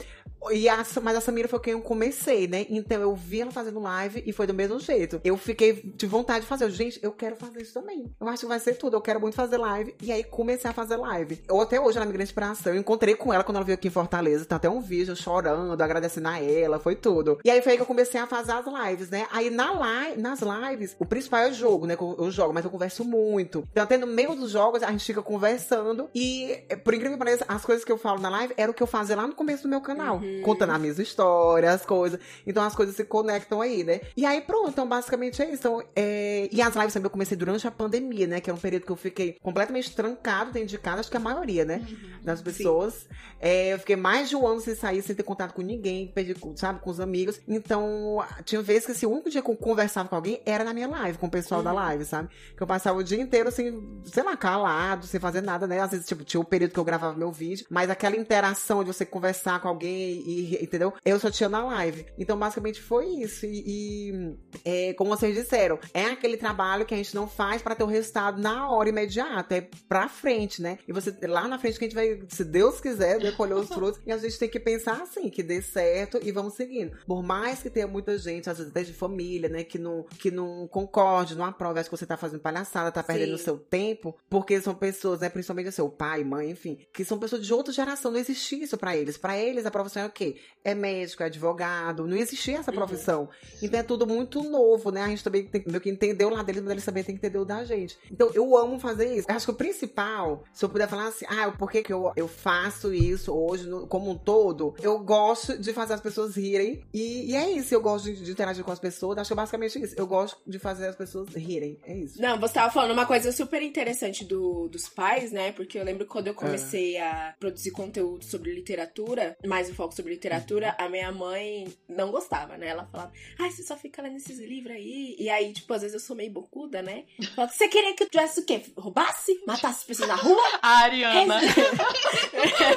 E 0.50 0.68
a, 0.68 0.84
mas 1.02 1.16
a 1.16 1.20
Samira 1.20 1.46
foi 1.46 1.60
quem 1.60 1.72
eu 1.72 1.80
comecei, 1.80 2.48
né? 2.48 2.66
Então 2.68 3.00
eu 3.00 3.14
vi 3.14 3.42
ela 3.42 3.52
fazendo 3.52 3.78
live 3.78 4.22
e 4.26 4.32
foi 4.32 4.46
do 4.46 4.54
mesmo 4.54 4.80
jeito. 4.80 5.20
Eu 5.22 5.36
fiquei 5.36 5.74
de 5.94 6.06
vontade 6.06 6.40
de 6.40 6.46
fazer. 6.46 6.68
Gente, 6.70 6.98
eu 7.02 7.12
quero 7.12 7.36
fazer 7.36 7.62
isso 7.62 7.74
também. 7.74 8.12
Eu 8.18 8.28
acho 8.28 8.40
que 8.40 8.46
vai 8.46 8.58
ser 8.58 8.74
tudo. 8.74 8.96
Eu 8.96 9.00
quero 9.00 9.20
muito 9.20 9.36
fazer 9.36 9.56
live. 9.56 9.94
E 10.02 10.10
aí 10.10 10.24
comecei 10.24 10.68
a 10.68 10.72
fazer 10.72 10.96
live. 10.96 11.40
Eu 11.48 11.60
até 11.60 11.80
hoje, 11.80 11.96
ela 11.96 12.04
é 12.04 12.06
minha 12.06 12.14
grande 12.14 12.30
inspiração. 12.30 12.72
Eu 12.72 12.80
encontrei 12.80 13.14
com 13.14 13.32
ela 13.32 13.44
quando 13.44 13.56
ela 13.56 13.64
veio 13.64 13.74
aqui 13.74 13.86
em 13.86 13.90
Fortaleza. 13.90 14.44
Tá 14.44 14.56
até 14.56 14.68
um 14.68 14.80
vídeo 14.80 15.14
chorando, 15.14 15.80
agradecendo 15.80 16.26
a 16.28 16.42
ela, 16.42 16.80
foi 16.80 16.96
tudo. 16.96 17.38
E 17.44 17.50
aí 17.50 17.62
foi 17.62 17.72
aí 17.72 17.78
que 17.78 17.82
eu 17.82 17.86
comecei 17.86 18.20
a 18.20 18.26
fazer 18.26 18.52
as 18.52 18.64
lives, 18.66 19.10
né? 19.10 19.26
Aí 19.30 19.41
na 19.50 19.72
live, 19.72 20.20
nas 20.20 20.40
lives, 20.40 20.96
o 20.98 21.04
principal 21.04 21.40
é 21.40 21.50
o 21.50 21.54
jogo, 21.54 21.86
né? 21.86 21.96
Eu, 21.98 22.30
jogo, 22.30 22.54
mas 22.54 22.64
eu 22.64 22.70
converso 22.70 23.04
muito. 23.04 23.66
Então 23.70 23.82
até 23.82 23.96
no 23.96 24.06
meio 24.06 24.34
dos 24.34 24.50
jogos 24.50 24.82
a 24.82 24.90
gente 24.90 25.04
fica 25.04 25.22
conversando. 25.22 26.08
E, 26.14 26.62
por 26.84 26.94
incrível 26.94 27.18
que 27.18 27.24
pareça, 27.24 27.44
as 27.48 27.64
coisas 27.64 27.84
que 27.84 27.92
eu 27.92 27.98
falo 27.98 28.20
na 28.20 28.30
live 28.30 28.54
era 28.56 28.70
o 28.70 28.74
que 28.74 28.82
eu 28.82 28.86
fazia 28.86 29.16
lá 29.16 29.26
no 29.26 29.34
começo 29.34 29.64
do 29.64 29.68
meu 29.68 29.80
canal. 29.80 30.18
Uhum. 30.18 30.42
Contando 30.42 30.70
a 30.70 30.78
mesma 30.78 31.02
história, 31.02 31.70
as 31.72 31.84
coisas. 31.84 32.20
Então 32.46 32.62
as 32.62 32.74
coisas 32.74 32.94
se 32.94 33.04
conectam 33.04 33.60
aí, 33.60 33.84
né? 33.84 34.00
E 34.16 34.24
aí 34.24 34.40
pronto, 34.40 34.70
então 34.70 34.88
basicamente 34.88 35.42
é 35.42 35.46
isso. 35.46 35.62
Então, 35.62 35.82
é... 35.94 36.48
E 36.50 36.62
as 36.62 36.74
lives 36.74 36.94
também 36.94 37.06
eu 37.06 37.10
comecei 37.10 37.36
durante 37.36 37.66
a 37.66 37.70
pandemia, 37.70 38.26
né? 38.26 38.40
Que 38.40 38.50
é 38.50 38.54
um 38.54 38.58
período 38.58 38.86
que 38.86 38.92
eu 38.92 38.96
fiquei 38.96 39.36
completamente 39.42 39.94
trancado 39.94 40.52
dentro 40.52 40.68
de 40.68 40.78
casa, 40.78 41.00
acho 41.00 41.10
que 41.10 41.16
a 41.16 41.20
maioria, 41.20 41.64
né? 41.64 41.84
Uhum. 41.88 42.22
Das 42.22 42.40
pessoas. 42.40 43.06
É, 43.40 43.72
eu 43.72 43.78
fiquei 43.78 43.96
mais 43.96 44.28
de 44.28 44.36
um 44.36 44.46
ano 44.46 44.60
sem 44.60 44.74
sair 44.74 44.92
sair 44.92 45.02
sem 45.02 45.16
ter 45.16 45.22
contato 45.22 45.54
com 45.54 45.62
ninguém, 45.62 46.08
perdi, 46.08 46.34
sabe, 46.56 46.80
com 46.80 46.90
os 46.90 47.00
amigos. 47.00 47.40
Então, 47.48 48.22
tinha 48.44 48.60
vezes 48.60 48.86
que 48.86 48.92
assim, 48.92 49.06
o 49.06 49.10
único 49.10 49.30
dia 49.32 49.42
que 49.42 49.50
eu 49.50 49.56
conversava 49.56 50.08
com 50.08 50.14
alguém 50.14 50.40
era 50.46 50.64
na 50.64 50.72
minha 50.72 50.88
live, 50.88 51.18
com 51.18 51.26
o 51.26 51.30
pessoal 51.30 51.60
uhum. 51.60 51.64
da 51.64 51.72
live, 51.72 52.04
sabe? 52.04 52.28
Que 52.56 52.62
eu 52.62 52.66
passava 52.66 52.98
o 52.98 53.04
dia 53.04 53.20
inteiro 53.20 53.48
assim, 53.48 54.00
sei 54.04 54.22
lá, 54.22 54.36
calado, 54.36 55.06
sem 55.06 55.18
fazer 55.18 55.42
nada, 55.42 55.66
né? 55.66 55.80
Às 55.80 55.90
vezes, 55.90 56.06
tipo, 56.06 56.24
tinha 56.24 56.40
o 56.40 56.42
um 56.42 56.46
período 56.46 56.72
que 56.72 56.78
eu 56.78 56.84
gravava 56.84 57.16
meu 57.16 57.32
vídeo, 57.32 57.66
mas 57.70 57.90
aquela 57.90 58.16
interação 58.16 58.84
de 58.84 58.92
você 58.92 59.04
conversar 59.04 59.60
com 59.60 59.68
alguém 59.68 60.22
e, 60.26 60.62
entendeu? 60.62 60.92
Eu 61.04 61.18
só 61.18 61.30
tinha 61.30 61.48
na 61.48 61.64
live. 61.64 62.06
Então, 62.18 62.38
basicamente 62.38 62.80
foi 62.80 63.06
isso. 63.06 63.46
E, 63.46 63.62
e 63.66 64.36
é, 64.64 64.94
como 64.94 65.10
vocês 65.10 65.34
disseram, 65.34 65.78
é 65.92 66.06
aquele 66.06 66.36
trabalho 66.36 66.84
que 66.84 66.94
a 66.94 66.96
gente 66.96 67.14
não 67.14 67.26
faz 67.26 67.62
para 67.62 67.74
ter 67.74 67.84
o 67.84 67.86
resultado 67.86 68.40
na 68.40 68.70
hora 68.70 68.88
imediata, 68.88 69.56
é 69.56 69.68
pra 69.88 70.08
frente, 70.08 70.60
né? 70.60 70.78
E 70.86 70.92
você, 70.92 71.14
lá 71.26 71.48
na 71.48 71.58
frente, 71.58 71.78
que 71.78 71.84
a 71.84 71.88
gente 71.88 71.94
vai, 71.94 72.20
se 72.28 72.44
Deus 72.44 72.80
quiser, 72.80 73.18
né, 73.18 73.32
colher 73.32 73.54
os 73.54 73.68
frutos, 73.72 74.00
e 74.06 74.12
a 74.12 74.18
gente 74.18 74.38
tem 74.38 74.48
que 74.48 74.60
pensar 74.60 75.02
assim, 75.02 75.30
que 75.30 75.42
dê 75.42 75.62
certo 75.62 76.18
e 76.22 76.30
vamos 76.32 76.54
seguindo. 76.54 76.96
Por 77.06 77.22
mais 77.22 77.62
que 77.62 77.70
tenha 77.70 77.86
muita 77.86 78.16
gente, 78.18 78.48
às 78.48 78.58
vezes 78.58 78.70
até 78.70 78.82
de 78.82 78.92
família, 79.12 79.48
né, 79.48 79.62
que 79.62 79.78
não, 79.78 80.04
que 80.18 80.30
não 80.30 80.66
concorde, 80.68 81.36
não 81.36 81.44
aprove, 81.44 81.78
acho 81.78 81.90
que 81.90 81.96
você 81.96 82.06
tá 82.06 82.16
fazendo 82.16 82.40
palhaçada, 82.40 82.90
tá 82.90 83.02
perdendo 83.02 83.34
o 83.34 83.38
seu 83.38 83.58
tempo, 83.58 84.16
porque 84.28 84.60
são 84.60 84.74
pessoas, 84.74 85.20
né, 85.20 85.28
principalmente 85.28 85.70
seu 85.72 85.88
pai, 85.88 86.24
mãe, 86.24 86.50
enfim, 86.50 86.78
que 86.92 87.04
são 87.04 87.18
pessoas 87.18 87.46
de 87.46 87.52
outra 87.52 87.72
geração, 87.72 88.10
não 88.10 88.18
existia 88.18 88.64
isso 88.64 88.76
para 88.76 88.96
eles. 88.96 89.16
Para 89.16 89.38
eles, 89.38 89.66
a 89.66 89.70
profissão 89.70 90.02
é 90.02 90.06
o 90.06 90.10
quê? 90.10 90.36
É 90.64 90.74
médico, 90.74 91.22
é 91.22 91.26
advogado, 91.26 92.06
não 92.06 92.16
existia 92.16 92.58
essa 92.58 92.70
uhum. 92.70 92.76
profissão. 92.76 93.22
Uhum. 93.22 93.58
Então 93.62 93.80
é 93.80 93.82
tudo 93.82 94.06
muito 94.06 94.42
novo, 94.42 94.90
né? 94.90 95.02
A 95.02 95.08
gente 95.08 95.24
também 95.24 95.44
tem 95.44 95.62
que 95.62 95.90
entender 95.90 96.24
o 96.24 96.30
lado 96.30 96.46
deles, 96.46 96.62
mas 96.62 96.72
eles 96.72 96.84
também 96.84 97.04
têm 97.04 97.16
que 97.16 97.26
entender 97.26 97.38
o 97.38 97.44
da 97.44 97.64
gente. 97.64 97.98
Então 98.10 98.30
eu 98.34 98.56
amo 98.56 98.78
fazer 98.78 99.14
isso. 99.14 99.28
Eu 99.28 99.34
acho 99.34 99.46
que 99.46 99.52
o 99.52 99.56
principal, 99.56 100.44
se 100.52 100.64
eu 100.64 100.68
puder 100.68 100.88
falar 100.88 101.08
assim, 101.08 101.24
ah, 101.28 101.50
por 101.52 101.70
que, 101.70 101.82
que 101.82 101.92
eu, 101.92 102.12
eu 102.16 102.28
faço 102.28 102.92
isso 102.92 103.32
hoje, 103.32 103.68
no, 103.68 103.86
como 103.86 104.10
um 104.10 104.16
todo, 104.16 104.74
eu 104.80 104.98
gosto 104.98 105.58
de 105.58 105.72
fazer 105.72 105.94
as 105.94 106.00
pessoas 106.00 106.36
rirem. 106.36 106.82
E, 106.92 107.32
e 107.32 107.34
é 107.34 107.50
isso, 107.50 107.74
eu 107.74 107.80
gosto 107.80 108.04
de, 108.04 108.22
de, 108.22 108.30
interagir 108.30 108.64
com 108.64 108.72
as 108.72 108.78
pessoas. 108.78 109.01
Acho 109.10 109.28
que 109.28 109.32
é 109.32 109.36
basicamente 109.36 109.82
isso. 109.82 109.94
Eu 109.98 110.06
gosto 110.06 110.38
de 110.46 110.58
fazer 110.58 110.86
as 110.86 110.96
pessoas 110.96 111.28
rirem. 111.34 111.78
É 111.84 111.96
isso. 111.96 112.20
Não, 112.20 112.38
você 112.38 112.54
tava 112.54 112.72
falando 112.72 112.92
uma 112.92 113.06
coisa 113.06 113.32
super 113.32 113.62
interessante 113.62 114.24
do, 114.24 114.68
dos 114.68 114.88
pais, 114.88 115.32
né? 115.32 115.52
Porque 115.52 115.78
eu 115.78 115.84
lembro 115.84 116.06
quando 116.06 116.28
eu 116.28 116.34
comecei 116.34 116.96
é. 116.96 117.02
a 117.02 117.34
produzir 117.38 117.70
conteúdo 117.72 118.24
sobre 118.24 118.54
literatura, 118.54 119.36
mais 119.44 119.68
um 119.70 119.74
foco 119.74 119.94
sobre 119.94 120.12
literatura, 120.12 120.76
a 120.78 120.88
minha 120.88 121.10
mãe 121.10 121.72
não 121.88 122.10
gostava, 122.10 122.56
né? 122.56 122.68
Ela 122.68 122.86
falava, 122.86 123.12
ai, 123.38 123.50
você 123.50 123.62
só 123.62 123.76
fica 123.76 124.02
lendo 124.02 124.16
esses 124.16 124.38
livros 124.38 124.76
aí. 124.76 125.16
E 125.18 125.28
aí, 125.28 125.52
tipo, 125.52 125.72
às 125.72 125.82
vezes 125.82 125.94
eu 125.94 126.00
sou 126.00 126.14
meio 126.14 126.30
bocuda, 126.30 126.82
né? 126.82 127.04
Falava, 127.34 127.52
você 127.52 127.68
queria 127.68 127.94
que 127.94 128.04
eu 128.04 128.08
tivesse 128.08 128.40
o 128.40 128.44
quê? 128.44 128.62
Roubasse? 128.76 129.42
Matasse 129.46 129.84
pessoas 129.84 130.08
na 130.08 130.16
rua? 130.16 130.42
A 130.60 130.82
Ariana. 130.82 131.40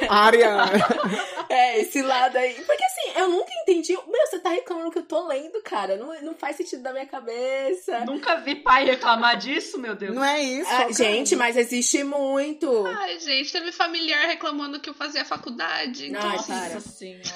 a 0.10 0.26
Ariana. 0.26 0.66
É, 1.48 1.80
esse 1.80 2.02
lado 2.02 2.38
aí. 2.38 2.56
Porque 2.66 2.84
assim, 2.84 3.20
eu 3.20 3.30
nunca 3.30 3.52
entendi. 3.62 3.94
Meu, 3.94 4.28
você 4.28 4.40
tá 4.40 4.50
reclamando 4.50 4.92
que 4.92 4.98
eu 4.98 5.06
tô 5.06 5.28
lendo, 5.28 5.62
cara. 5.62 5.96
Não, 5.96 6.14
não 6.22 6.36
faz 6.36 6.56
sentido 6.56 6.84
da 6.84 6.92
minha 6.92 7.06
cabeça. 7.06 8.06
Nunca 8.06 8.36
vi 8.36 8.56
pai 8.56 8.86
reclamar 8.86 9.38
disso, 9.38 9.78
meu 9.80 9.96
Deus. 9.96 10.16
Não 10.16 10.24
é 10.24 10.42
isso. 10.42 10.70
Ah, 10.72 10.92
gente, 10.92 11.36
mas 11.36 11.58
existe 11.58 12.04
muito. 12.04 12.86
Ai, 12.86 13.20
gente, 13.20 13.52
teve 13.52 13.72
familiar 13.72 14.28
reclamando 14.28 14.80
que 14.80 14.90
eu 14.90 14.94
fazia 14.94 15.26
faculdade. 15.26 16.10
Então, 16.10 16.30
Nossa, 16.30 16.54
cara. 16.54 16.84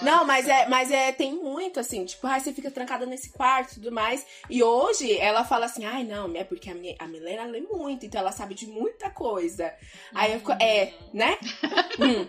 Não, 0.02 0.26
mas 0.26 0.48
é, 0.48 0.68
mas 0.68 0.92
é, 0.92 1.12
tem 1.12 1.34
muito, 1.34 1.80
assim, 1.80 2.06
tipo, 2.06 2.26
ai, 2.28 2.40
você 2.40 2.54
fica 2.54 2.72
trancada 2.72 3.06
nesse 3.06 3.32
quarto 3.32 3.72
e 3.72 3.76
tudo 3.76 3.92
mais. 3.92 4.26
E 4.50 4.64
hoje 4.64 5.18
ela 5.18 5.44
fala 5.44 5.66
assim, 5.66 5.86
ai, 5.86 6.04
não, 6.04 6.36
é 6.36 6.44
porque 6.44 6.70
a, 6.70 6.76
minha, 6.76 6.96
a 7.00 7.08
Milena 7.08 7.46
lê 7.46 7.62
muito, 7.62 8.06
então 8.06 8.22
ela 8.22 8.32
sabe 8.32 8.54
de 8.54 8.68
muita 8.68 9.10
coisa. 9.10 9.74
Aí 10.14 10.34
eu 10.34 10.40
fico, 10.40 10.52
é, 10.54 10.94
né? 11.14 11.38
hum. 12.00 12.28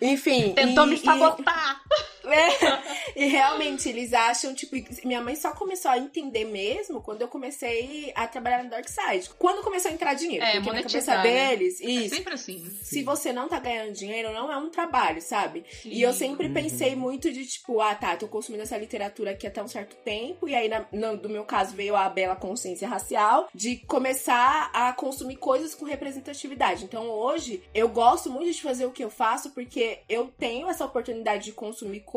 Enfim. 0.00 0.52
Tentou 0.54 0.86
e, 0.86 0.90
me 0.90 0.96
sabotar. 0.98 1.82
E, 1.90 2.05
e 3.14 3.26
realmente 3.26 3.88
eles 3.88 4.12
acham, 4.12 4.54
tipo, 4.54 4.76
minha 5.04 5.22
mãe 5.22 5.36
só 5.36 5.52
começou 5.52 5.90
a 5.90 5.98
entender 5.98 6.44
mesmo 6.44 7.00
quando 7.00 7.22
eu 7.22 7.28
comecei 7.28 8.12
a 8.14 8.26
trabalhar 8.26 8.64
no 8.64 8.70
Dark 8.70 8.88
Side. 8.88 9.30
Quando 9.38 9.62
começou 9.62 9.90
a 9.90 9.94
entrar 9.94 10.14
dinheiro. 10.14 10.44
É, 10.44 10.60
porque 10.60 10.72
na 10.72 10.82
cabeça 10.82 11.16
né? 11.16 11.22
deles, 11.22 11.80
né? 11.80 11.90
isso. 11.90 12.14
É 12.14 12.16
sempre 12.16 12.34
assim. 12.34 12.70
Se 12.82 13.02
você 13.02 13.32
não 13.32 13.48
tá 13.48 13.58
ganhando 13.58 13.92
dinheiro, 13.92 14.32
não 14.32 14.52
é 14.52 14.56
um 14.56 14.70
trabalho, 14.70 15.20
sabe? 15.22 15.64
Sim. 15.82 15.90
E 15.90 16.02
eu 16.02 16.12
sempre 16.12 16.48
pensei 16.48 16.94
uhum. 16.94 17.00
muito 17.00 17.32
de, 17.32 17.46
tipo, 17.46 17.80
ah, 17.80 17.94
tá, 17.94 18.16
tô 18.16 18.28
consumindo 18.28 18.62
essa 18.62 18.76
literatura 18.76 19.30
aqui 19.30 19.46
até 19.46 19.62
um 19.62 19.68
certo 19.68 19.96
tempo, 19.96 20.48
e 20.48 20.54
aí, 20.54 20.68
na, 20.68 20.86
no, 20.92 21.16
do 21.16 21.28
meu 21.28 21.44
caso, 21.44 21.74
veio 21.74 21.96
a 21.96 22.08
bela 22.08 22.36
consciência 22.36 22.88
racial 22.88 23.48
de 23.54 23.76
começar 23.76 24.70
a 24.72 24.92
consumir 24.92 25.36
coisas 25.36 25.74
com 25.74 25.84
representatividade. 25.84 26.84
Então, 26.84 27.08
hoje, 27.08 27.62
eu 27.74 27.88
gosto 27.88 28.30
muito 28.30 28.52
de 28.52 28.62
fazer 28.62 28.86
o 28.86 28.90
que 28.90 29.04
eu 29.04 29.10
faço 29.10 29.50
porque 29.50 30.00
eu 30.08 30.32
tenho 30.38 30.68
essa 30.68 30.84
oportunidade 30.84 31.46
de 31.46 31.52
consumir 31.52 32.00
coisas 32.00 32.15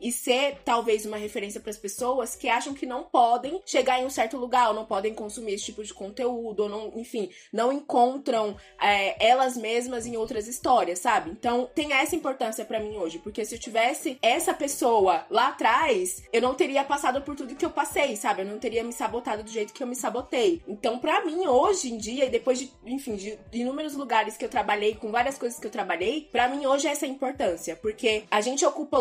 e 0.00 0.10
ser, 0.10 0.58
talvez, 0.64 1.06
uma 1.06 1.16
referência 1.16 1.60
para 1.60 1.70
as 1.70 1.76
pessoas 1.76 2.34
que 2.34 2.48
acham 2.48 2.74
que 2.74 2.84
não 2.84 3.04
podem 3.04 3.60
chegar 3.64 4.00
em 4.00 4.06
um 4.06 4.10
certo 4.10 4.36
lugar, 4.36 4.68
ou 4.68 4.74
não 4.74 4.84
podem 4.84 5.14
consumir 5.14 5.54
esse 5.54 5.66
tipo 5.66 5.84
de 5.84 5.94
conteúdo, 5.94 6.64
ou 6.64 6.68
não, 6.68 6.92
enfim, 6.96 7.30
não 7.52 7.72
encontram 7.72 8.56
é, 8.80 9.24
elas 9.24 9.56
mesmas 9.56 10.06
em 10.06 10.16
outras 10.16 10.48
histórias, 10.48 10.98
sabe? 10.98 11.30
Então, 11.30 11.70
tem 11.74 11.92
essa 11.92 12.16
importância 12.16 12.64
para 12.64 12.80
mim 12.80 12.96
hoje, 12.96 13.18
porque 13.18 13.44
se 13.44 13.54
eu 13.54 13.58
tivesse 13.58 14.18
essa 14.20 14.52
pessoa 14.52 15.24
lá 15.30 15.48
atrás, 15.48 16.22
eu 16.32 16.42
não 16.42 16.54
teria 16.54 16.82
passado 16.82 17.22
por 17.22 17.36
tudo 17.36 17.54
que 17.54 17.64
eu 17.64 17.70
passei, 17.70 18.16
sabe? 18.16 18.42
Eu 18.42 18.46
não 18.46 18.58
teria 18.58 18.82
me 18.82 18.92
sabotado 18.92 19.42
do 19.42 19.50
jeito 19.50 19.72
que 19.72 19.82
eu 19.82 19.86
me 19.86 19.94
sabotei. 19.94 20.62
Então, 20.66 20.98
para 20.98 21.24
mim, 21.24 21.46
hoje 21.46 21.92
em 21.92 21.98
dia, 21.98 22.24
e 22.24 22.30
depois 22.30 22.58
de, 22.58 22.72
enfim, 22.84 23.16
de 23.16 23.38
inúmeros 23.52 23.94
lugares 23.94 24.36
que 24.36 24.44
eu 24.44 24.48
trabalhei, 24.48 24.94
com 24.94 25.10
várias 25.10 25.38
coisas 25.38 25.58
que 25.58 25.66
eu 25.66 25.70
trabalhei, 25.70 26.28
para 26.32 26.48
mim 26.48 26.66
hoje 26.66 26.88
é 26.88 26.90
essa 26.90 27.06
importância, 27.06 27.76
porque 27.76 28.24
a 28.30 28.40
gente 28.40 28.64
ocupa 28.64 28.98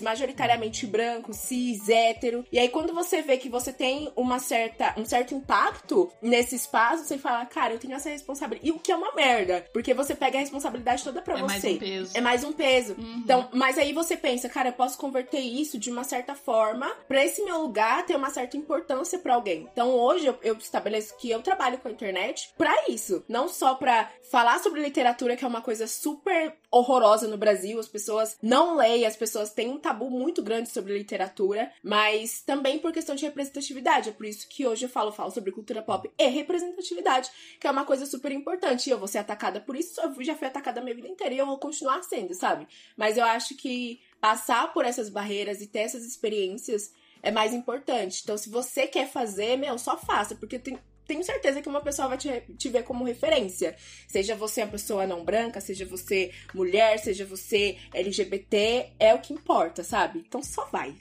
majoritariamente 0.00 0.86
brancos, 0.86 1.36
cis, 1.36 1.88
hétero, 1.88 2.44
e 2.52 2.58
aí 2.58 2.68
quando 2.68 2.94
você 2.94 3.22
vê 3.22 3.36
que 3.36 3.48
você 3.48 3.72
tem 3.72 4.10
uma 4.16 4.38
certa, 4.38 4.94
um 4.96 5.04
certo 5.04 5.34
impacto 5.34 6.10
nesse 6.22 6.56
espaço, 6.56 7.04
você 7.04 7.18
fala, 7.18 7.44
cara, 7.46 7.74
eu 7.74 7.78
tenho 7.78 7.94
essa 7.94 8.10
responsabilidade. 8.10 8.68
E 8.68 8.72
o 8.72 8.78
que 8.78 8.92
é 8.92 8.96
uma 8.96 9.14
merda, 9.14 9.64
porque 9.72 9.94
você 9.94 10.14
pega 10.14 10.38
a 10.38 10.40
responsabilidade 10.40 11.04
toda 11.04 11.22
pra 11.22 11.38
é 11.38 11.42
você. 11.42 11.48
Mais 11.48 11.64
um 11.64 11.78
peso. 11.78 12.12
É 12.14 12.20
mais 12.20 12.44
um 12.44 12.52
peso. 12.52 12.94
Uhum. 12.98 13.20
Então, 13.24 13.48
mas 13.52 13.78
aí 13.78 13.92
você 13.92 14.16
pensa, 14.16 14.48
cara, 14.48 14.68
eu 14.68 14.72
posso 14.72 14.98
converter 14.98 15.40
isso 15.40 15.78
de 15.78 15.90
uma 15.90 16.04
certa 16.04 16.34
forma 16.34 16.88
para 17.08 17.24
esse 17.24 17.42
meu 17.42 17.60
lugar 17.60 18.04
ter 18.06 18.16
uma 18.16 18.30
certa 18.30 18.56
importância 18.56 19.18
para 19.18 19.34
alguém. 19.34 19.68
Então, 19.72 19.90
hoje 19.90 20.26
eu, 20.26 20.38
eu 20.42 20.56
estabeleço 20.56 21.16
que 21.16 21.30
eu 21.30 21.42
trabalho 21.42 21.78
com 21.78 21.88
a 21.88 21.92
internet 21.92 22.50
para 22.56 22.88
isso, 22.88 23.24
não 23.28 23.48
só 23.48 23.74
para 23.74 24.10
falar 24.30 24.58
sobre 24.60 24.82
literatura, 24.82 25.36
que 25.36 25.44
é 25.44 25.48
uma 25.48 25.60
coisa 25.60 25.86
super 25.86 26.54
horrorosa 26.70 27.26
no 27.26 27.36
Brasil, 27.36 27.78
as 27.78 27.88
pessoas 27.88 28.38
não 28.40 28.76
leem, 28.76 29.04
as 29.04 29.16
pessoas 29.16 29.52
têm 29.52 29.68
um 29.68 29.78
tabu 29.78 30.08
muito 30.08 30.42
grande 30.42 30.68
sobre 30.68 30.96
literatura, 30.96 31.72
mas 31.82 32.42
também 32.42 32.78
por 32.78 32.92
questão 32.92 33.14
de 33.14 33.24
representatividade. 33.24 34.10
É 34.10 34.12
por 34.12 34.26
isso 34.26 34.46
que 34.48 34.66
hoje 34.66 34.84
eu 34.84 34.88
falo, 34.88 35.10
falo 35.10 35.30
sobre 35.30 35.50
cultura 35.50 35.82
pop 35.82 36.10
e 36.16 36.26
representatividade, 36.28 37.30
que 37.58 37.66
é 37.66 37.70
uma 37.70 37.84
coisa 37.84 38.06
super 38.06 38.30
importante. 38.30 38.86
E 38.86 38.90
eu 38.90 38.98
vou 38.98 39.08
ser 39.08 39.18
atacada 39.18 39.60
por 39.60 39.76
isso, 39.76 40.00
eu 40.00 40.22
já 40.22 40.36
fui 40.36 40.46
atacada 40.46 40.80
a 40.80 40.82
minha 40.82 40.94
vida 40.94 41.08
inteira 41.08 41.34
e 41.34 41.38
eu 41.38 41.46
vou 41.46 41.58
continuar 41.58 42.02
sendo, 42.02 42.34
sabe? 42.34 42.68
Mas 42.96 43.16
eu 43.16 43.24
acho 43.24 43.56
que 43.56 44.00
passar 44.20 44.72
por 44.72 44.84
essas 44.84 45.08
barreiras 45.08 45.60
e 45.60 45.66
ter 45.66 45.80
essas 45.80 46.04
experiências 46.04 46.92
é 47.22 47.30
mais 47.30 47.52
importante. 47.52 48.20
Então, 48.22 48.36
se 48.36 48.48
você 48.48 48.86
quer 48.86 49.10
fazer, 49.10 49.56
meu, 49.56 49.78
só 49.78 49.96
faça, 49.96 50.34
porque 50.34 50.58
tem, 50.58 50.78
tenho 51.10 51.24
certeza 51.24 51.60
que 51.60 51.68
uma 51.68 51.80
pessoa 51.80 52.06
vai 52.06 52.16
te, 52.16 52.30
te 52.56 52.68
ver 52.68 52.84
como 52.84 53.04
referência. 53.04 53.74
Seja 54.06 54.36
você 54.36 54.62
uma 54.62 54.70
pessoa 54.70 55.08
não 55.08 55.24
branca, 55.24 55.60
seja 55.60 55.84
você 55.84 56.30
mulher, 56.54 57.00
seja 57.00 57.26
você 57.26 57.76
LGBT, 57.92 58.92
é 58.96 59.12
o 59.12 59.18
que 59.18 59.32
importa, 59.34 59.82
sabe? 59.82 60.20
Então 60.20 60.40
só 60.40 60.66
vai. 60.66 60.94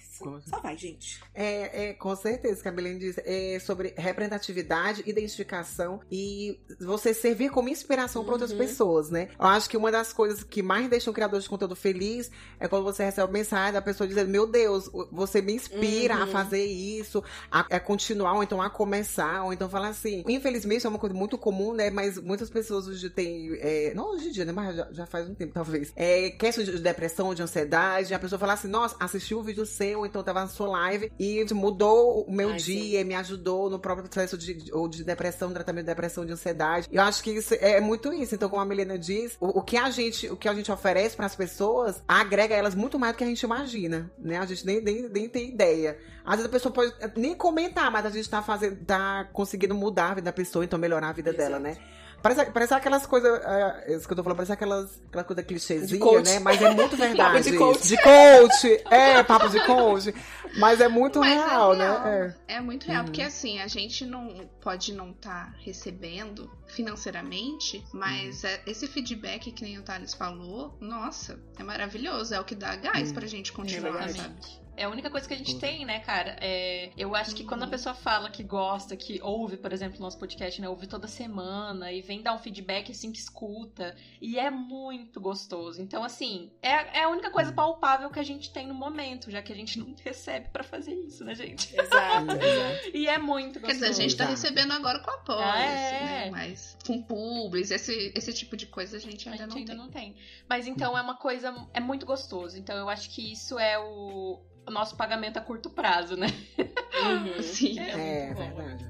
Só 0.47 0.59
vai, 0.59 0.77
gente. 0.77 1.21
É, 1.33 1.89
é 1.89 1.93
com 1.93 2.15
certeza, 2.15 2.61
que 2.61 2.67
a 2.67 2.71
Belém 2.71 2.97
diz, 2.97 3.17
é 3.19 3.59
sobre 3.59 3.93
representatividade, 3.97 5.03
identificação 5.05 6.01
e 6.11 6.59
você 6.79 7.13
servir 7.13 7.49
como 7.49 7.69
inspiração 7.69 8.21
uhum. 8.21 8.25
para 8.25 8.33
outras 8.33 8.53
pessoas, 8.53 9.09
né? 9.09 9.29
Eu 9.39 9.45
acho 9.45 9.69
que 9.69 9.77
uma 9.77 9.91
das 9.91 10.13
coisas 10.13 10.43
que 10.43 10.61
mais 10.61 10.89
deixa 10.89 11.09
um 11.09 11.13
criador 11.13 11.39
de 11.39 11.49
conteúdo 11.49 11.75
feliz 11.75 12.29
é 12.59 12.67
quando 12.67 12.83
você 12.83 13.03
recebe 13.03 13.31
mensagem 13.31 13.73
da 13.73 13.81
pessoa 13.81 14.07
dizendo: 14.07 14.29
Meu 14.29 14.45
Deus, 14.45 14.89
você 15.11 15.41
me 15.41 15.53
inspira 15.53 16.15
uhum. 16.15 16.23
a 16.23 16.27
fazer 16.27 16.65
isso, 16.65 17.23
a, 17.51 17.61
a, 17.61 17.79
continuar, 17.79 18.33
ou 18.33 18.43
então 18.43 18.61
a 18.61 18.69
começar, 18.69 19.43
ou 19.43 19.53
então 19.53 19.69
falar 19.69 19.89
assim. 19.89 20.23
Infelizmente 20.27 20.85
é 20.85 20.89
uma 20.89 20.99
coisa 20.99 21.15
muito 21.15 21.37
comum, 21.37 21.73
né? 21.73 21.89
Mas 21.89 22.17
muitas 22.17 22.49
pessoas 22.49 22.87
hoje 22.87 23.09
têm. 23.09 23.57
É, 23.59 23.93
não 23.95 24.11
hoje 24.13 24.29
em 24.29 24.31
dia, 24.31 24.45
né? 24.45 24.51
Mas 24.51 24.75
já, 24.75 24.87
já 24.91 25.05
faz 25.05 25.29
um 25.29 25.35
tempo, 25.35 25.53
talvez. 25.53 25.91
É, 25.95 26.29
questão 26.31 26.63
de 26.63 26.79
depressão, 26.79 27.33
de 27.33 27.41
ansiedade, 27.41 28.13
a 28.13 28.19
pessoa 28.19 28.39
fala 28.39 28.53
assim: 28.53 28.67
Nossa, 28.67 28.95
assistiu 28.99 29.39
o 29.39 29.43
vídeo 29.43 29.65
seu, 29.65 30.05
então 30.09 30.23
tava 30.23 30.41
na 30.41 30.47
sua 30.47 30.67
live 30.67 31.11
e 31.19 31.45
mudou 31.53 32.23
o 32.23 32.31
meu 32.31 32.49
Ai, 32.49 32.57
dia, 32.57 32.99
sim. 32.99 33.05
me 33.05 33.15
ajudou 33.15 33.69
no 33.69 33.79
próprio 33.79 34.07
processo 34.07 34.37
de, 34.37 34.71
ou 34.73 34.87
de 34.87 35.03
depressão, 35.03 35.51
tratamento 35.51 35.85
de 35.85 35.91
depressão, 35.91 36.25
de 36.25 36.33
ansiedade. 36.33 36.87
Eu 36.91 37.01
acho 37.03 37.23
que 37.23 37.31
isso 37.31 37.53
é 37.55 37.79
muito 37.79 38.11
isso. 38.13 38.35
Então, 38.35 38.49
como 38.49 38.61
a 38.61 38.65
Milena 38.65 38.97
diz, 38.97 39.37
o, 39.39 39.59
o 39.59 39.61
que 39.61 39.77
a 39.77 39.89
gente, 39.89 40.27
o 40.29 40.35
que 40.35 40.47
a 40.47 40.53
gente 40.53 40.71
oferece 40.71 41.15
para 41.15 41.25
as 41.25 41.35
pessoas 41.35 42.03
agrega 42.07 42.55
elas 42.55 42.75
muito 42.75 42.99
mais 42.99 43.13
do 43.13 43.17
que 43.17 43.23
a 43.23 43.27
gente 43.27 43.41
imagina, 43.41 44.11
né? 44.17 44.37
A 44.37 44.45
gente 44.45 44.65
nem, 44.65 44.81
nem, 44.81 45.09
nem 45.09 45.29
tem 45.29 45.49
ideia. 45.49 45.97
Às 46.25 46.35
vezes 46.35 46.45
a 46.45 46.51
pessoa 46.51 46.73
pode 46.73 46.93
nem 47.15 47.35
comentar, 47.35 47.91
mas 47.91 48.05
a 48.05 48.09
gente 48.09 48.29
tá 48.29 48.41
fazendo, 48.41 48.83
tá 48.85 49.27
conseguindo 49.33 49.73
mudar 49.73 50.11
a 50.11 50.15
vida 50.15 50.25
da 50.25 50.33
pessoa, 50.33 50.63
então 50.63 50.77
melhorar 50.77 51.09
a 51.09 51.13
vida 51.13 51.29
Exato. 51.29 51.43
dela, 51.43 51.59
né? 51.59 51.77
Parece, 52.21 52.45
parece 52.51 52.73
aquelas 52.73 53.05
coisas. 53.05 53.39
É, 53.43 53.95
isso 53.95 54.05
que 54.07 54.11
eu 54.13 54.17
tô 54.17 54.23
falando, 54.23 54.37
parece 54.37 54.51
aquelas, 54.51 55.01
aquela 55.07 55.23
coisa 55.23 55.41
clichêzinha, 55.43 56.21
né? 56.21 56.39
Mas 56.39 56.61
é 56.61 56.69
muito 56.71 56.95
verdade. 56.97 57.49
de 57.51 57.57
coach. 57.57 57.87
De 57.87 57.97
coach. 57.97 58.83
É, 58.91 59.23
papo 59.23 59.49
de 59.49 59.59
coach. 59.65 60.13
Mas 60.57 60.81
é 60.81 60.87
muito 60.87 61.19
Mas 61.19 61.33
real, 61.33 61.73
é 61.73 61.77
real, 61.77 61.99
né? 62.03 62.35
É. 62.47 62.55
É 62.55 62.59
muito 62.61 62.87
real, 62.87 63.03
porque 63.05 63.21
assim, 63.21 63.59
a 63.61 63.67
gente 63.67 64.05
não 64.05 64.49
pode 64.61 64.93
não 64.93 65.11
estar 65.11 65.53
recebendo 65.59 66.49
financeiramente, 66.67 67.83
mas 67.93 68.43
é- 68.43 68.61
esse 68.65 68.87
feedback 68.87 69.51
que 69.51 69.63
nem 69.63 69.77
o 69.77 69.83
Thales 69.83 70.13
falou, 70.13 70.77
nossa, 70.81 71.39
é 71.57 71.63
maravilhoso, 71.63 72.33
é 72.33 72.39
o 72.39 72.43
que 72.43 72.55
dá 72.55 72.75
gás 72.75 73.11
Hum. 73.11 73.13
pra 73.13 73.27
gente 73.27 73.51
continuar, 73.53 73.91
verdade. 74.05 74.17
sabe? 74.19 74.35
É 74.79 74.85
a 74.85 74.89
única 74.89 75.09
coisa 75.09 75.27
que 75.27 75.33
a 75.33 75.37
gente 75.37 75.53
Uhum. 75.55 75.59
tem, 75.59 75.85
né, 75.85 75.99
cara? 75.99 76.37
É, 76.39 76.89
eu 76.97 77.13
acho 77.13 77.35
que 77.35 77.43
quando 77.43 77.63
a 77.63 77.65
Uhum. 77.65 77.71
pessoa 77.71 77.93
fala 77.93 78.29
que 78.29 78.41
gosta, 78.43 78.95
que 78.95 79.19
ouve, 79.21 79.57
por 79.57 79.73
exemplo, 79.73 79.97
o 79.99 80.01
nosso 80.01 80.17
podcast, 80.17 80.61
né? 80.61 80.69
Ouve 80.69 80.87
toda 80.87 81.05
semana 81.05 81.91
e 81.91 82.01
vem 82.01 82.21
dar 82.21 82.33
um 82.33 82.39
feedback 82.39 82.89
assim 82.91 83.11
que 83.11 83.19
escuta. 83.19 83.93
E 84.21 84.39
é 84.39 84.49
muito 84.49 85.19
gostoso. 85.19 85.81
Então, 85.81 86.01
assim, 86.01 86.49
é, 86.61 86.99
é 86.99 87.03
a 87.03 87.09
única 87.09 87.29
coisa 87.29 87.51
palpável 87.51 88.09
que 88.09 88.19
a 88.19 88.23
gente 88.23 88.53
tem 88.53 88.67
no 88.67 88.73
momento, 88.73 89.29
já 89.29 89.41
que 89.41 89.51
a 89.51 89.55
gente 89.55 89.77
não 89.79 89.93
recebe 90.01 90.47
pra 90.49 90.63
fazer 90.63 90.93
isso, 90.93 91.25
né, 91.25 91.35
gente? 91.35 91.77
Exato, 91.77 92.31
exato. 92.41 92.89
E 92.93 93.05
é 93.07 93.17
muito 93.17 93.59
Quer 93.59 93.67
gostoso. 93.67 93.79
dizer, 93.79 93.89
a 93.89 93.91
gente 93.93 94.15
tá 94.15 94.23
Exato. 94.23 94.41
recebendo 94.41 94.71
agora 94.71 94.99
com 94.99 95.11
apoio, 95.11 95.39
Ah, 95.39 95.55
assim, 95.55 95.95
é. 95.95 95.99
né? 96.05 96.29
Mas 96.31 96.77
com 96.85 97.01
publis, 97.03 97.69
esse, 97.69 98.13
esse 98.15 98.31
tipo 98.33 98.55
de 98.55 98.65
coisa 98.65 98.95
a 98.95 98.99
gente 98.99 99.27
A 99.27 99.33
ainda 99.33 99.43
gente 99.43 99.49
não 99.51 99.57
ainda 99.57 99.71
tem. 99.73 99.77
não 99.81 99.89
tem. 99.89 100.15
Mas 100.47 100.67
então 100.67 100.97
é 100.97 101.01
uma 101.01 101.15
coisa. 101.17 101.53
É 101.73 101.81
muito 101.81 102.05
gostoso. 102.05 102.57
Então 102.57 102.77
eu 102.77 102.87
acho 102.87 103.09
que 103.09 103.31
isso 103.33 103.59
é 103.59 103.77
o 103.77 104.39
nosso 104.71 104.95
pagamento 104.95 105.37
a 105.37 105.41
curto 105.41 105.69
prazo, 105.69 106.15
né? 106.15 106.27
Uhum. 106.57 107.41
Sim. 107.43 107.79
É, 107.79 108.29
é 108.29 108.33
verdade. 108.33 108.88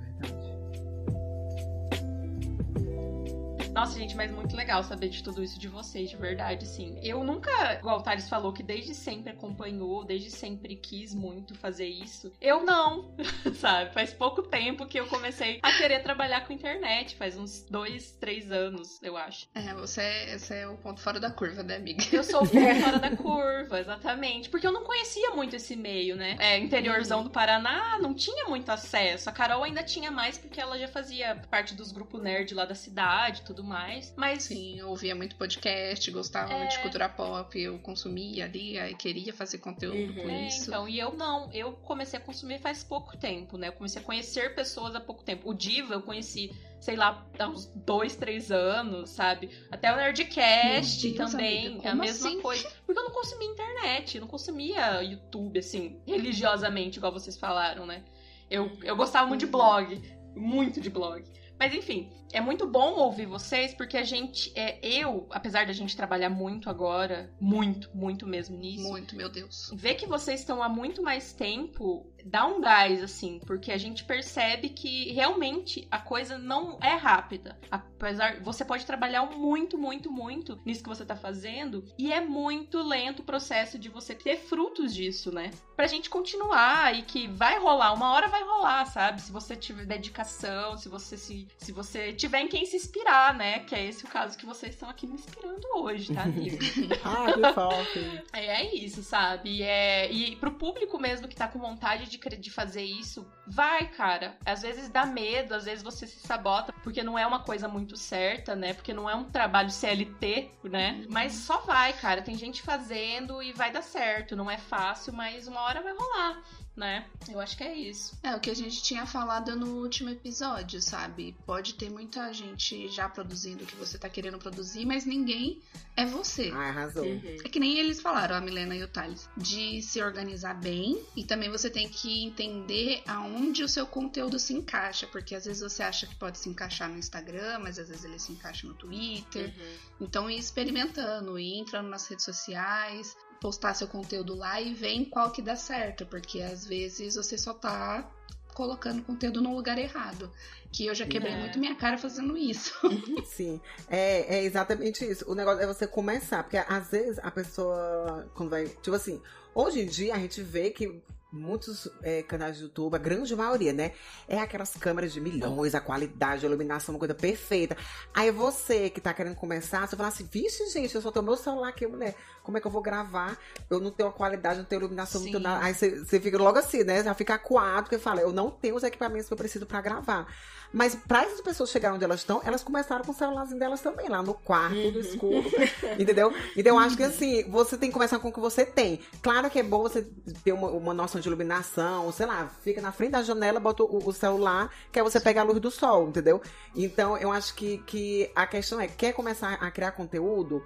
Nossa, 3.80 3.98
gente, 3.98 4.14
mas 4.14 4.30
muito 4.30 4.58
legal 4.58 4.84
saber 4.84 5.08
de 5.08 5.24
tudo 5.24 5.42
isso 5.42 5.58
de 5.58 5.70
vocês, 5.70 6.10
de 6.10 6.18
verdade, 6.18 6.66
assim. 6.66 7.00
Eu 7.02 7.24
nunca, 7.24 7.80
o 7.82 8.02
Thales 8.02 8.28
falou, 8.28 8.52
que 8.52 8.62
desde 8.62 8.94
sempre 8.94 9.32
acompanhou, 9.32 10.04
desde 10.04 10.30
sempre 10.30 10.76
quis 10.76 11.16
muito 11.16 11.56
fazer 11.56 11.88
isso. 11.88 12.30
Eu 12.42 12.66
não, 12.66 13.16
sabe? 13.56 13.94
Faz 13.94 14.12
pouco 14.12 14.44
tempo 14.44 14.86
que 14.86 15.00
eu 15.00 15.08
comecei 15.08 15.60
a 15.64 15.72
querer 15.78 16.04
trabalhar 16.04 16.46
com 16.46 16.52
internet, 16.52 17.16
faz 17.16 17.38
uns 17.38 17.62
dois, 17.70 18.12
três 18.20 18.52
anos, 18.52 19.02
eu 19.02 19.16
acho. 19.16 19.48
É, 19.56 19.74
você, 19.74 20.02
esse 20.34 20.54
é 20.54 20.68
o 20.68 20.76
ponto 20.76 21.00
fora 21.00 21.18
da 21.18 21.32
curva, 21.32 21.64
né, 21.64 21.78
amiga? 21.78 22.04
Eu 22.12 22.26
sou 22.26 22.44
um 22.44 22.48
pouco 22.48 22.76
fora 22.84 23.00
da 23.00 23.16
curva, 23.16 23.80
exatamente. 23.80 24.50
Porque 24.50 24.68
eu 24.68 24.74
não 24.74 24.84
conhecia 24.84 25.30
muito 25.32 25.56
esse 25.56 25.78
meio, 25.78 26.18
né? 26.18 26.36
É, 26.38 26.58
interiorzão 26.58 27.24
do 27.24 27.30
Paraná 27.30 27.98
não 27.98 28.14
tinha 28.14 28.44
muito 28.50 28.70
acesso. 28.70 29.30
A 29.30 29.32
Carol 29.32 29.64
ainda 29.64 29.84
tinha 29.84 30.12
mais 30.12 30.38
porque 30.38 30.60
ela 30.60 30.78
já 30.78 30.90
fazia 30.90 31.42
parte 31.50 31.74
dos 31.74 31.94
grupos 31.94 32.22
nerd 32.22 32.54
lá 32.54 32.66
da 32.66 32.76
cidade 32.76 33.42
tudo 33.44 33.69
mais. 33.70 34.14
Mas 34.18 34.44
Sim, 34.44 34.80
eu 34.80 34.90
ouvia 34.90 35.16
muito 35.16 35.36
podcast, 35.38 36.10
gostava 36.12 36.54
É. 36.54 36.58
muito 36.58 36.72
de 36.72 36.80
cultura 36.80 37.08
pop, 37.08 37.58
eu 37.58 37.78
consumia 37.80 38.46
ali, 38.46 38.76
queria 38.96 39.32
fazer 39.34 39.60
conteúdo 39.60 40.14
Uhum. 40.14 40.22
com 40.24 40.30
É, 40.30 40.34
isso. 40.48 40.64
então, 40.70 40.90
e 40.90 41.00
eu 41.00 41.14
não, 41.16 41.50
eu 41.54 41.74
comecei 41.74 42.20
a 42.20 42.22
consumir 42.22 42.60
faz 42.60 42.84
pouco 42.84 43.16
tempo, 43.18 43.58
né? 43.58 43.68
Eu 43.70 43.74
comecei 43.74 44.02
a 44.02 44.06
conhecer 44.06 44.56
pessoas 44.56 44.96
há 44.96 45.00
pouco 45.00 45.24
tempo. 45.24 45.50
O 45.50 45.54
Diva 45.54 45.94
eu 45.94 46.02
conheci, 46.02 46.52
sei 46.82 46.96
lá, 46.96 47.26
há 47.38 47.48
uns 47.48 47.68
dois, 47.76 48.16
três 48.16 48.52
anos, 48.52 49.12
sabe? 49.12 49.50
Até 49.72 49.94
o 49.94 49.96
Nerdcast 49.96 51.10
Deus, 51.12 51.32
também, 51.32 51.68
amiga, 51.68 51.88
é 51.88 51.92
a 51.92 51.96
mesma 51.96 52.28
assim? 52.30 52.42
coisa. 52.42 52.68
Porque 52.86 53.00
eu 53.00 53.04
não 53.04 53.12
consumia 53.12 53.48
internet, 53.48 54.16
eu 54.16 54.22
não 54.22 54.28
consumia 54.28 55.02
YouTube, 55.04 55.60
assim, 55.60 56.02
religiosamente, 56.08 56.98
igual 56.98 57.12
vocês 57.14 57.38
falaram, 57.38 57.86
né? 57.86 58.04
Eu, 58.50 58.72
eu 58.84 58.96
gostava 58.96 59.28
muito 59.28 59.42
de 59.42 59.46
Uhum. 59.46 59.52
blog, 59.52 60.02
muito 60.36 60.82
de 60.82 60.90
blog. 60.90 61.24
Mas 61.60 61.74
enfim, 61.74 62.10
é 62.32 62.42
muito 62.42 62.68
bom 62.68 62.94
ouvir 62.96 63.26
vocês, 63.26 63.74
porque 63.74 63.98
a 63.98 64.04
gente, 64.04 64.52
é, 64.56 64.80
eu, 64.82 65.28
apesar 65.32 65.66
da 65.66 65.74
gente 65.74 65.96
trabalhar 65.96 66.30
muito 66.30 66.70
agora, 66.70 67.32
muito, 67.40 67.90
muito 67.94 68.28
mesmo 68.28 68.58
nisso, 68.58 68.88
Muito, 68.88 69.16
meu 69.16 69.30
Deus. 69.30 69.72
ver 69.74 69.96
que 69.96 70.06
vocês 70.06 70.40
estão 70.42 70.62
há 70.62 70.70
muito 70.70 71.02
mais 71.02 71.34
tempo 71.34 72.06
dá 72.26 72.46
um 72.46 72.62
gás, 72.62 73.04
assim, 73.04 73.40
porque 73.46 73.72
a 73.72 73.78
gente 73.78 74.04
percebe 74.04 74.70
que 74.70 75.12
realmente 75.12 75.88
a 75.90 76.00
coisa 76.00 76.38
não 76.38 76.78
é 76.82 76.96
rápida. 76.96 77.58
Apesar, 77.70 78.40
você 78.42 78.64
pode 78.66 78.86
trabalhar 78.86 79.26
muito, 79.26 79.78
muito, 79.78 80.12
muito 80.12 80.60
nisso 80.66 80.84
que 80.84 80.90
você 80.90 81.06
tá 81.06 81.16
fazendo, 81.16 81.84
e 81.98 82.12
é 82.12 82.22
muito 82.22 82.82
lento 82.82 83.22
o 83.22 83.26
processo 83.26 83.78
de 83.78 83.90
você 83.90 84.16
ter 84.16 84.38
frutos 84.38 84.94
disso, 84.94 85.32
né? 85.32 85.52
Pra 85.76 85.88
gente 85.88 86.10
continuar 86.10 86.98
e 86.98 87.04
que 87.04 87.28
vai 87.28 87.60
rolar, 87.60 87.94
uma 87.94 88.12
hora 88.12 88.28
vai 88.28 88.44
rolar, 88.44 88.86
sabe? 88.86 89.22
Se 89.22 89.32
você 89.32 89.56
tiver 89.56 89.86
dedicação, 89.86 90.78
se 90.78 90.90
você 90.90 91.18
se, 91.18 91.48
se 91.58 91.72
você 91.72 92.14
tiver 92.20 92.42
em 92.42 92.48
quem 92.48 92.66
se 92.66 92.76
inspirar, 92.76 93.34
né? 93.34 93.60
Que 93.60 93.74
é 93.74 93.86
esse 93.86 94.04
o 94.04 94.08
caso 94.08 94.38
que 94.38 94.46
vocês 94.46 94.74
estão 94.74 94.90
aqui 94.90 95.08
me 95.08 95.14
inspirando 95.14 95.66
hoje, 95.76 96.14
tá, 96.14 96.24
amigo? 96.24 96.58
Ah, 97.04 97.32
que 97.34 97.54
fofo. 97.54 98.00
É, 98.34 98.46
é 98.46 98.76
isso, 98.76 99.02
sabe? 99.04 99.50
E, 99.50 99.64
é, 99.64 100.12
e 100.12 100.36
pro 100.36 100.52
público 100.52 101.00
mesmo 101.00 101.28
que 101.28 101.36
tá 101.36 101.48
com 101.48 101.60
vontade 101.60 102.10
de, 102.10 102.18
de 102.18 102.52
fazer 102.52 102.84
isso, 102.84 103.26
vai, 103.48 103.88
cara. 103.88 104.38
Às 104.46 104.62
vezes 104.62 104.90
dá 104.90 105.06
medo, 105.06 105.54
às 105.54 105.66
vezes 105.66 105.84
você 105.84 106.06
se 106.06 106.20
sabota, 106.20 106.74
porque 106.84 107.02
não 107.02 107.18
é 107.18 107.26
uma 107.26 107.40
coisa 107.40 107.68
muito 107.68 107.96
certa, 107.96 108.56
né? 108.56 108.74
Porque 108.74 108.94
não 108.94 109.10
é 109.10 109.16
um 109.16 109.24
trabalho 109.24 109.70
CLT, 109.70 110.52
né? 110.64 111.06
Mas 111.10 111.34
só 111.34 111.60
vai, 111.60 111.94
cara. 111.94 112.22
Tem 112.22 112.36
gente 112.36 112.62
fazendo 112.62 113.42
e 113.42 113.54
vai 113.54 113.72
dar 113.72 113.82
certo. 113.82 114.36
Não 114.36 114.52
é 114.52 114.58
fácil, 114.58 115.14
mas 115.14 115.48
uma 115.48 115.62
hora 115.62 115.82
vai 115.82 115.94
rolar, 115.94 116.44
né? 116.80 117.06
Eu 117.30 117.40
acho 117.42 117.58
que 117.58 117.64
é 117.64 117.76
isso. 117.76 118.18
É 118.24 118.34
o 118.34 118.40
que 118.40 118.50
a 118.50 118.56
gente 118.56 118.82
tinha 118.82 119.06
falado 119.06 119.54
no 119.56 119.82
último 119.82 120.10
episódio, 120.10 120.82
sabe? 120.82 121.36
Pode 121.46 121.74
ter 121.74 121.90
muita 121.90 122.34
gente 122.34 122.88
já 122.88 123.10
produzindo 123.10 123.66
o 123.66 123.68
que 123.68 123.76
você 123.76 123.98
tá 123.98 124.08
querendo 124.08 124.40
produzir, 124.40 124.86
mas 124.86 125.06
ninguém 125.06 125.62
é 125.98 126.06
você. 126.06 126.50
Ah, 126.54 126.70
arrasou. 126.70 127.04
Uhum. 127.04 127.38
É 127.44 127.50
que 127.50 127.60
nem 127.60 127.78
eles 127.78 128.00
falaram, 128.00 128.38
a 128.38 128.42
Milena 128.42 128.74
e 128.76 128.82
o 128.82 128.88
Thales, 128.88 129.30
de 129.36 129.82
se 129.82 130.02
organizar 130.02 130.54
bem 130.54 131.04
e 131.16 131.26
também 131.26 131.50
você 131.50 131.70
tem 131.70 131.90
que 131.90 132.24
entender 132.24 133.04
aonde 133.06 133.62
o 133.62 133.68
seu 133.68 133.86
conteúdo 133.86 134.40
se 134.40 134.54
encaixa, 134.54 135.06
porque 135.06 135.36
às 135.36 135.44
vezes 135.44 135.62
você 135.62 135.84
acha 135.84 136.08
que 136.08 136.16
pode 136.16 136.38
se 136.38 136.48
encaixar 136.48 136.90
no 136.90 136.98
Instagram, 136.98 137.60
mas 137.60 137.78
às 137.78 137.90
vezes 137.90 138.06
ele 138.06 138.18
se 138.18 138.32
encaixa 138.32 138.66
no 138.66 138.74
Twitter. 138.74 139.48
Uhum. 139.48 140.06
Então 140.08 140.30
ir 140.30 140.40
experimentando, 140.40 141.38
ir 141.38 141.60
entrando 141.60 141.90
nas 141.90 142.08
redes 142.08 142.24
sociais, 142.24 143.18
postar 143.42 143.74
seu 143.74 143.88
conteúdo 143.88 144.36
lá 144.36 144.60
e 144.62 144.74
ver 144.74 145.06
qual 145.06 145.32
que 145.32 145.42
dá 145.42 145.56
certo, 145.56 146.06
porque 146.06 146.42
às 146.42 146.66
vezes 146.66 147.16
você 147.16 147.38
só 147.38 147.54
tá 147.54 148.10
colocando 148.54 149.02
conteúdo 149.04 149.42
no 149.42 149.56
lugar 149.56 149.78
errado. 149.78 150.32
Que 150.72 150.86
eu 150.86 150.94
já 150.94 151.06
quebrei 151.08 151.34
É. 151.34 151.40
muito 151.40 151.58
minha 151.58 151.74
cara 151.76 151.98
fazendo 151.98 152.38
isso. 152.38 152.74
Sim, 153.26 153.60
é, 153.90 154.38
é 154.38 154.44
exatamente 154.44 155.04
isso. 155.04 155.26
O 155.30 155.34
negócio 155.34 155.62
é 155.64 155.66
você 155.68 155.88
começar, 155.88 156.44
porque 156.44 156.58
às 156.58 156.90
vezes 156.92 157.18
a 157.24 157.32
pessoa, 157.32 158.30
quando 158.36 158.50
vai. 158.50 158.68
Tipo 158.68 158.96
assim, 158.96 159.22
hoje 159.56 159.80
em 159.82 159.86
dia 159.88 160.14
a 160.14 160.20
gente 160.20 160.42
vê 160.44 160.70
que 160.70 161.02
muitos 161.32 161.88
é, 162.02 162.24
canais 162.24 162.58
de 162.58 162.64
YouTube, 162.64 162.96
a 162.96 162.98
grande 162.98 163.36
maioria, 163.36 163.72
né? 163.72 163.92
É 164.28 164.40
aquelas 164.40 164.74
câmeras 164.76 165.14
de 165.14 165.22
milhões, 165.22 165.76
a 165.76 165.82
qualidade, 165.82 166.46
a 166.46 166.50
iluminação, 166.50 166.96
uma 166.96 167.00
coisa 167.00 167.14
perfeita. 167.14 167.78
Aí 168.14 168.32
você 168.32 168.90
que 168.90 169.00
tá 169.00 169.14
querendo 169.14 169.36
começar, 169.36 169.88
você 169.88 169.96
fala 169.96 170.10
assim, 170.10 170.28
vixe, 170.32 170.68
gente, 170.70 170.94
eu 170.96 171.02
só 171.02 171.12
tenho 171.12 171.26
meu 171.26 171.36
celular 171.38 171.70
aqui, 171.70 171.86
mulher. 171.86 172.16
Como 172.44 172.58
é 172.58 172.62
que 172.62 172.68
eu 172.68 172.72
vou 172.72 172.82
gravar? 172.82 173.38
Eu 173.70 173.80
não 173.80 173.92
tenho 173.92 174.10
a 174.10 174.12
qualidade, 174.14 174.58
não 174.58 174.66
tenho 174.66 174.82
iluminação, 174.82 175.22
não 175.22 175.28
tenho 175.28 175.38
Sim. 175.38 175.44
nada. 175.44 175.64
Aí 175.64 175.74
você, 175.74 176.00
você 176.00 176.20
fica 176.20 176.38
logo 176.38 176.58
assim, 176.58 176.84
né? 176.84 177.04
Já 177.04 177.14
fica 177.14 177.36
acuado, 177.36 177.84
porque 177.84 178.00
fala, 178.00 178.22
eu 178.22 178.34
não 178.34 178.50
tenho 178.50 178.76
os 178.76 178.84
equipamentos 178.84 179.28
que 179.28 179.34
eu 179.34 179.38
preciso 179.38 179.66
pra 179.66 179.82
gravar. 179.82 180.28
Mas 180.72 180.96
pra 180.96 181.24
essas 181.24 181.42
pessoas 181.42 181.70
chegarem 181.72 181.96
onde 181.96 182.06
elas 182.06 182.20
estão, 182.20 182.42
elas 182.46 182.64
começaram 182.64 183.04
com 183.04 183.12
o 183.12 183.16
celularzinho 183.16 183.60
delas 183.60 183.82
também, 183.82 184.08
lá 184.08 184.22
no 184.22 184.36
quarto, 184.36 184.76
no 184.76 185.00
escuro. 185.00 185.50
Entendeu? 185.98 186.34
Então 186.56 186.76
eu 186.76 186.80
acho 186.80 186.96
que 186.96 187.04
assim, 187.04 187.44
você 187.50 187.76
tem 187.76 187.90
que 187.90 187.94
começar 187.94 188.20
com 188.20 188.30
o 188.30 188.32
que 188.32 188.40
você 188.40 188.66
tem. 188.66 189.00
Claro 189.22 189.50
que 189.50 189.60
é 189.60 189.64
bom 189.64 189.82
você 189.82 190.04
ter 190.44 190.52
uma, 190.52 190.70
uma 190.70 190.94
noção 190.94 191.19
de 191.20 191.28
iluminação, 191.28 192.12
sei 192.12 192.26
lá, 192.26 192.48
fica 192.64 192.82
na 192.82 192.92
frente 192.92 193.12
da 193.12 193.24
janela, 193.24 193.60
bota 193.60 193.84
o, 193.84 194.08
o 194.08 194.14
celular, 194.14 194.74
que 194.92 195.00
aí 195.00 195.04
você 195.04 195.20
pega 195.20 195.42
a 195.42 195.44
luz 195.44 195.60
do 195.60 195.70
sol, 195.72 196.08
entendeu? 196.10 196.42
Então 196.76 197.18
eu 197.18 197.32
acho 197.32 197.54
que, 197.56 197.78
que 197.80 198.32
a 198.36 198.46
questão 198.48 198.80
é, 198.80 198.88
quer 198.88 199.14
começar 199.14 199.54
a 199.56 199.72
criar 199.72 199.92
conteúdo? 199.92 200.64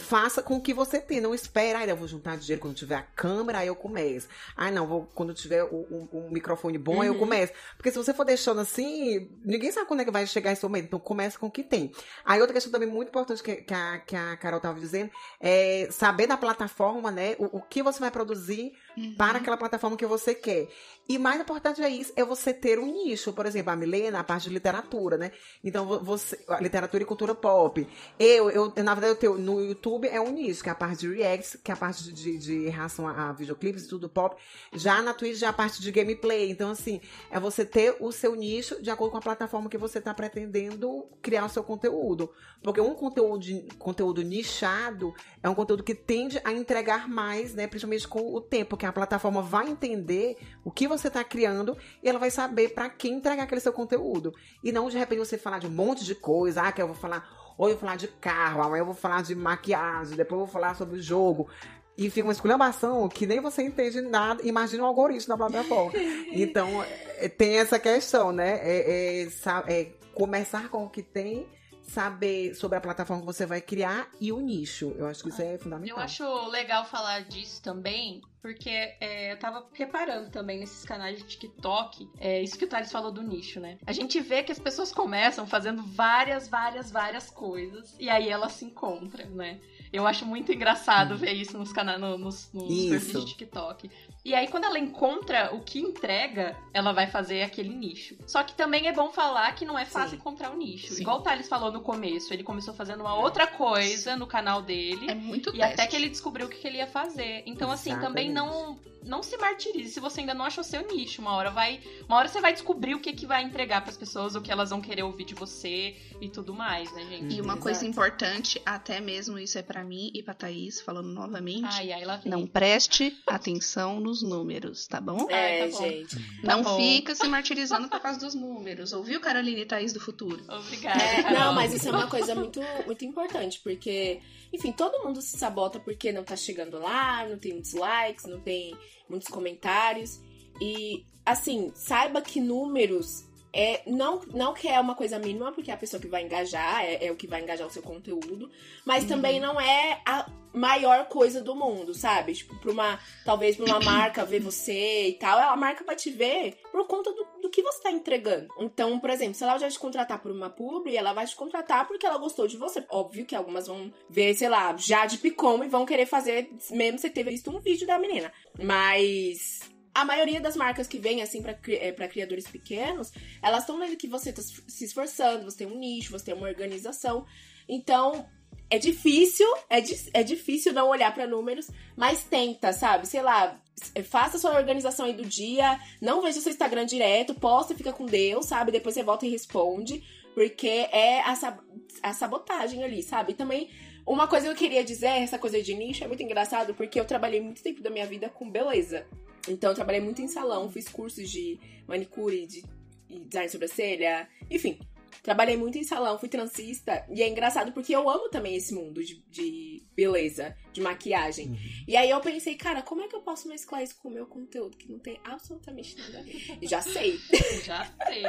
Faça 0.00 0.40
com 0.40 0.54
o 0.58 0.60
que 0.62 0.72
você 0.72 1.00
tem, 1.00 1.20
não 1.20 1.34
espera, 1.34 1.80
ai, 1.80 1.90
eu 1.90 1.96
vou 1.96 2.06
juntar 2.06 2.36
dinheiro 2.36 2.62
quando 2.62 2.76
tiver 2.76 2.94
a 2.94 3.02
câmera, 3.02 3.58
aí 3.58 3.66
eu 3.66 3.74
começo. 3.74 4.28
Ai, 4.56 4.70
não, 4.70 4.86
vou, 4.86 5.08
quando 5.12 5.34
tiver 5.34 5.64
o, 5.64 5.74
o- 5.74 6.08
o 6.12 6.30
microfone 6.30 6.78
bom, 6.78 7.00
aí 7.02 7.08
eu 7.08 7.14
Uhum. 7.14 7.18
começo. 7.18 7.52
Porque 7.76 7.90
se 7.90 7.98
você 7.98 8.14
for 8.14 8.24
deixando 8.24 8.60
assim, 8.60 9.28
ninguém 9.44 9.72
sabe 9.72 9.88
quando 9.88 9.98
é 9.98 10.04
que 10.04 10.10
vai 10.12 10.24
chegar 10.24 10.52
esse 10.52 10.62
momento. 10.62 10.84
Então 10.84 11.00
começa 11.00 11.36
com 11.36 11.48
o 11.48 11.50
que 11.50 11.64
tem. 11.64 11.90
Aí 12.24 12.38
outra 12.40 12.54
questão 12.54 12.70
também 12.70 12.88
muito 12.88 13.08
importante 13.08 13.42
que, 13.42 13.56
que, 13.56 13.74
a, 13.74 13.98
que 13.98 14.14
a 14.14 14.36
Carol 14.36 14.60
tava 14.60 14.78
dizendo 14.78 15.10
é 15.40 15.88
saber 15.90 16.28
da 16.28 16.36
plataforma, 16.36 17.10
né? 17.10 17.34
O, 17.36 17.56
o 17.58 17.60
que 17.60 17.82
você 17.82 17.98
vai 17.98 18.12
produzir 18.12 18.74
Uhum. 18.98 19.14
para 19.16 19.38
aquela 19.38 19.56
plataforma 19.56 19.96
que 19.96 20.06
você 20.06 20.34
quer. 20.34 20.68
E 21.08 21.16
mais 21.18 21.40
importante 21.40 21.80
é 21.82 21.88
isso, 21.88 22.12
é 22.16 22.24
você 22.24 22.52
ter 22.52 22.78
um 22.78 22.86
nicho. 22.86 23.32
Por 23.32 23.46
exemplo, 23.46 23.72
a 23.72 23.76
Milena, 23.76 24.20
a 24.20 24.24
parte 24.24 24.44
de 24.48 24.50
literatura, 24.54 25.16
né? 25.16 25.32
Então, 25.64 25.86
vo- 25.86 26.00
você, 26.00 26.38
literatura 26.60 27.02
e 27.02 27.06
cultura 27.06 27.34
pop. 27.34 27.86
Eu, 28.18 28.50
eu 28.50 28.72
na 28.84 28.94
verdade, 28.94 29.12
eu 29.12 29.16
tenho, 29.16 29.38
no 29.38 29.60
YouTube 29.64 30.06
é 30.08 30.20
um 30.20 30.30
nicho, 30.30 30.62
que 30.62 30.68
é 30.68 30.72
a 30.72 30.74
parte 30.74 30.98
de 31.00 31.14
reacts, 31.14 31.56
que 31.64 31.70
é 31.70 31.74
a 31.74 31.76
parte 31.76 32.04
de, 32.04 32.12
de, 32.12 32.38
de 32.38 32.68
reação 32.68 33.08
a, 33.08 33.30
a 33.30 33.32
videoclipes 33.32 33.84
e 33.84 33.88
tudo 33.88 34.08
pop. 34.08 34.36
Já 34.74 35.00
na 35.00 35.14
Twitch, 35.14 35.38
já 35.38 35.46
é 35.46 35.50
a 35.50 35.52
parte 35.52 35.80
de 35.80 35.90
gameplay. 35.90 36.50
Então, 36.50 36.70
assim, 36.70 37.00
é 37.30 37.40
você 37.40 37.64
ter 37.64 37.96
o 38.00 38.12
seu 38.12 38.34
nicho 38.34 38.82
de 38.82 38.90
acordo 38.90 39.12
com 39.12 39.18
a 39.18 39.22
plataforma 39.22 39.70
que 39.70 39.78
você 39.78 39.98
está 40.00 40.12
pretendendo 40.12 41.06
criar 41.22 41.46
o 41.46 41.48
seu 41.48 41.62
conteúdo. 41.62 42.30
Porque 42.62 42.80
um 42.80 42.94
conteúdo, 42.94 43.46
conteúdo 43.78 44.20
nichado 44.22 45.14
é 45.42 45.48
um 45.48 45.54
conteúdo 45.54 45.82
que 45.82 45.94
tende 45.94 46.40
a 46.44 46.52
entregar 46.52 47.08
mais, 47.08 47.54
né? 47.54 47.66
Principalmente 47.66 48.06
com 48.06 48.34
o 48.34 48.40
tempo, 48.40 48.76
que 48.76 48.84
a 48.88 48.92
plataforma 48.92 49.42
vai 49.42 49.68
entender 49.68 50.36
o 50.64 50.70
que 50.70 50.88
você 50.88 51.08
está 51.08 51.22
criando 51.22 51.76
e 52.02 52.08
ela 52.08 52.18
vai 52.18 52.30
saber 52.30 52.70
para 52.70 52.88
quem 52.88 53.14
entregar 53.14 53.44
aquele 53.44 53.60
seu 53.60 53.72
conteúdo. 53.72 54.34
E 54.62 54.72
não 54.72 54.88
de 54.88 54.98
repente 54.98 55.18
você 55.18 55.38
falar 55.38 55.58
de 55.58 55.66
um 55.66 55.70
monte 55.70 56.04
de 56.04 56.14
coisa, 56.14 56.62
ah, 56.62 56.72
que 56.72 56.80
eu 56.80 56.86
vou 56.86 56.96
falar, 56.96 57.28
ou 57.56 57.68
eu 57.68 57.74
vou 57.74 57.80
falar 57.80 57.96
de 57.96 58.08
carro, 58.08 58.62
amanhã 58.62 58.82
eu 58.82 58.86
vou 58.86 58.94
falar 58.94 59.22
de 59.22 59.34
maquiagem, 59.34 60.16
depois 60.16 60.40
eu 60.40 60.46
vou 60.46 60.52
falar 60.52 60.74
sobre 60.74 60.98
o 60.98 61.02
jogo. 61.02 61.48
E 61.96 62.08
fica 62.10 62.28
uma 62.28 62.32
esculhambação 62.32 63.08
que 63.08 63.26
nem 63.26 63.40
você 63.40 63.60
entende 63.62 64.00
nada. 64.00 64.40
Imagina 64.46 64.84
o 64.84 64.86
algoritmo 64.86 65.36
da 65.36 65.36
plataforma. 65.36 65.92
Então, 66.30 66.84
é, 67.16 67.28
tem 67.28 67.58
essa 67.58 67.78
questão, 67.78 68.30
né? 68.30 68.60
É, 68.62 69.24
é, 69.24 69.28
é 69.66 69.84
começar 70.14 70.68
com 70.68 70.84
o 70.84 70.90
que 70.90 71.02
tem, 71.02 71.48
saber 71.82 72.54
sobre 72.54 72.76
a 72.76 72.80
plataforma 72.80 73.22
que 73.22 73.26
você 73.26 73.46
vai 73.46 73.60
criar 73.60 74.08
e 74.20 74.30
o 74.30 74.40
nicho. 74.40 74.94
Eu 74.96 75.06
acho 75.06 75.22
que 75.22 75.30
isso 75.30 75.42
é 75.42 75.58
fundamental. 75.58 75.96
Eu 75.96 76.02
acho 76.02 76.48
legal 76.50 76.84
falar 76.84 77.20
disso 77.24 77.62
também, 77.62 78.20
porque 78.40 78.70
é, 79.00 79.32
eu 79.32 79.38
tava 79.38 79.66
reparando 79.72 80.30
também 80.30 80.58
nesses 80.58 80.84
canais 80.84 81.18
de 81.18 81.24
TikTok, 81.24 82.08
é, 82.20 82.42
isso 82.42 82.56
que 82.58 82.64
o 82.64 82.68
Thales 82.68 82.90
falou 82.92 83.10
do 83.10 83.22
nicho, 83.22 83.60
né? 83.60 83.78
A 83.86 83.92
gente 83.92 84.20
vê 84.20 84.42
que 84.42 84.52
as 84.52 84.58
pessoas 84.58 84.92
começam 84.92 85.46
fazendo 85.46 85.82
várias, 85.82 86.48
várias, 86.48 86.90
várias 86.90 87.30
coisas, 87.30 87.94
e 87.98 88.08
aí 88.08 88.28
elas 88.28 88.52
se 88.52 88.64
encontram, 88.64 89.28
né? 89.30 89.58
Eu 89.92 90.06
acho 90.06 90.26
muito 90.26 90.52
engraçado 90.52 91.16
ver 91.16 91.32
isso 91.32 91.56
nos 91.56 91.72
canais, 91.72 91.98
no- 91.98 92.18
nos, 92.18 92.52
nos 92.52 92.70
Isso. 92.70 92.90
perfis 92.90 93.20
de 93.24 93.26
TikTok. 93.32 93.90
E 94.22 94.34
aí, 94.34 94.46
quando 94.48 94.64
ela 94.64 94.78
encontra 94.78 95.54
o 95.54 95.62
que 95.62 95.78
entrega, 95.80 96.54
ela 96.74 96.92
vai 96.92 97.06
fazer 97.06 97.40
aquele 97.42 97.70
nicho. 97.70 98.14
Só 98.26 98.42
que 98.42 98.52
também 98.54 98.86
é 98.86 98.92
bom 98.92 99.10
falar 99.10 99.50
que 99.54 99.64
não 99.64 99.78
é 99.78 99.86
fácil 99.86 100.10
Sim. 100.10 100.16
encontrar 100.16 100.50
o 100.52 100.56
nicho. 100.58 100.92
Sim. 100.92 101.00
Igual 101.00 101.20
o 101.20 101.22
Thales 101.22 101.48
falou 101.48 101.72
no 101.72 101.80
começo, 101.80 102.34
ele 102.34 102.42
começou 102.44 102.74
fazendo 102.74 103.00
uma 103.00 103.14
outra 103.14 103.46
coisa 103.46 104.14
no 104.14 104.26
canal 104.26 104.60
dele. 104.60 105.10
É 105.10 105.14
muito 105.14 105.48
E 105.48 105.52
teste. 105.58 105.72
até 105.72 105.86
que 105.86 105.96
ele 105.96 106.10
descobriu 106.10 106.46
o 106.46 106.50
que 106.50 106.58
que 106.58 106.66
ele 106.66 106.76
ia 106.76 106.86
fazer. 106.86 107.42
Então, 107.46 107.70
assim, 107.70 107.98
também 107.98 108.27
não 108.28 108.78
não 109.08 109.22
se 109.22 109.36
martirize 109.36 109.90
se 109.90 110.00
você 110.00 110.20
ainda 110.20 110.34
não 110.34 110.44
achou 110.44 110.62
seu 110.62 110.86
nicho. 110.86 111.20
Uma 111.22 111.32
hora 111.32 111.50
vai, 111.50 111.80
uma 112.06 112.16
hora 112.16 112.28
você 112.28 112.40
vai 112.40 112.52
descobrir 112.52 112.94
o 112.94 113.00
que 113.00 113.12
que 113.12 113.26
vai 113.26 113.42
entregar 113.42 113.80
pras 113.82 113.96
pessoas, 113.96 114.34
o 114.34 114.40
que 114.40 114.52
elas 114.52 114.70
vão 114.70 114.80
querer 114.80 115.02
ouvir 115.02 115.24
de 115.24 115.34
você 115.34 115.96
e 116.20 116.28
tudo 116.28 116.52
mais, 116.52 116.92
né, 116.92 117.06
gente? 117.06 117.36
E 117.36 117.40
uma 117.40 117.54
Exato. 117.54 117.62
coisa 117.62 117.86
importante, 117.86 118.60
até 118.64 119.00
mesmo 119.00 119.38
isso 119.38 119.58
é 119.58 119.62
pra 119.62 119.82
mim 119.82 120.10
e 120.14 120.22
pra 120.22 120.34
Thaís, 120.34 120.80
falando 120.80 121.08
novamente. 121.08 121.64
Ai, 121.64 121.92
ai. 121.92 122.20
Não 122.24 122.46
preste 122.46 123.16
atenção 123.26 124.00
nos 124.00 124.22
números, 124.22 124.86
tá 124.86 125.00
bom? 125.00 125.26
É, 125.30 125.62
Ai, 125.62 125.70
tá 125.70 125.78
bom. 125.78 125.84
gente. 125.84 126.16
Não 126.42 126.62
bom. 126.62 126.76
fica 126.76 127.14
se 127.14 127.26
martirizando 127.28 127.88
por 127.88 128.00
causa 128.00 128.18
dos 128.18 128.34
números. 128.34 128.92
Ouviu, 128.92 129.20
Caroline 129.20 129.62
e 129.62 129.66
Thaís 129.66 129.92
do 129.92 130.00
futuro? 130.00 130.42
Obrigada. 130.48 131.02
É, 131.02 131.32
não, 131.32 131.54
mas 131.54 131.72
isso 131.72 131.88
é 131.88 131.92
uma 131.92 132.08
coisa 132.08 132.34
muito, 132.34 132.60
muito 132.86 133.04
importante, 133.04 133.60
porque, 133.62 134.20
enfim, 134.52 134.72
todo 134.72 135.04
mundo 135.04 135.20
se 135.22 135.38
sabota 135.38 135.80
porque 135.80 136.12
não 136.12 136.24
tá 136.24 136.36
chegando 136.36 136.78
lá, 136.78 137.26
não 137.26 137.38
tem 137.38 137.52
muitos 137.52 137.72
likes, 138.18 138.26
não 138.26 138.40
tem 138.40 138.76
muitos 139.08 139.28
comentários. 139.28 140.20
E, 140.60 141.04
assim, 141.24 141.70
saiba 141.74 142.20
que 142.20 142.40
números 142.40 143.26
é 143.52 143.82
não, 143.86 144.20
não 144.34 144.52
que 144.52 144.68
é 144.68 144.78
uma 144.78 144.94
coisa 144.94 145.18
mínima, 145.18 145.52
porque 145.52 145.70
é 145.70 145.74
a 145.74 145.78
pessoa 145.78 146.00
que 146.00 146.08
vai 146.08 146.22
engajar, 146.22 146.84
é, 146.84 147.06
é 147.06 147.12
o 147.12 147.16
que 147.16 147.26
vai 147.26 147.40
engajar 147.40 147.66
o 147.66 147.70
seu 147.70 147.82
conteúdo, 147.82 148.50
mas 148.84 149.04
também 149.04 149.40
não 149.40 149.58
é 149.58 150.02
a 150.04 150.30
maior 150.52 151.06
coisa 151.06 151.40
do 151.40 151.54
mundo, 151.54 151.94
sabe? 151.94 152.34
Tipo, 152.34 152.56
pra 152.56 152.70
uma. 152.70 152.98
Talvez 153.24 153.56
pra 153.56 153.64
uma 153.64 153.80
marca 153.80 154.24
ver 154.24 154.40
você 154.40 155.08
e 155.08 155.12
tal, 155.14 155.38
a 155.38 155.56
marca 155.56 155.84
vai 155.84 155.96
te 155.96 156.10
ver 156.10 156.60
por 156.70 156.86
conta 156.86 157.10
do, 157.12 157.26
do 157.48 157.52
que 157.52 157.62
você 157.62 157.82
tá 157.82 157.90
entregando. 157.90 158.46
Então, 158.60 158.98
por 159.00 159.10
exemplo, 159.10 159.34
se 159.34 159.42
ela 159.42 159.58
já 159.58 159.68
te 159.68 159.78
contratar 159.78 160.20
por 160.20 160.30
uma 160.30 160.50
publi, 160.50 160.96
ela 160.96 161.12
vai 161.12 161.26
te 161.26 161.34
contratar 161.34 161.86
porque 161.88 162.06
ela 162.06 162.18
gostou 162.18 162.46
de 162.46 162.56
você. 162.56 162.84
Óbvio 162.90 163.26
que 163.26 163.34
algumas 163.34 163.66
vão 163.66 163.92
ver, 164.08 164.34
sei 164.34 164.48
lá, 164.48 164.76
já 164.76 165.06
de 165.06 165.18
Picom 165.18 165.64
e 165.64 165.68
vão 165.68 165.84
querer 165.86 166.06
fazer, 166.06 166.50
mesmo 166.70 166.98
você 166.98 167.10
ter 167.10 167.24
visto 167.24 167.50
um 167.50 167.60
vídeo 167.60 167.86
da 167.86 167.98
menina. 167.98 168.32
Mas. 168.62 169.60
A 169.94 170.04
maioria 170.04 170.40
das 170.40 170.54
marcas 170.54 170.86
que 170.86 170.96
vêm, 170.98 171.22
assim, 171.22 171.42
cri- 171.60 171.74
eh, 171.76 171.90
pra 171.90 172.06
criadores 172.06 172.46
pequenos, 172.46 173.10
elas 173.42 173.60
estão 173.62 173.76
vendo 173.80 173.96
que 173.96 174.06
você 174.06 174.32
tá 174.32 174.40
se 174.40 174.84
esforçando, 174.84 175.44
você 175.50 175.58
tem 175.58 175.66
um 175.66 175.76
nicho, 175.76 176.12
você 176.12 176.26
tem 176.26 176.34
uma 176.34 176.46
organização. 176.46 177.26
Então, 177.68 178.24
é 178.70 178.78
difícil, 178.78 179.46
é, 179.70 179.80
di- 179.80 180.10
é 180.12 180.22
difícil 180.22 180.72
não 180.72 180.88
olhar 180.88 181.12
pra 181.14 181.26
números, 181.26 181.70
mas 181.96 182.24
tenta, 182.24 182.72
sabe? 182.72 183.06
Sei 183.08 183.22
lá, 183.22 183.60
s- 183.80 184.02
faça 184.04 184.38
sua 184.38 184.54
organização 184.56 185.06
aí 185.06 185.12
do 185.12 185.24
dia, 185.24 185.78
não 186.00 186.20
veja 186.22 186.40
seu 186.40 186.50
Instagram 186.52 186.84
direto, 186.86 187.34
posta 187.34 187.72
e 187.72 187.76
fica 187.76 187.92
com 187.92 188.04
Deus, 188.06 188.46
sabe? 188.46 188.70
Depois 188.72 188.94
você 188.94 189.02
volta 189.02 189.26
e 189.26 189.30
responde, 189.30 190.02
porque 190.34 190.66
é 190.68 191.20
a, 191.22 191.34
sab- 191.34 191.60
a 192.02 192.12
sabotagem 192.12 192.84
ali, 192.84 193.02
sabe? 193.02 193.32
E 193.32 193.34
também, 193.34 193.70
uma 194.06 194.28
coisa 194.28 194.46
que 194.46 194.52
eu 194.52 194.56
queria 194.56 194.84
dizer, 194.84 195.06
essa 195.22 195.38
coisa 195.38 195.62
de 195.62 195.74
nicho 195.74 196.04
é 196.04 196.06
muito 196.08 196.22
engraçado, 196.22 196.74
porque 196.74 197.00
eu 197.00 197.04
trabalhei 197.04 197.40
muito 197.40 197.62
tempo 197.62 197.80
da 197.82 197.90
minha 197.90 198.06
vida 198.06 198.28
com 198.28 198.50
beleza. 198.50 199.06
Então, 199.48 199.70
eu 199.70 199.74
trabalhei 199.74 200.00
muito 200.00 200.20
em 200.20 200.28
salão, 200.28 200.70
fiz 200.70 200.88
cursos 200.88 201.30
de 201.30 201.58
manicure, 201.86 202.46
de 202.46 202.62
design 203.08 203.46
de 203.46 203.52
sobrancelha, 203.52 204.28
enfim. 204.50 204.78
Trabalhei 205.22 205.56
muito 205.56 205.78
em 205.78 205.84
salão, 205.84 206.18
fui 206.18 206.28
transista. 206.28 207.04
E 207.10 207.22
é 207.22 207.28
engraçado 207.28 207.72
porque 207.72 207.94
eu 207.94 208.08
amo 208.08 208.28
também 208.28 208.56
esse 208.56 208.74
mundo 208.74 209.02
de, 209.02 209.22
de 209.28 209.82
beleza, 209.94 210.56
de 210.72 210.80
maquiagem. 210.80 211.58
E 211.86 211.96
aí 211.96 212.10
eu 212.10 212.20
pensei, 212.20 212.54
cara, 212.54 212.82
como 212.82 213.02
é 213.02 213.08
que 213.08 213.16
eu 213.16 213.20
posso 213.20 213.48
mesclar 213.48 213.82
isso 213.82 213.96
com 214.00 214.08
o 214.08 214.12
meu 214.12 214.26
conteúdo, 214.26 214.76
que 214.76 214.90
não 214.90 214.98
tem 214.98 215.18
absolutamente 215.24 215.96
nada 215.98 216.18
a 216.18 216.22
ver? 216.22 216.58
E 216.60 216.66
já 216.66 216.80
sei. 216.82 217.18
Já 217.64 217.86
sei. 218.06 218.22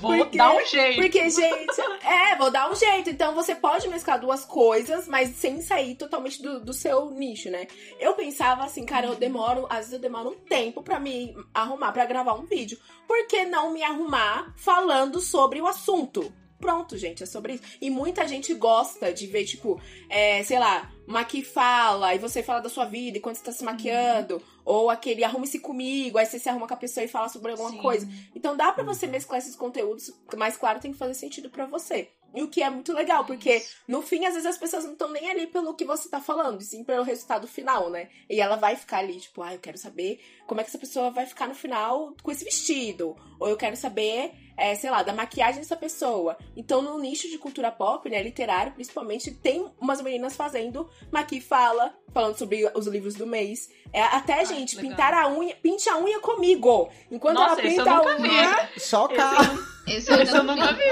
Vou 0.00 0.16
Porque- 0.18 0.36
dar 0.38 0.54
um 0.54 0.64
jeito. 0.66 1.00
Porque, 1.00 1.30
gente, 1.30 1.80
é, 2.02 2.36
vou 2.36 2.50
dar 2.50 2.70
um 2.70 2.74
jeito. 2.74 3.10
Então 3.10 3.34
você 3.34 3.54
pode 3.54 3.88
mesclar 3.88 4.20
duas 4.20 4.44
coisas, 4.44 5.08
mas 5.08 5.30
sem 5.36 5.60
sair 5.62 5.94
totalmente 5.96 6.40
do, 6.42 6.60
do 6.60 6.72
seu 6.72 7.10
nicho, 7.10 7.50
né? 7.50 7.66
Eu 7.98 8.14
pensava 8.14 8.64
assim, 8.64 8.84
cara, 8.84 9.06
eu 9.06 9.14
demoro, 9.16 9.66
às 9.70 9.78
vezes 9.78 9.92
eu 9.94 9.98
demoro 9.98 10.30
um 10.30 10.34
tempo 10.44 10.82
pra 10.82 11.00
me 11.00 11.34
arrumar 11.52 11.92
pra 11.92 12.04
gravar 12.06 12.34
um 12.34 12.44
vídeo. 12.46 12.78
Por 13.06 13.26
que 13.26 13.44
não 13.44 13.72
me 13.72 13.82
arrumar 13.82 14.52
falando 14.56 15.20
sobre 15.20 15.60
o 15.60 15.66
assunto? 15.66 16.32
Pronto, 16.64 16.96
gente, 16.96 17.22
é 17.22 17.26
sobre 17.26 17.52
isso. 17.52 17.62
E 17.78 17.90
muita 17.90 18.26
gente 18.26 18.54
gosta 18.54 19.12
de 19.12 19.26
ver, 19.26 19.44
tipo, 19.44 19.78
é, 20.08 20.42
sei 20.44 20.58
lá, 20.58 20.90
uma 21.06 21.22
que 21.22 21.44
fala, 21.44 22.14
e 22.14 22.18
você 22.18 22.42
fala 22.42 22.60
da 22.60 22.70
sua 22.70 22.86
vida, 22.86 23.18
e 23.18 23.20
quando 23.20 23.36
você 23.36 23.44
tá 23.44 23.52
se 23.52 23.62
maquiando, 23.62 24.42
ou 24.64 24.88
aquele 24.88 25.22
arrume-se 25.22 25.58
comigo, 25.58 26.16
aí 26.16 26.24
você 26.24 26.38
se 26.38 26.48
arruma 26.48 26.66
com 26.66 26.72
a 26.72 26.78
pessoa 26.78 27.04
e 27.04 27.08
fala 27.08 27.28
sobre 27.28 27.50
alguma 27.50 27.68
Sim. 27.68 27.76
coisa. 27.76 28.08
Então 28.34 28.56
dá 28.56 28.72
pra 28.72 28.82
você 28.82 29.06
mesclar 29.06 29.40
esses 29.40 29.54
conteúdos, 29.54 30.10
mas 30.38 30.56
claro, 30.56 30.80
tem 30.80 30.90
que 30.90 30.96
fazer 30.96 31.12
sentido 31.12 31.50
pra 31.50 31.66
você. 31.66 32.08
E 32.34 32.42
o 32.42 32.48
que 32.48 32.62
é 32.62 32.70
muito 32.70 32.94
legal, 32.94 33.26
porque 33.26 33.62
no 33.86 34.00
fim, 34.00 34.24
às 34.24 34.32
vezes 34.32 34.46
as 34.46 34.58
pessoas 34.58 34.84
não 34.84 34.94
estão 34.94 35.10
nem 35.10 35.30
ali 35.30 35.46
pelo 35.46 35.74
que 35.74 35.84
você 35.84 36.08
tá 36.08 36.18
falando, 36.18 36.62
e 36.62 36.64
sim 36.64 36.82
pelo 36.82 37.04
resultado 37.04 37.46
final, 37.46 37.90
né? 37.90 38.08
E 38.28 38.40
ela 38.40 38.56
vai 38.56 38.74
ficar 38.74 39.00
ali, 39.00 39.20
tipo, 39.20 39.42
ah, 39.42 39.52
eu 39.52 39.60
quero 39.60 39.76
saber 39.76 40.18
como 40.46 40.60
é 40.60 40.64
que 40.64 40.70
essa 40.70 40.78
pessoa 40.78 41.10
vai 41.10 41.26
ficar 41.26 41.46
no 41.46 41.54
final 41.54 42.16
com 42.22 42.30
esse 42.32 42.42
vestido. 42.42 43.14
Ou 43.38 43.48
eu 43.48 43.56
quero 43.56 43.76
saber, 43.76 44.32
é, 44.56 44.74
sei 44.74 44.90
lá, 44.90 45.02
da 45.02 45.12
maquiagem 45.12 45.60
dessa 45.60 45.76
pessoa. 45.76 46.36
Então, 46.56 46.82
no 46.82 46.98
nicho 46.98 47.28
de 47.28 47.38
cultura 47.38 47.70
pop, 47.70 48.08
né, 48.08 48.22
literário, 48.22 48.72
principalmente, 48.72 49.30
tem 49.30 49.66
umas 49.80 50.00
meninas 50.00 50.36
fazendo 50.36 50.88
Maqui 51.10 51.40
Fala, 51.40 51.94
falando 52.12 52.36
sobre 52.36 52.70
os 52.74 52.86
livros 52.86 53.14
do 53.14 53.26
mês. 53.26 53.68
É, 53.92 54.02
até, 54.02 54.44
gente, 54.44 54.76
legal. 54.76 54.90
pintar 54.90 55.14
a 55.14 55.28
unha, 55.28 55.54
pinte 55.56 55.88
a 55.88 55.96
unha 55.96 56.20
comigo. 56.20 56.88
Enquanto 57.10 57.36
Nossa, 57.36 57.60
ela 57.60 57.70
pinta 57.70 57.90
a 57.90 57.96
nunca 57.96 58.16
vi. 58.16 58.28
unha. 58.28 58.70
Chocado. 58.78 59.73
Esse 59.86 60.10
eu 60.10 60.22
Esse 60.22 60.36
eu 60.36 60.42
nunca 60.42 60.72
vi. 60.72 60.82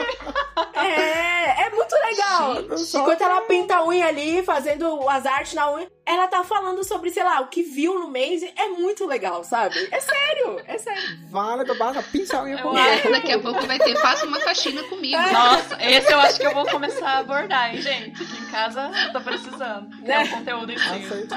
É, 0.74 1.66
é 1.66 1.70
muito 1.70 1.94
legal. 1.94 2.76
Gente, 2.76 2.96
Enquanto 2.96 3.20
ela 3.22 3.40
pinta 3.42 3.76
a 3.76 3.86
unha 3.86 4.06
ali, 4.06 4.42
fazendo 4.42 5.08
as 5.08 5.24
artes 5.24 5.54
na 5.54 5.72
unha, 5.72 5.90
ela 6.04 6.26
tá 6.28 6.44
falando 6.44 6.84
sobre, 6.84 7.10
sei 7.10 7.24
lá, 7.24 7.40
o 7.40 7.48
que 7.48 7.62
viu 7.62 7.98
no 7.98 8.08
mês. 8.08 8.42
É 8.42 8.68
muito 8.68 9.06
legal, 9.06 9.42
sabe? 9.44 9.76
É 9.90 10.00
sério, 10.00 10.60
é 10.66 10.78
sério. 10.78 11.18
Vale, 11.30 11.64
do 11.64 11.74
basta 11.74 12.02
pinchar 12.02 12.40
a 12.40 12.44
unha 12.44 12.58
comigo. 12.58 12.78
É, 12.78 13.10
daqui 13.10 13.32
a 13.32 13.38
pouco 13.38 13.66
vai 13.66 13.78
ter 13.78 13.96
Faça 13.96 14.26
uma 14.26 14.40
faxina 14.40 14.82
comigo. 14.84 15.16
Nossa, 15.32 15.78
esse 15.82 16.12
eu 16.12 16.20
acho 16.20 16.38
que 16.38 16.46
eu 16.46 16.54
vou 16.54 16.66
começar 16.66 17.08
a 17.08 17.18
abordar, 17.18 17.74
hein, 17.74 17.80
gente? 17.80 18.22
Aqui 18.22 18.42
em 18.42 18.50
casa 18.50 18.90
eu 19.06 19.12
tô 19.12 19.20
precisando. 19.20 19.88
É 20.04 20.18
um 20.18 20.28
conteúdo 20.28 20.72
em 20.72 20.78
si. 20.78 20.84
Aceito. 20.84 21.34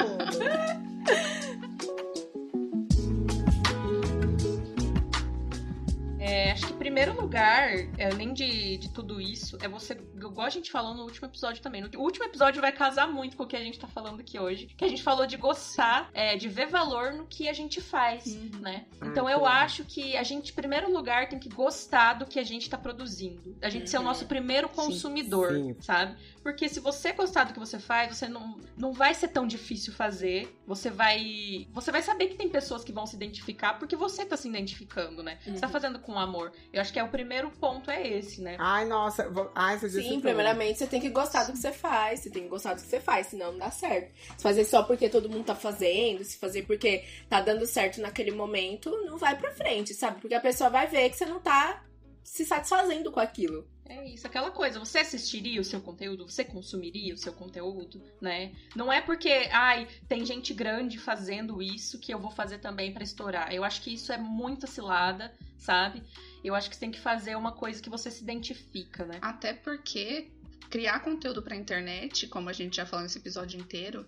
É, 6.19 6.53
acho 6.53 6.65
que 6.65 6.74
primeiro 6.85 7.19
lugar, 7.19 7.69
além 8.13 8.31
de, 8.31 8.77
de 8.77 8.89
tudo 8.89 9.19
isso, 9.19 9.57
é 9.59 9.67
você 9.67 9.93
igual 10.15 10.45
a 10.45 10.51
gente 10.51 10.69
falou 10.71 10.93
no 10.93 11.01
último 11.01 11.27
episódio 11.27 11.59
também. 11.61 11.81
No 11.81 11.89
último 11.99 12.25
episódio 12.25 12.61
vai 12.61 12.71
casar 12.71 13.07
muito 13.11 13.35
com 13.35 13.41
o 13.43 13.47
que 13.47 13.55
a 13.55 13.59
gente 13.63 13.79
tá 13.79 13.87
falando 13.87 14.19
aqui 14.19 14.39
hoje. 14.39 14.67
Que 14.77 14.85
a 14.85 14.87
gente 14.87 15.01
falou 15.01 15.25
de 15.25 15.35
gostar, 15.35 16.11
é, 16.13 16.37
de 16.37 16.47
ver 16.47 16.67
valor 16.67 17.11
no 17.13 17.25
que 17.25 17.49
a 17.49 17.53
gente 17.53 17.81
faz, 17.81 18.25
Uhum. 18.27 18.59
né? 18.59 18.85
Ah, 19.01 19.07
Então 19.07 19.27
eu 19.27 19.45
acho 19.47 19.83
que 19.83 20.15
a 20.15 20.21
gente, 20.21 20.51
em 20.51 20.55
primeiro 20.55 20.91
lugar, 20.91 21.27
tem 21.27 21.39
que 21.39 21.49
gostar 21.49 22.13
do 22.13 22.25
que 22.27 22.39
a 22.39 22.43
gente 22.43 22.69
tá 22.69 22.77
produzindo. 22.77 23.57
A 23.63 23.69
gente 23.69 23.89
ser 23.89 23.97
o 23.97 24.01
Uhum. 24.01 24.05
nosso 24.05 24.27
primeiro 24.27 24.69
consumidor, 24.69 25.53
Sim. 25.53 25.75
sabe? 25.81 26.15
Porque 26.43 26.69
se 26.69 26.79
você 26.79 27.11
gostar 27.13 27.45
do 27.45 27.53
que 27.53 27.59
você 27.59 27.79
faz, 27.79 28.15
você 28.15 28.27
não, 28.27 28.59
não 28.77 28.93
vai 28.93 29.15
ser 29.15 29.29
tão 29.29 29.47
difícil 29.47 29.91
fazer. 29.91 30.55
Você 30.67 30.91
vai. 30.91 31.67
Você 31.73 31.91
vai 31.91 32.03
saber 32.03 32.27
que 32.27 32.35
tem 32.35 32.47
pessoas 32.47 32.83
que 32.83 32.91
vão 32.93 33.07
se 33.07 33.15
identificar 33.15 33.73
porque 33.79 33.95
você 33.95 34.23
tá 34.23 34.37
se 34.37 34.47
identificando, 34.47 35.23
né? 35.23 35.39
Você 35.43 35.59
tá 35.59 35.65
Uhum. 35.65 35.73
fazendo 35.73 35.97
com 35.99 36.19
amor. 36.19 36.51
Eu 36.75 36.81
acho 36.81 36.91
que 36.91 36.99
é 36.99 37.03
o 37.03 37.07
primeiro 37.07 37.49
ponto 37.51 37.89
é 37.89 38.05
esse, 38.05 38.41
né? 38.41 38.57
Ai, 38.59 38.83
nossa. 38.83 39.29
vou- 39.29 39.49
Ai, 39.55 39.79
você 39.79 39.87
disse 39.87 40.01
Sim, 40.01 40.09
tudo. 40.15 40.23
primeiramente 40.23 40.77
você 40.77 40.85
tem 40.85 40.99
que 40.99 41.09
gostar 41.09 41.45
do 41.45 41.53
que 41.53 41.57
você 41.57 41.71
faz. 41.71 42.19
Você 42.19 42.29
tem 42.29 42.43
que 42.43 42.49
gostar 42.49 42.73
do 42.73 42.81
que 42.81 42.87
você 42.87 42.99
faz, 42.99 43.27
senão 43.27 43.53
não 43.53 43.59
dá 43.59 43.71
certo. 43.71 44.13
Se 44.35 44.43
fazer 44.43 44.65
só 44.65 44.83
porque 44.83 45.07
todo 45.07 45.29
mundo 45.29 45.45
tá 45.45 45.55
fazendo, 45.55 46.21
se 46.25 46.37
fazer 46.37 46.63
porque 46.63 47.05
tá 47.29 47.39
dando 47.39 47.65
certo 47.65 48.01
naquele 48.01 48.31
momento, 48.31 48.89
não 49.05 49.17
vai 49.17 49.37
pra 49.37 49.51
frente, 49.51 49.93
sabe? 49.93 50.19
Porque 50.19 50.35
a 50.35 50.41
pessoa 50.41 50.69
vai 50.69 50.85
ver 50.85 51.09
que 51.09 51.15
você 51.15 51.25
não 51.25 51.39
tá 51.39 51.81
se 52.21 52.43
satisfazendo 52.45 53.09
com 53.11 53.21
aquilo. 53.21 53.65
É 53.87 54.03
isso, 54.09 54.25
aquela 54.25 54.49
coisa. 54.49 54.79
Você 54.79 54.97
assistiria 54.97 55.61
o 55.61 55.63
seu 55.63 55.79
conteúdo? 55.79 56.27
Você 56.27 56.43
consumiria 56.43 57.13
o 57.13 57.17
seu 57.17 57.31
conteúdo, 57.31 58.01
né? 58.19 58.51
Não 58.75 58.91
é 58.91 58.99
porque, 58.99 59.47
ai, 59.51 59.87
tem 60.09 60.25
gente 60.25 60.53
grande 60.53 60.97
fazendo 60.97 61.61
isso 61.61 61.99
que 61.99 62.11
eu 62.11 62.19
vou 62.19 62.31
fazer 62.31 62.57
também 62.57 62.91
pra 62.91 63.03
estourar. 63.03 63.53
Eu 63.53 63.63
acho 63.63 63.81
que 63.83 63.93
isso 63.93 64.11
é 64.11 64.17
muita 64.17 64.65
cilada, 64.65 65.31
sabe? 65.59 66.01
Eu 66.45 66.55
acho 66.55 66.69
que 66.69 66.75
você 66.75 66.79
tem 66.79 66.91
que 66.91 66.99
fazer 66.99 67.35
uma 67.35 67.51
coisa 67.51 67.81
que 67.81 67.89
você 67.89 68.11
se 68.11 68.21
identifica, 68.21 69.05
né? 69.05 69.17
Até 69.21 69.53
porque 69.53 70.31
criar 70.69 70.99
conteúdo 70.99 71.41
pra 71.41 71.55
internet, 71.55 72.27
como 72.27 72.49
a 72.49 72.53
gente 72.53 72.75
já 72.75 72.85
falou 72.85 73.03
nesse 73.03 73.17
episódio 73.17 73.59
inteiro, 73.59 74.05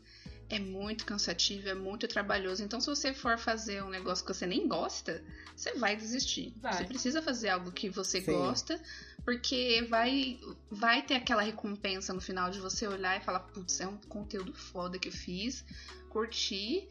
é 0.50 0.60
muito 0.60 1.06
cansativo, 1.06 1.68
é 1.68 1.74
muito 1.74 2.08
trabalhoso. 2.08 2.64
Então, 2.64 2.80
se 2.80 2.88
você 2.88 3.14
for 3.14 3.38
fazer 3.38 3.84
um 3.84 3.90
negócio 3.90 4.26
que 4.26 4.34
você 4.34 4.46
nem 4.46 4.68
gosta, 4.68 5.24
você 5.56 5.74
vai 5.74 5.96
desistir. 5.96 6.54
Vai. 6.62 6.74
Você 6.74 6.86
precisa 6.86 7.22
fazer 7.22 7.50
algo 7.50 7.72
que 7.72 7.90
você 7.90 8.22
Sim. 8.22 8.32
gosta, 8.32 8.82
porque 9.26 9.86
vai, 9.90 10.40
vai 10.72 11.02
ter 11.02 11.16
aquela 11.16 11.42
recompensa 11.42 12.14
no 12.14 12.22
final 12.22 12.50
de 12.50 12.60
você 12.60 12.88
olhar 12.88 13.18
e 13.18 13.24
falar: 13.24 13.40
putz, 13.40 13.82
é 13.82 13.88
um 13.88 13.98
conteúdo 13.98 14.54
foda 14.54 14.98
que 14.98 15.10
eu 15.10 15.14
fiz, 15.14 15.66
curti. 16.10 16.88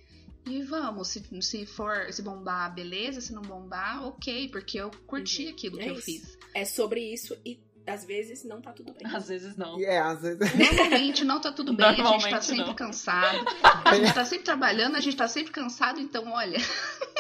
E 0.47 0.63
vamos, 0.63 1.09
se, 1.09 1.23
se 1.43 1.67
for, 1.67 2.13
se 2.13 2.23
bombar, 2.23 2.73
beleza, 2.75 3.21
se 3.21 3.33
não 3.33 3.43
bombar, 3.43 4.07
ok, 4.07 4.49
porque 4.49 4.79
eu 4.79 4.91
curti 5.07 5.45
Uhum. 5.47 5.51
aquilo 5.51 5.81
É 5.81 5.83
que 5.85 5.89
eu 5.91 5.95
isso. 5.95 6.03
fiz. 6.05 6.39
É 6.55 6.65
sobre 6.65 7.01
isso 7.13 7.37
e 7.45 7.59
às 7.87 8.05
vezes 8.05 8.43
não 8.45 8.61
tá 8.61 8.73
tudo 8.73 8.93
bem. 8.93 9.13
Às 9.15 9.29
vezes 9.29 9.57
não. 9.57 9.79
É, 9.81 9.99
às 9.99 10.21
vezes. 10.23 10.39
Normalmente 10.55 11.25
não 11.25 11.41
tá 11.41 11.53
tudo 11.53 11.73
bem, 11.73 11.87
a 11.87 11.93
gente 11.93 12.31
tá 12.31 12.41
sempre 12.41 12.65
não. 12.65 12.75
cansado. 12.75 13.45
A 13.85 13.95
gente 13.95 14.13
tá 14.15 14.25
sempre 14.25 14.45
trabalhando, 14.45 14.97
a 14.97 15.01
gente 15.01 15.17
tá 15.17 15.29
sempre 15.29 15.53
cansado, 15.53 16.01
então 16.01 16.31
olha. 16.33 16.59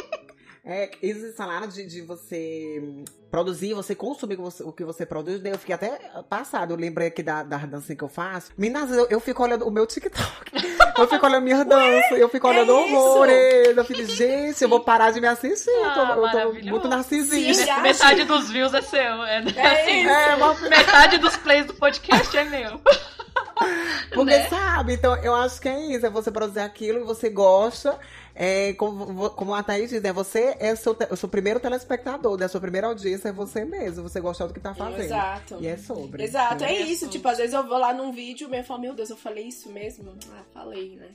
É, 0.68 0.90
eles 1.00 1.36
falaram 1.36 1.68
de, 1.68 1.86
de 1.86 2.00
você 2.02 2.82
produzir, 3.30 3.72
você 3.72 3.94
consumir 3.94 4.36
o 4.64 4.72
que 4.72 4.82
você- 4.84 5.06
produz. 5.06 5.40
daí 5.40 5.52
Eu 5.52 5.58
fiquei 5.58 5.76
até 5.76 5.90
passado. 6.28 6.72
Eu 6.72 6.76
lembrei 6.76 7.06
aqui 7.06 7.22
da, 7.22 7.44
da 7.44 7.58
dança 7.58 7.94
que 7.94 8.02
eu 8.02 8.08
faço. 8.08 8.50
Minas, 8.58 8.90
eu, 8.90 9.06
eu 9.08 9.20
fico 9.20 9.44
olhando 9.44 9.64
o 9.64 9.70
meu 9.70 9.86
TikTok. 9.86 10.50
Eu 10.98 11.06
fico 11.06 11.26
olhando 11.26 11.42
minhas 11.42 11.62
danças. 11.66 12.18
Eu 12.18 12.26
fico 12.30 12.46
é 12.46 12.50
olhando 12.50 12.72
isso? 12.86 12.94
horrores. 12.96 13.76
Eu 13.76 13.84
fico, 13.84 14.02
gente, 14.06 14.62
eu 14.62 14.68
vou 14.70 14.80
parar 14.80 15.10
de 15.10 15.20
me 15.20 15.26
assistir. 15.26 15.68
eu 15.68 15.92
tô, 15.92 16.00
Ah, 16.00 16.16
eu 16.16 16.30
tô 16.30 16.52
muito 16.70 16.82
Sim, 16.84 16.88
narcisista. 16.88 17.66
já- 17.66 17.80
Metade 17.80 18.24
dos 18.24 18.48
views 18.50 18.72
é 18.72 18.80
seu. 18.80 18.98
É, 19.24 19.44
É 19.56 19.66
assim. 19.82 20.06
É, 20.06 20.36
mas 20.36 20.60
metade 20.62 21.18
dos 21.18 21.36
plays 21.36 21.66
do 21.66 21.74
podcast 21.74 22.34
é 22.34 22.44
meu. 22.44 22.80
Porque 24.14 24.36
né? 24.36 24.48
sabe, 24.48 24.94
então 24.94 25.14
eu 25.22 25.34
acho 25.34 25.60
que 25.60 25.68
é 25.68 25.78
isso, 25.94 26.06
é 26.06 26.10
você 26.10 26.30
produzir 26.30 26.60
aquilo 26.60 27.00
que 27.00 27.06
você 27.06 27.28
gosta. 27.28 27.98
É, 28.38 28.74
como, 28.74 29.30
como 29.30 29.54
a 29.54 29.62
Thaís 29.62 29.88
diz, 29.88 30.02
né? 30.02 30.12
Você 30.12 30.54
é 30.60 30.74
o 30.74 30.76
seu, 30.76 30.94
o 31.10 31.16
seu 31.16 31.26
primeiro 31.26 31.58
telespectador, 31.58 32.38
né? 32.38 32.44
A 32.44 32.48
sua 32.50 32.60
primeira 32.60 32.86
audiência 32.86 33.30
é 33.30 33.32
você 33.32 33.64
mesmo, 33.64 34.02
você 34.02 34.20
gostar 34.20 34.46
do 34.46 34.52
que 34.52 34.60
tá 34.60 34.74
fazendo. 34.74 35.00
Exato. 35.00 35.56
E 35.58 35.66
é 35.66 35.78
sobre. 35.78 36.22
Exato, 36.22 36.62
é 36.62 36.66
né? 36.66 36.80
isso. 36.80 37.08
Tipo, 37.08 37.26
às 37.28 37.38
vezes 37.38 37.54
eu 37.54 37.66
vou 37.66 37.78
lá 37.78 37.94
num 37.94 38.12
vídeo 38.12 38.46
e 38.52 38.56
eu 38.58 38.62
falo, 38.64 38.80
meu 38.82 38.92
Deus, 38.94 39.08
eu 39.08 39.16
falei 39.16 39.48
isso 39.48 39.70
mesmo? 39.72 40.14
Ah, 40.30 40.42
falei, 40.52 40.96
né? 40.96 41.08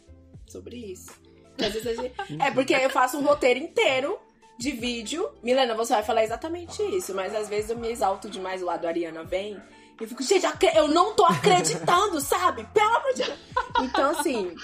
Sobre 0.47 0.77
isso. 0.77 1.11
Às 1.59 1.71
vezes 1.73 1.95
gente- 1.95 2.41
É 2.41 2.49
porque 2.49 2.73
eu 2.73 2.89
faço 2.89 3.19
um 3.19 3.23
roteiro 3.23 3.59
inteiro 3.59 4.17
de 4.57 4.71
vídeo. 4.71 5.29
Milena, 5.43 5.75
você 5.75 5.93
vai 5.93 6.03
falar 6.03 6.23
exatamente 6.23 6.81
isso, 6.95 7.13
mas 7.13 7.35
às 7.35 7.47
vezes 7.47 7.69
eu 7.69 7.77
me 7.77 7.89
exalto 7.91 8.29
demais, 8.29 8.63
o 8.63 8.65
lado 8.65 8.87
Ariana 8.87 9.23
vem. 9.23 9.61
E 9.99 10.03
eu 10.03 10.07
fico, 10.07 10.23
gente, 10.23 10.43
eu 10.75 10.87
não 10.87 11.13
tô 11.13 11.23
acreditando, 11.25 12.19
sabe? 12.19 12.65
Pelo 12.73 12.95
amor 12.95 13.13
de 13.13 13.23
Deus. 13.23 13.39
Então, 13.83 14.09
assim. 14.09 14.55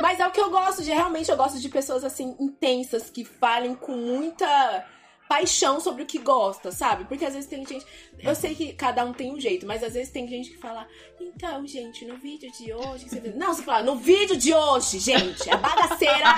Mas 0.00 0.18
é 0.18 0.26
o 0.26 0.30
que 0.30 0.40
eu 0.40 0.50
gosto 0.50 0.82
de, 0.82 0.90
realmente, 0.90 1.30
eu 1.30 1.36
gosto 1.36 1.60
de 1.60 1.68
pessoas 1.68 2.02
assim, 2.02 2.36
intensas, 2.40 3.08
que 3.08 3.24
falem 3.24 3.74
com 3.74 3.92
muita 3.92 4.84
paixão 5.32 5.80
sobre 5.80 6.02
o 6.02 6.06
que 6.06 6.18
gosta, 6.18 6.70
sabe? 6.70 7.06
Porque 7.06 7.24
às 7.24 7.32
vezes 7.32 7.48
tem 7.48 7.64
gente. 7.64 7.86
Eu 8.22 8.34
sei 8.34 8.54
que 8.54 8.74
cada 8.74 9.02
um 9.02 9.14
tem 9.14 9.32
um 9.32 9.40
jeito, 9.40 9.66
mas 9.66 9.82
às 9.82 9.94
vezes 9.94 10.12
tem 10.12 10.28
gente 10.28 10.50
que 10.50 10.58
fala, 10.58 10.86
então, 11.18 11.66
gente, 11.66 12.04
no 12.04 12.18
vídeo 12.18 12.52
de 12.52 12.70
hoje. 12.70 13.08
Você... 13.08 13.18
fez-" 13.18 13.34
Não, 13.34 13.54
você 13.54 13.62
fala, 13.62 13.82
no 13.82 13.96
vídeo 13.96 14.36
de 14.36 14.52
hoje, 14.52 14.98
gente, 14.98 15.48
a 15.48 15.56
bagaceira 15.56 16.34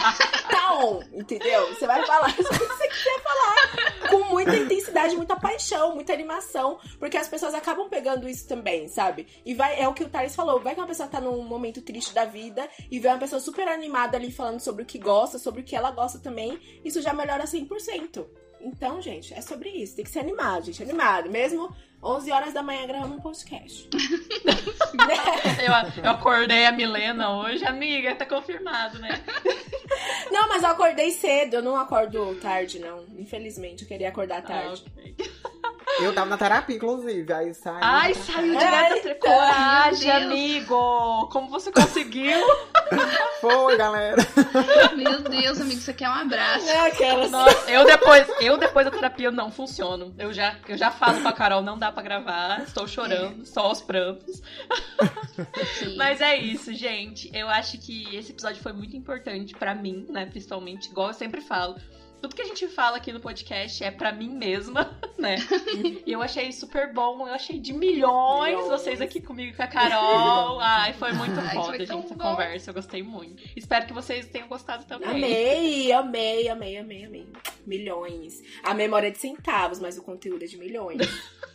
tá 0.49 0.79
on, 0.79 1.03
entendeu? 1.13 1.75
Você 1.75 1.89
vai 1.89 2.07
falar 2.07 2.29
isso 2.39 2.49
que 2.49 2.65
você 2.65 2.87
quiser 2.87 3.21
falar. 3.21 4.09
Com 4.11 4.31
muita 4.31 4.57
intensidade, 4.57 5.17
muita 5.17 5.35
paixão, 5.35 5.97
muita 5.97 6.13
animação. 6.13 6.79
Porque 7.01 7.17
as 7.17 7.27
pessoas 7.27 7.53
acabam 7.53 7.89
pegando 7.89 8.29
isso 8.29 8.47
também, 8.47 8.87
sabe? 8.87 9.27
E 9.45 9.55
vai, 9.55 9.81
é 9.81 9.89
o 9.89 9.93
que 9.93 10.05
o 10.05 10.09
Thales 10.09 10.37
falou. 10.37 10.61
Vai 10.61 10.75
que 10.75 10.81
uma 10.81 10.87
pessoa 10.87 11.09
tá 11.09 11.21
num 11.21 11.43
momento 11.43 11.83
triste 11.83 12.15
da 12.15 12.25
vida 12.25 12.69
e 12.89 13.01
vê 13.01 13.09
uma 13.09 13.19
pessoa 13.19 13.41
super 13.41 13.67
animada 13.67 14.17
ali 14.17 14.31
falando 14.31 14.61
sobre 14.61 14.85
o 14.85 14.87
que 14.87 15.01
gosta, 15.01 15.37
sobre 15.37 15.63
o 15.63 15.65
que 15.65 15.75
ela 15.75 15.91
gosta 15.91 16.21
também. 16.21 16.61
Isso 16.85 17.03
já 17.03 17.13
melhora 17.13 17.43
100%. 17.43 18.44
Então, 18.61 19.01
gente, 19.01 19.35
é 19.35 19.41
sobre 19.41 19.69
isso. 19.69 19.97
Tem 19.97 20.05
que 20.05 20.11
ser 20.11 20.21
animado, 20.21 20.67
gente. 20.67 20.83
Animado. 20.83 21.31
Mesmo 21.31 21.75
11 22.03 22.31
horas 22.33 22.53
da 22.53 22.63
manhã 22.63 22.87
gravando 22.87 23.15
um 23.15 23.21
podcast. 23.21 23.89
Né? 23.95 24.55
Eu, 25.65 26.03
eu 26.05 26.11
acordei 26.11 26.67
a 26.67 26.73
Milena 26.73 27.37
hoje, 27.37 27.65
amiga, 27.65 28.15
tá 28.15 28.27
confirmado, 28.27 28.99
né? 28.99 29.23
Não, 30.31 30.49
mas 30.49 30.63
eu 30.63 30.69
acordei 30.71 31.11
cedo. 31.11 31.55
Eu 31.55 31.63
não 31.63 31.77
acordo 31.77 32.35
tarde, 32.37 32.79
não. 32.79 33.05
Infelizmente, 33.19 33.83
eu 33.83 33.89
queria 33.89 34.09
acordar 34.09 34.43
tarde. 34.43 34.85
Ah, 34.87 34.91
ok. 34.91 35.17
Eu 36.01 36.13
tava 36.15 36.29
na 36.29 36.37
terapia, 36.37 36.77
inclusive, 36.77 37.33
aí 37.33 37.55
saiu. 37.55 37.79
Ai, 37.81 38.15
saiu 38.15 38.59
Ai, 38.59 38.65
direto. 38.65 39.09
então, 39.09 39.31
Coragem, 39.33 40.11
amigo! 40.11 41.29
Como 41.31 41.49
você 41.49 41.71
conseguiu? 41.71 42.39
Foi, 43.41 43.76
galera. 43.76 44.16
Meu 44.97 45.20
Deus, 45.20 45.61
amigo, 45.61 45.80
você 45.80 45.93
quer 45.93 46.09
um 46.09 46.14
abraço. 46.14 46.68
É 46.68 46.89
aquelas. 46.89 47.30
Nossa, 47.30 47.70
eu 47.70 47.85
depois, 47.85 48.26
eu 48.41 48.57
depois 48.57 48.87
da 48.87 48.91
terapia 48.91 49.30
não 49.30 49.51
funciono. 49.51 50.14
Eu 50.18 50.32
já, 50.32 50.57
eu 50.68 50.76
já 50.76 50.91
falo 50.91 51.20
pra 51.20 51.32
Carol, 51.32 51.62
não 51.62 51.78
dá 51.78 51.93
pra 51.93 52.03
gravar, 52.03 52.62
estou 52.62 52.87
chorando, 52.87 53.45
só 53.47 53.62
aos 53.62 53.82
prantos. 53.82 54.43
Sim. 55.78 55.97
Mas 55.97 56.20
é 56.20 56.37
isso, 56.37 56.72
gente. 56.72 57.30
Eu 57.35 57.49
acho 57.49 57.78
que 57.78 58.14
esse 58.16 58.32
episódio 58.32 58.62
foi 58.62 58.72
muito 58.72 58.97
importante 58.97 59.55
pra 59.55 59.74
mim, 59.74 60.07
né? 60.09 60.26
Principalmente, 60.26 60.91
igual 60.91 61.09
eu 61.09 61.14
sempre 61.14 61.41
falo. 61.41 61.76
Tudo 62.25 62.37
que 62.37 62.41
a 62.41 62.47
gente 62.47 62.66
fala 62.68 62.97
aqui 62.97 63.12
no 63.12 63.20
podcast 63.20 63.85
é 63.85 63.91
pra 63.91 64.11
mim 64.11 64.31
mesma, 64.31 64.99
né? 65.18 65.37
E 66.07 66.11
eu 66.11 66.22
achei 66.22 66.51
super 66.53 66.91
bom. 66.91 67.29
Eu 67.29 67.35
achei 67.35 67.59
de 67.61 67.70
milhões, 67.75 68.57
Milhões. 68.57 68.66
vocês 68.81 68.99
aqui 69.03 69.20
comigo 69.20 69.53
e 69.53 69.55
com 69.55 69.62
a 69.62 69.66
Carol. 69.66 70.57
Ai, 70.64 70.95
foi 70.95 71.12
muito 71.12 71.39
Ai, 71.39 71.53
foda, 71.55 71.66
foi 71.77 71.85
gente, 71.85 72.07
essa 72.07 72.14
conversa. 72.14 72.70
Eu 72.70 72.75
gostei 72.75 73.03
muito. 73.03 73.43
Espero 73.55 73.85
que 73.87 73.93
vocês 73.93 74.25
tenham 74.29 74.49
gostado 74.49 74.87
também. 74.87 75.07
Amei, 75.11 75.93
amei, 75.93 76.49
amei, 76.49 76.79
amei, 76.79 77.05
amei. 77.05 77.29
Milhões. 77.66 78.41
A 78.62 78.72
memória 78.72 79.09
é 79.09 79.11
de 79.11 79.18
centavos, 79.18 79.79
mas 79.79 79.99
o 79.99 80.03
conteúdo 80.03 80.45
é 80.45 80.47
de 80.47 80.57
milhões. 80.57 81.01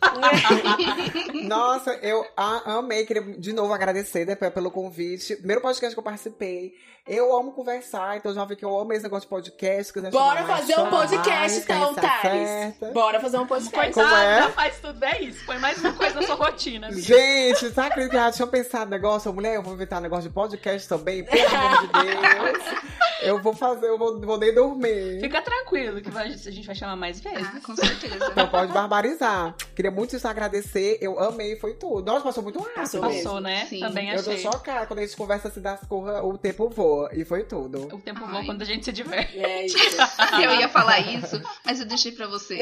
Nossa, 1.46 1.94
eu 1.96 2.24
a- 2.38 2.78
amei. 2.78 3.08
Queria 3.08 3.24
de 3.24 3.54
novo 3.54 3.74
agradecer 3.74 4.24
né, 4.24 4.36
pelo 4.36 4.70
convite. 4.70 5.36
Primeiro 5.38 5.62
podcast 5.64 5.96
que 5.96 6.00
eu 6.00 6.04
participei. 6.04 6.74
Eu 7.08 7.36
amo 7.36 7.54
conversar, 7.54 8.18
então 8.18 8.32
já 8.32 8.46
vi 8.46 8.56
que 8.56 8.64
eu 8.64 8.78
amo 8.78 8.94
esse 8.94 9.02
negócio 9.02 9.24
de 9.26 9.30
podcast. 9.30 9.92
que 9.92 10.00
Bora 10.12 10.44
mais, 10.44 10.59
fazer 10.60 10.80
um 10.80 10.90
podcast 10.90 11.60
então, 11.60 11.94
se 11.94 12.02
Thales. 12.02 12.94
Bora 12.94 13.20
fazer 13.20 13.38
um 13.38 13.48
podcast. 13.48 13.94
Coitada, 13.94 14.24
é? 14.24 14.38
já 14.44 14.50
faz 14.50 14.80
tudo, 14.80 15.04
é 15.04 15.22
isso. 15.22 15.46
Põe 15.46 15.58
mais 15.60 15.78
uma 15.80 15.94
coisa 15.94 16.16
na 16.20 16.28
sua 16.28 16.36
rotina. 16.36 16.88
amiga. 16.88 17.02
Gente, 17.02 17.70
sabe 17.72 17.94
que 17.96 18.00
eu 18.02 18.12
já 18.12 18.32
tinha 18.32 18.48
pensado 18.48 18.90
negócio? 18.92 19.32
Mulher, 19.34 19.56
eu 19.56 19.64
vou 19.64 19.74
inventar 19.74 20.00
um 20.00 20.04
negócio 20.04 20.30
de 20.30 20.34
podcast 20.34 20.88
também, 20.88 21.24
pelo 21.24 21.48
amor 21.48 21.82
de 21.82 21.88
Deus. 21.88 22.80
Eu 23.22 23.42
vou 23.42 23.54
fazer, 23.54 23.88
eu 23.88 23.98
vou, 23.98 24.20
vou 24.22 24.38
nem 24.38 24.54
dormir. 24.54 25.20
Fica 25.20 25.42
tranquilo 25.42 26.00
que 26.02 26.10
vai- 26.10 26.28
a 26.28 26.52
gente 26.52 26.66
vai 26.66 26.74
chamar 26.76 26.96
mais 26.96 27.20
vezes. 27.20 27.46
Ah, 27.54 27.60
com 27.66 27.76
certeza. 27.76 28.16
Então 28.32 28.48
pode 28.48 28.72
barbarizar. 28.72 29.54
Queria 29.76 29.92
muito 29.92 30.18
te 30.18 30.26
agradecer. 30.26 30.98
Eu 31.02 31.20
amei, 31.20 31.58
foi 31.58 31.74
tudo. 31.74 32.06
Nossa, 32.10 32.24
passou 32.24 32.42
muito 32.44 32.60
rápido. 32.60 33.02
Passou 33.02 33.42
né? 33.42 33.66
Sim. 33.66 33.82
Também 33.82 34.10
Eu 34.10 34.24
tô 34.24 34.32
achei. 34.32 34.42
chocada. 34.44 34.86
Quando 34.86 35.00
a 35.00 35.02
gente 35.02 35.18
conversa 35.18 35.50
assim 35.50 35.62
das 35.62 35.82
coisas, 35.82 36.22
o 36.24 36.38
tempo 36.38 36.70
voa. 36.70 37.10
E 37.14 37.26
foi 37.26 37.44
tudo. 37.44 37.94
O 37.94 38.00
tempo 38.00 38.22
Ai. 38.24 38.32
voa 38.32 38.46
quando 38.46 38.62
a 38.62 38.66
gente 38.66 38.86
se 38.86 38.92
diverte. 38.94 39.38
É 39.38 39.66
isso. 39.66 39.78
Eu 40.54 40.60
ia 40.60 40.70
falar 40.70 41.00
isso, 41.00 41.42
mas 41.66 41.80
eu 41.80 41.86
deixei 41.86 42.12
pra 42.12 42.28
você. 42.28 42.60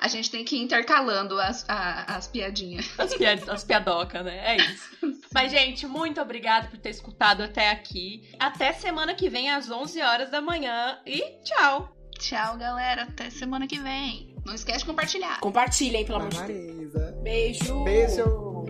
A 0.00 0.08
gente 0.08 0.30
tem 0.30 0.44
que 0.44 0.56
ir 0.56 0.60
intercalando 0.60 1.38
as, 1.40 1.64
a- 1.68 2.16
as 2.16 2.26
piadinhas. 2.26 2.86
As, 2.98 3.14
piad 3.14 3.48
as 3.48 3.64
piadocas, 3.64 4.22
né? 4.24 4.54
É 4.54 4.56
isso. 4.56 4.90
Mas, 5.32 5.50
gente, 5.50 5.86
muito 5.86 6.20
obrigada 6.20 6.68
por 6.68 6.78
ter 6.78 6.90
escutado 6.90 7.42
até 7.42 7.70
aqui. 7.70 8.28
Até 8.38 8.72
semana 8.74 9.14
que 9.14 9.30
vem, 9.30 9.50
às 9.50 9.70
11 9.70 10.02
horas 10.02 10.30
da 10.30 10.42
manhã. 10.42 10.98
E 11.06 11.20
tchau! 11.42 11.96
Tchau, 12.18 12.56
galera. 12.58 13.02
Até 13.04 13.30
semana 13.30 13.66
que 13.66 13.78
vem. 13.80 14.34
Não 14.44 14.54
esquece 14.54 14.80
de 14.80 14.84
compartilhar. 14.86 15.40
Compartilhem, 15.40 16.04
pelo 16.04 16.18
amor 16.18 16.30
de 16.30 16.52
Deus. 16.52 17.14
Beijo. 17.22 17.82
Beijo. 17.84 18.64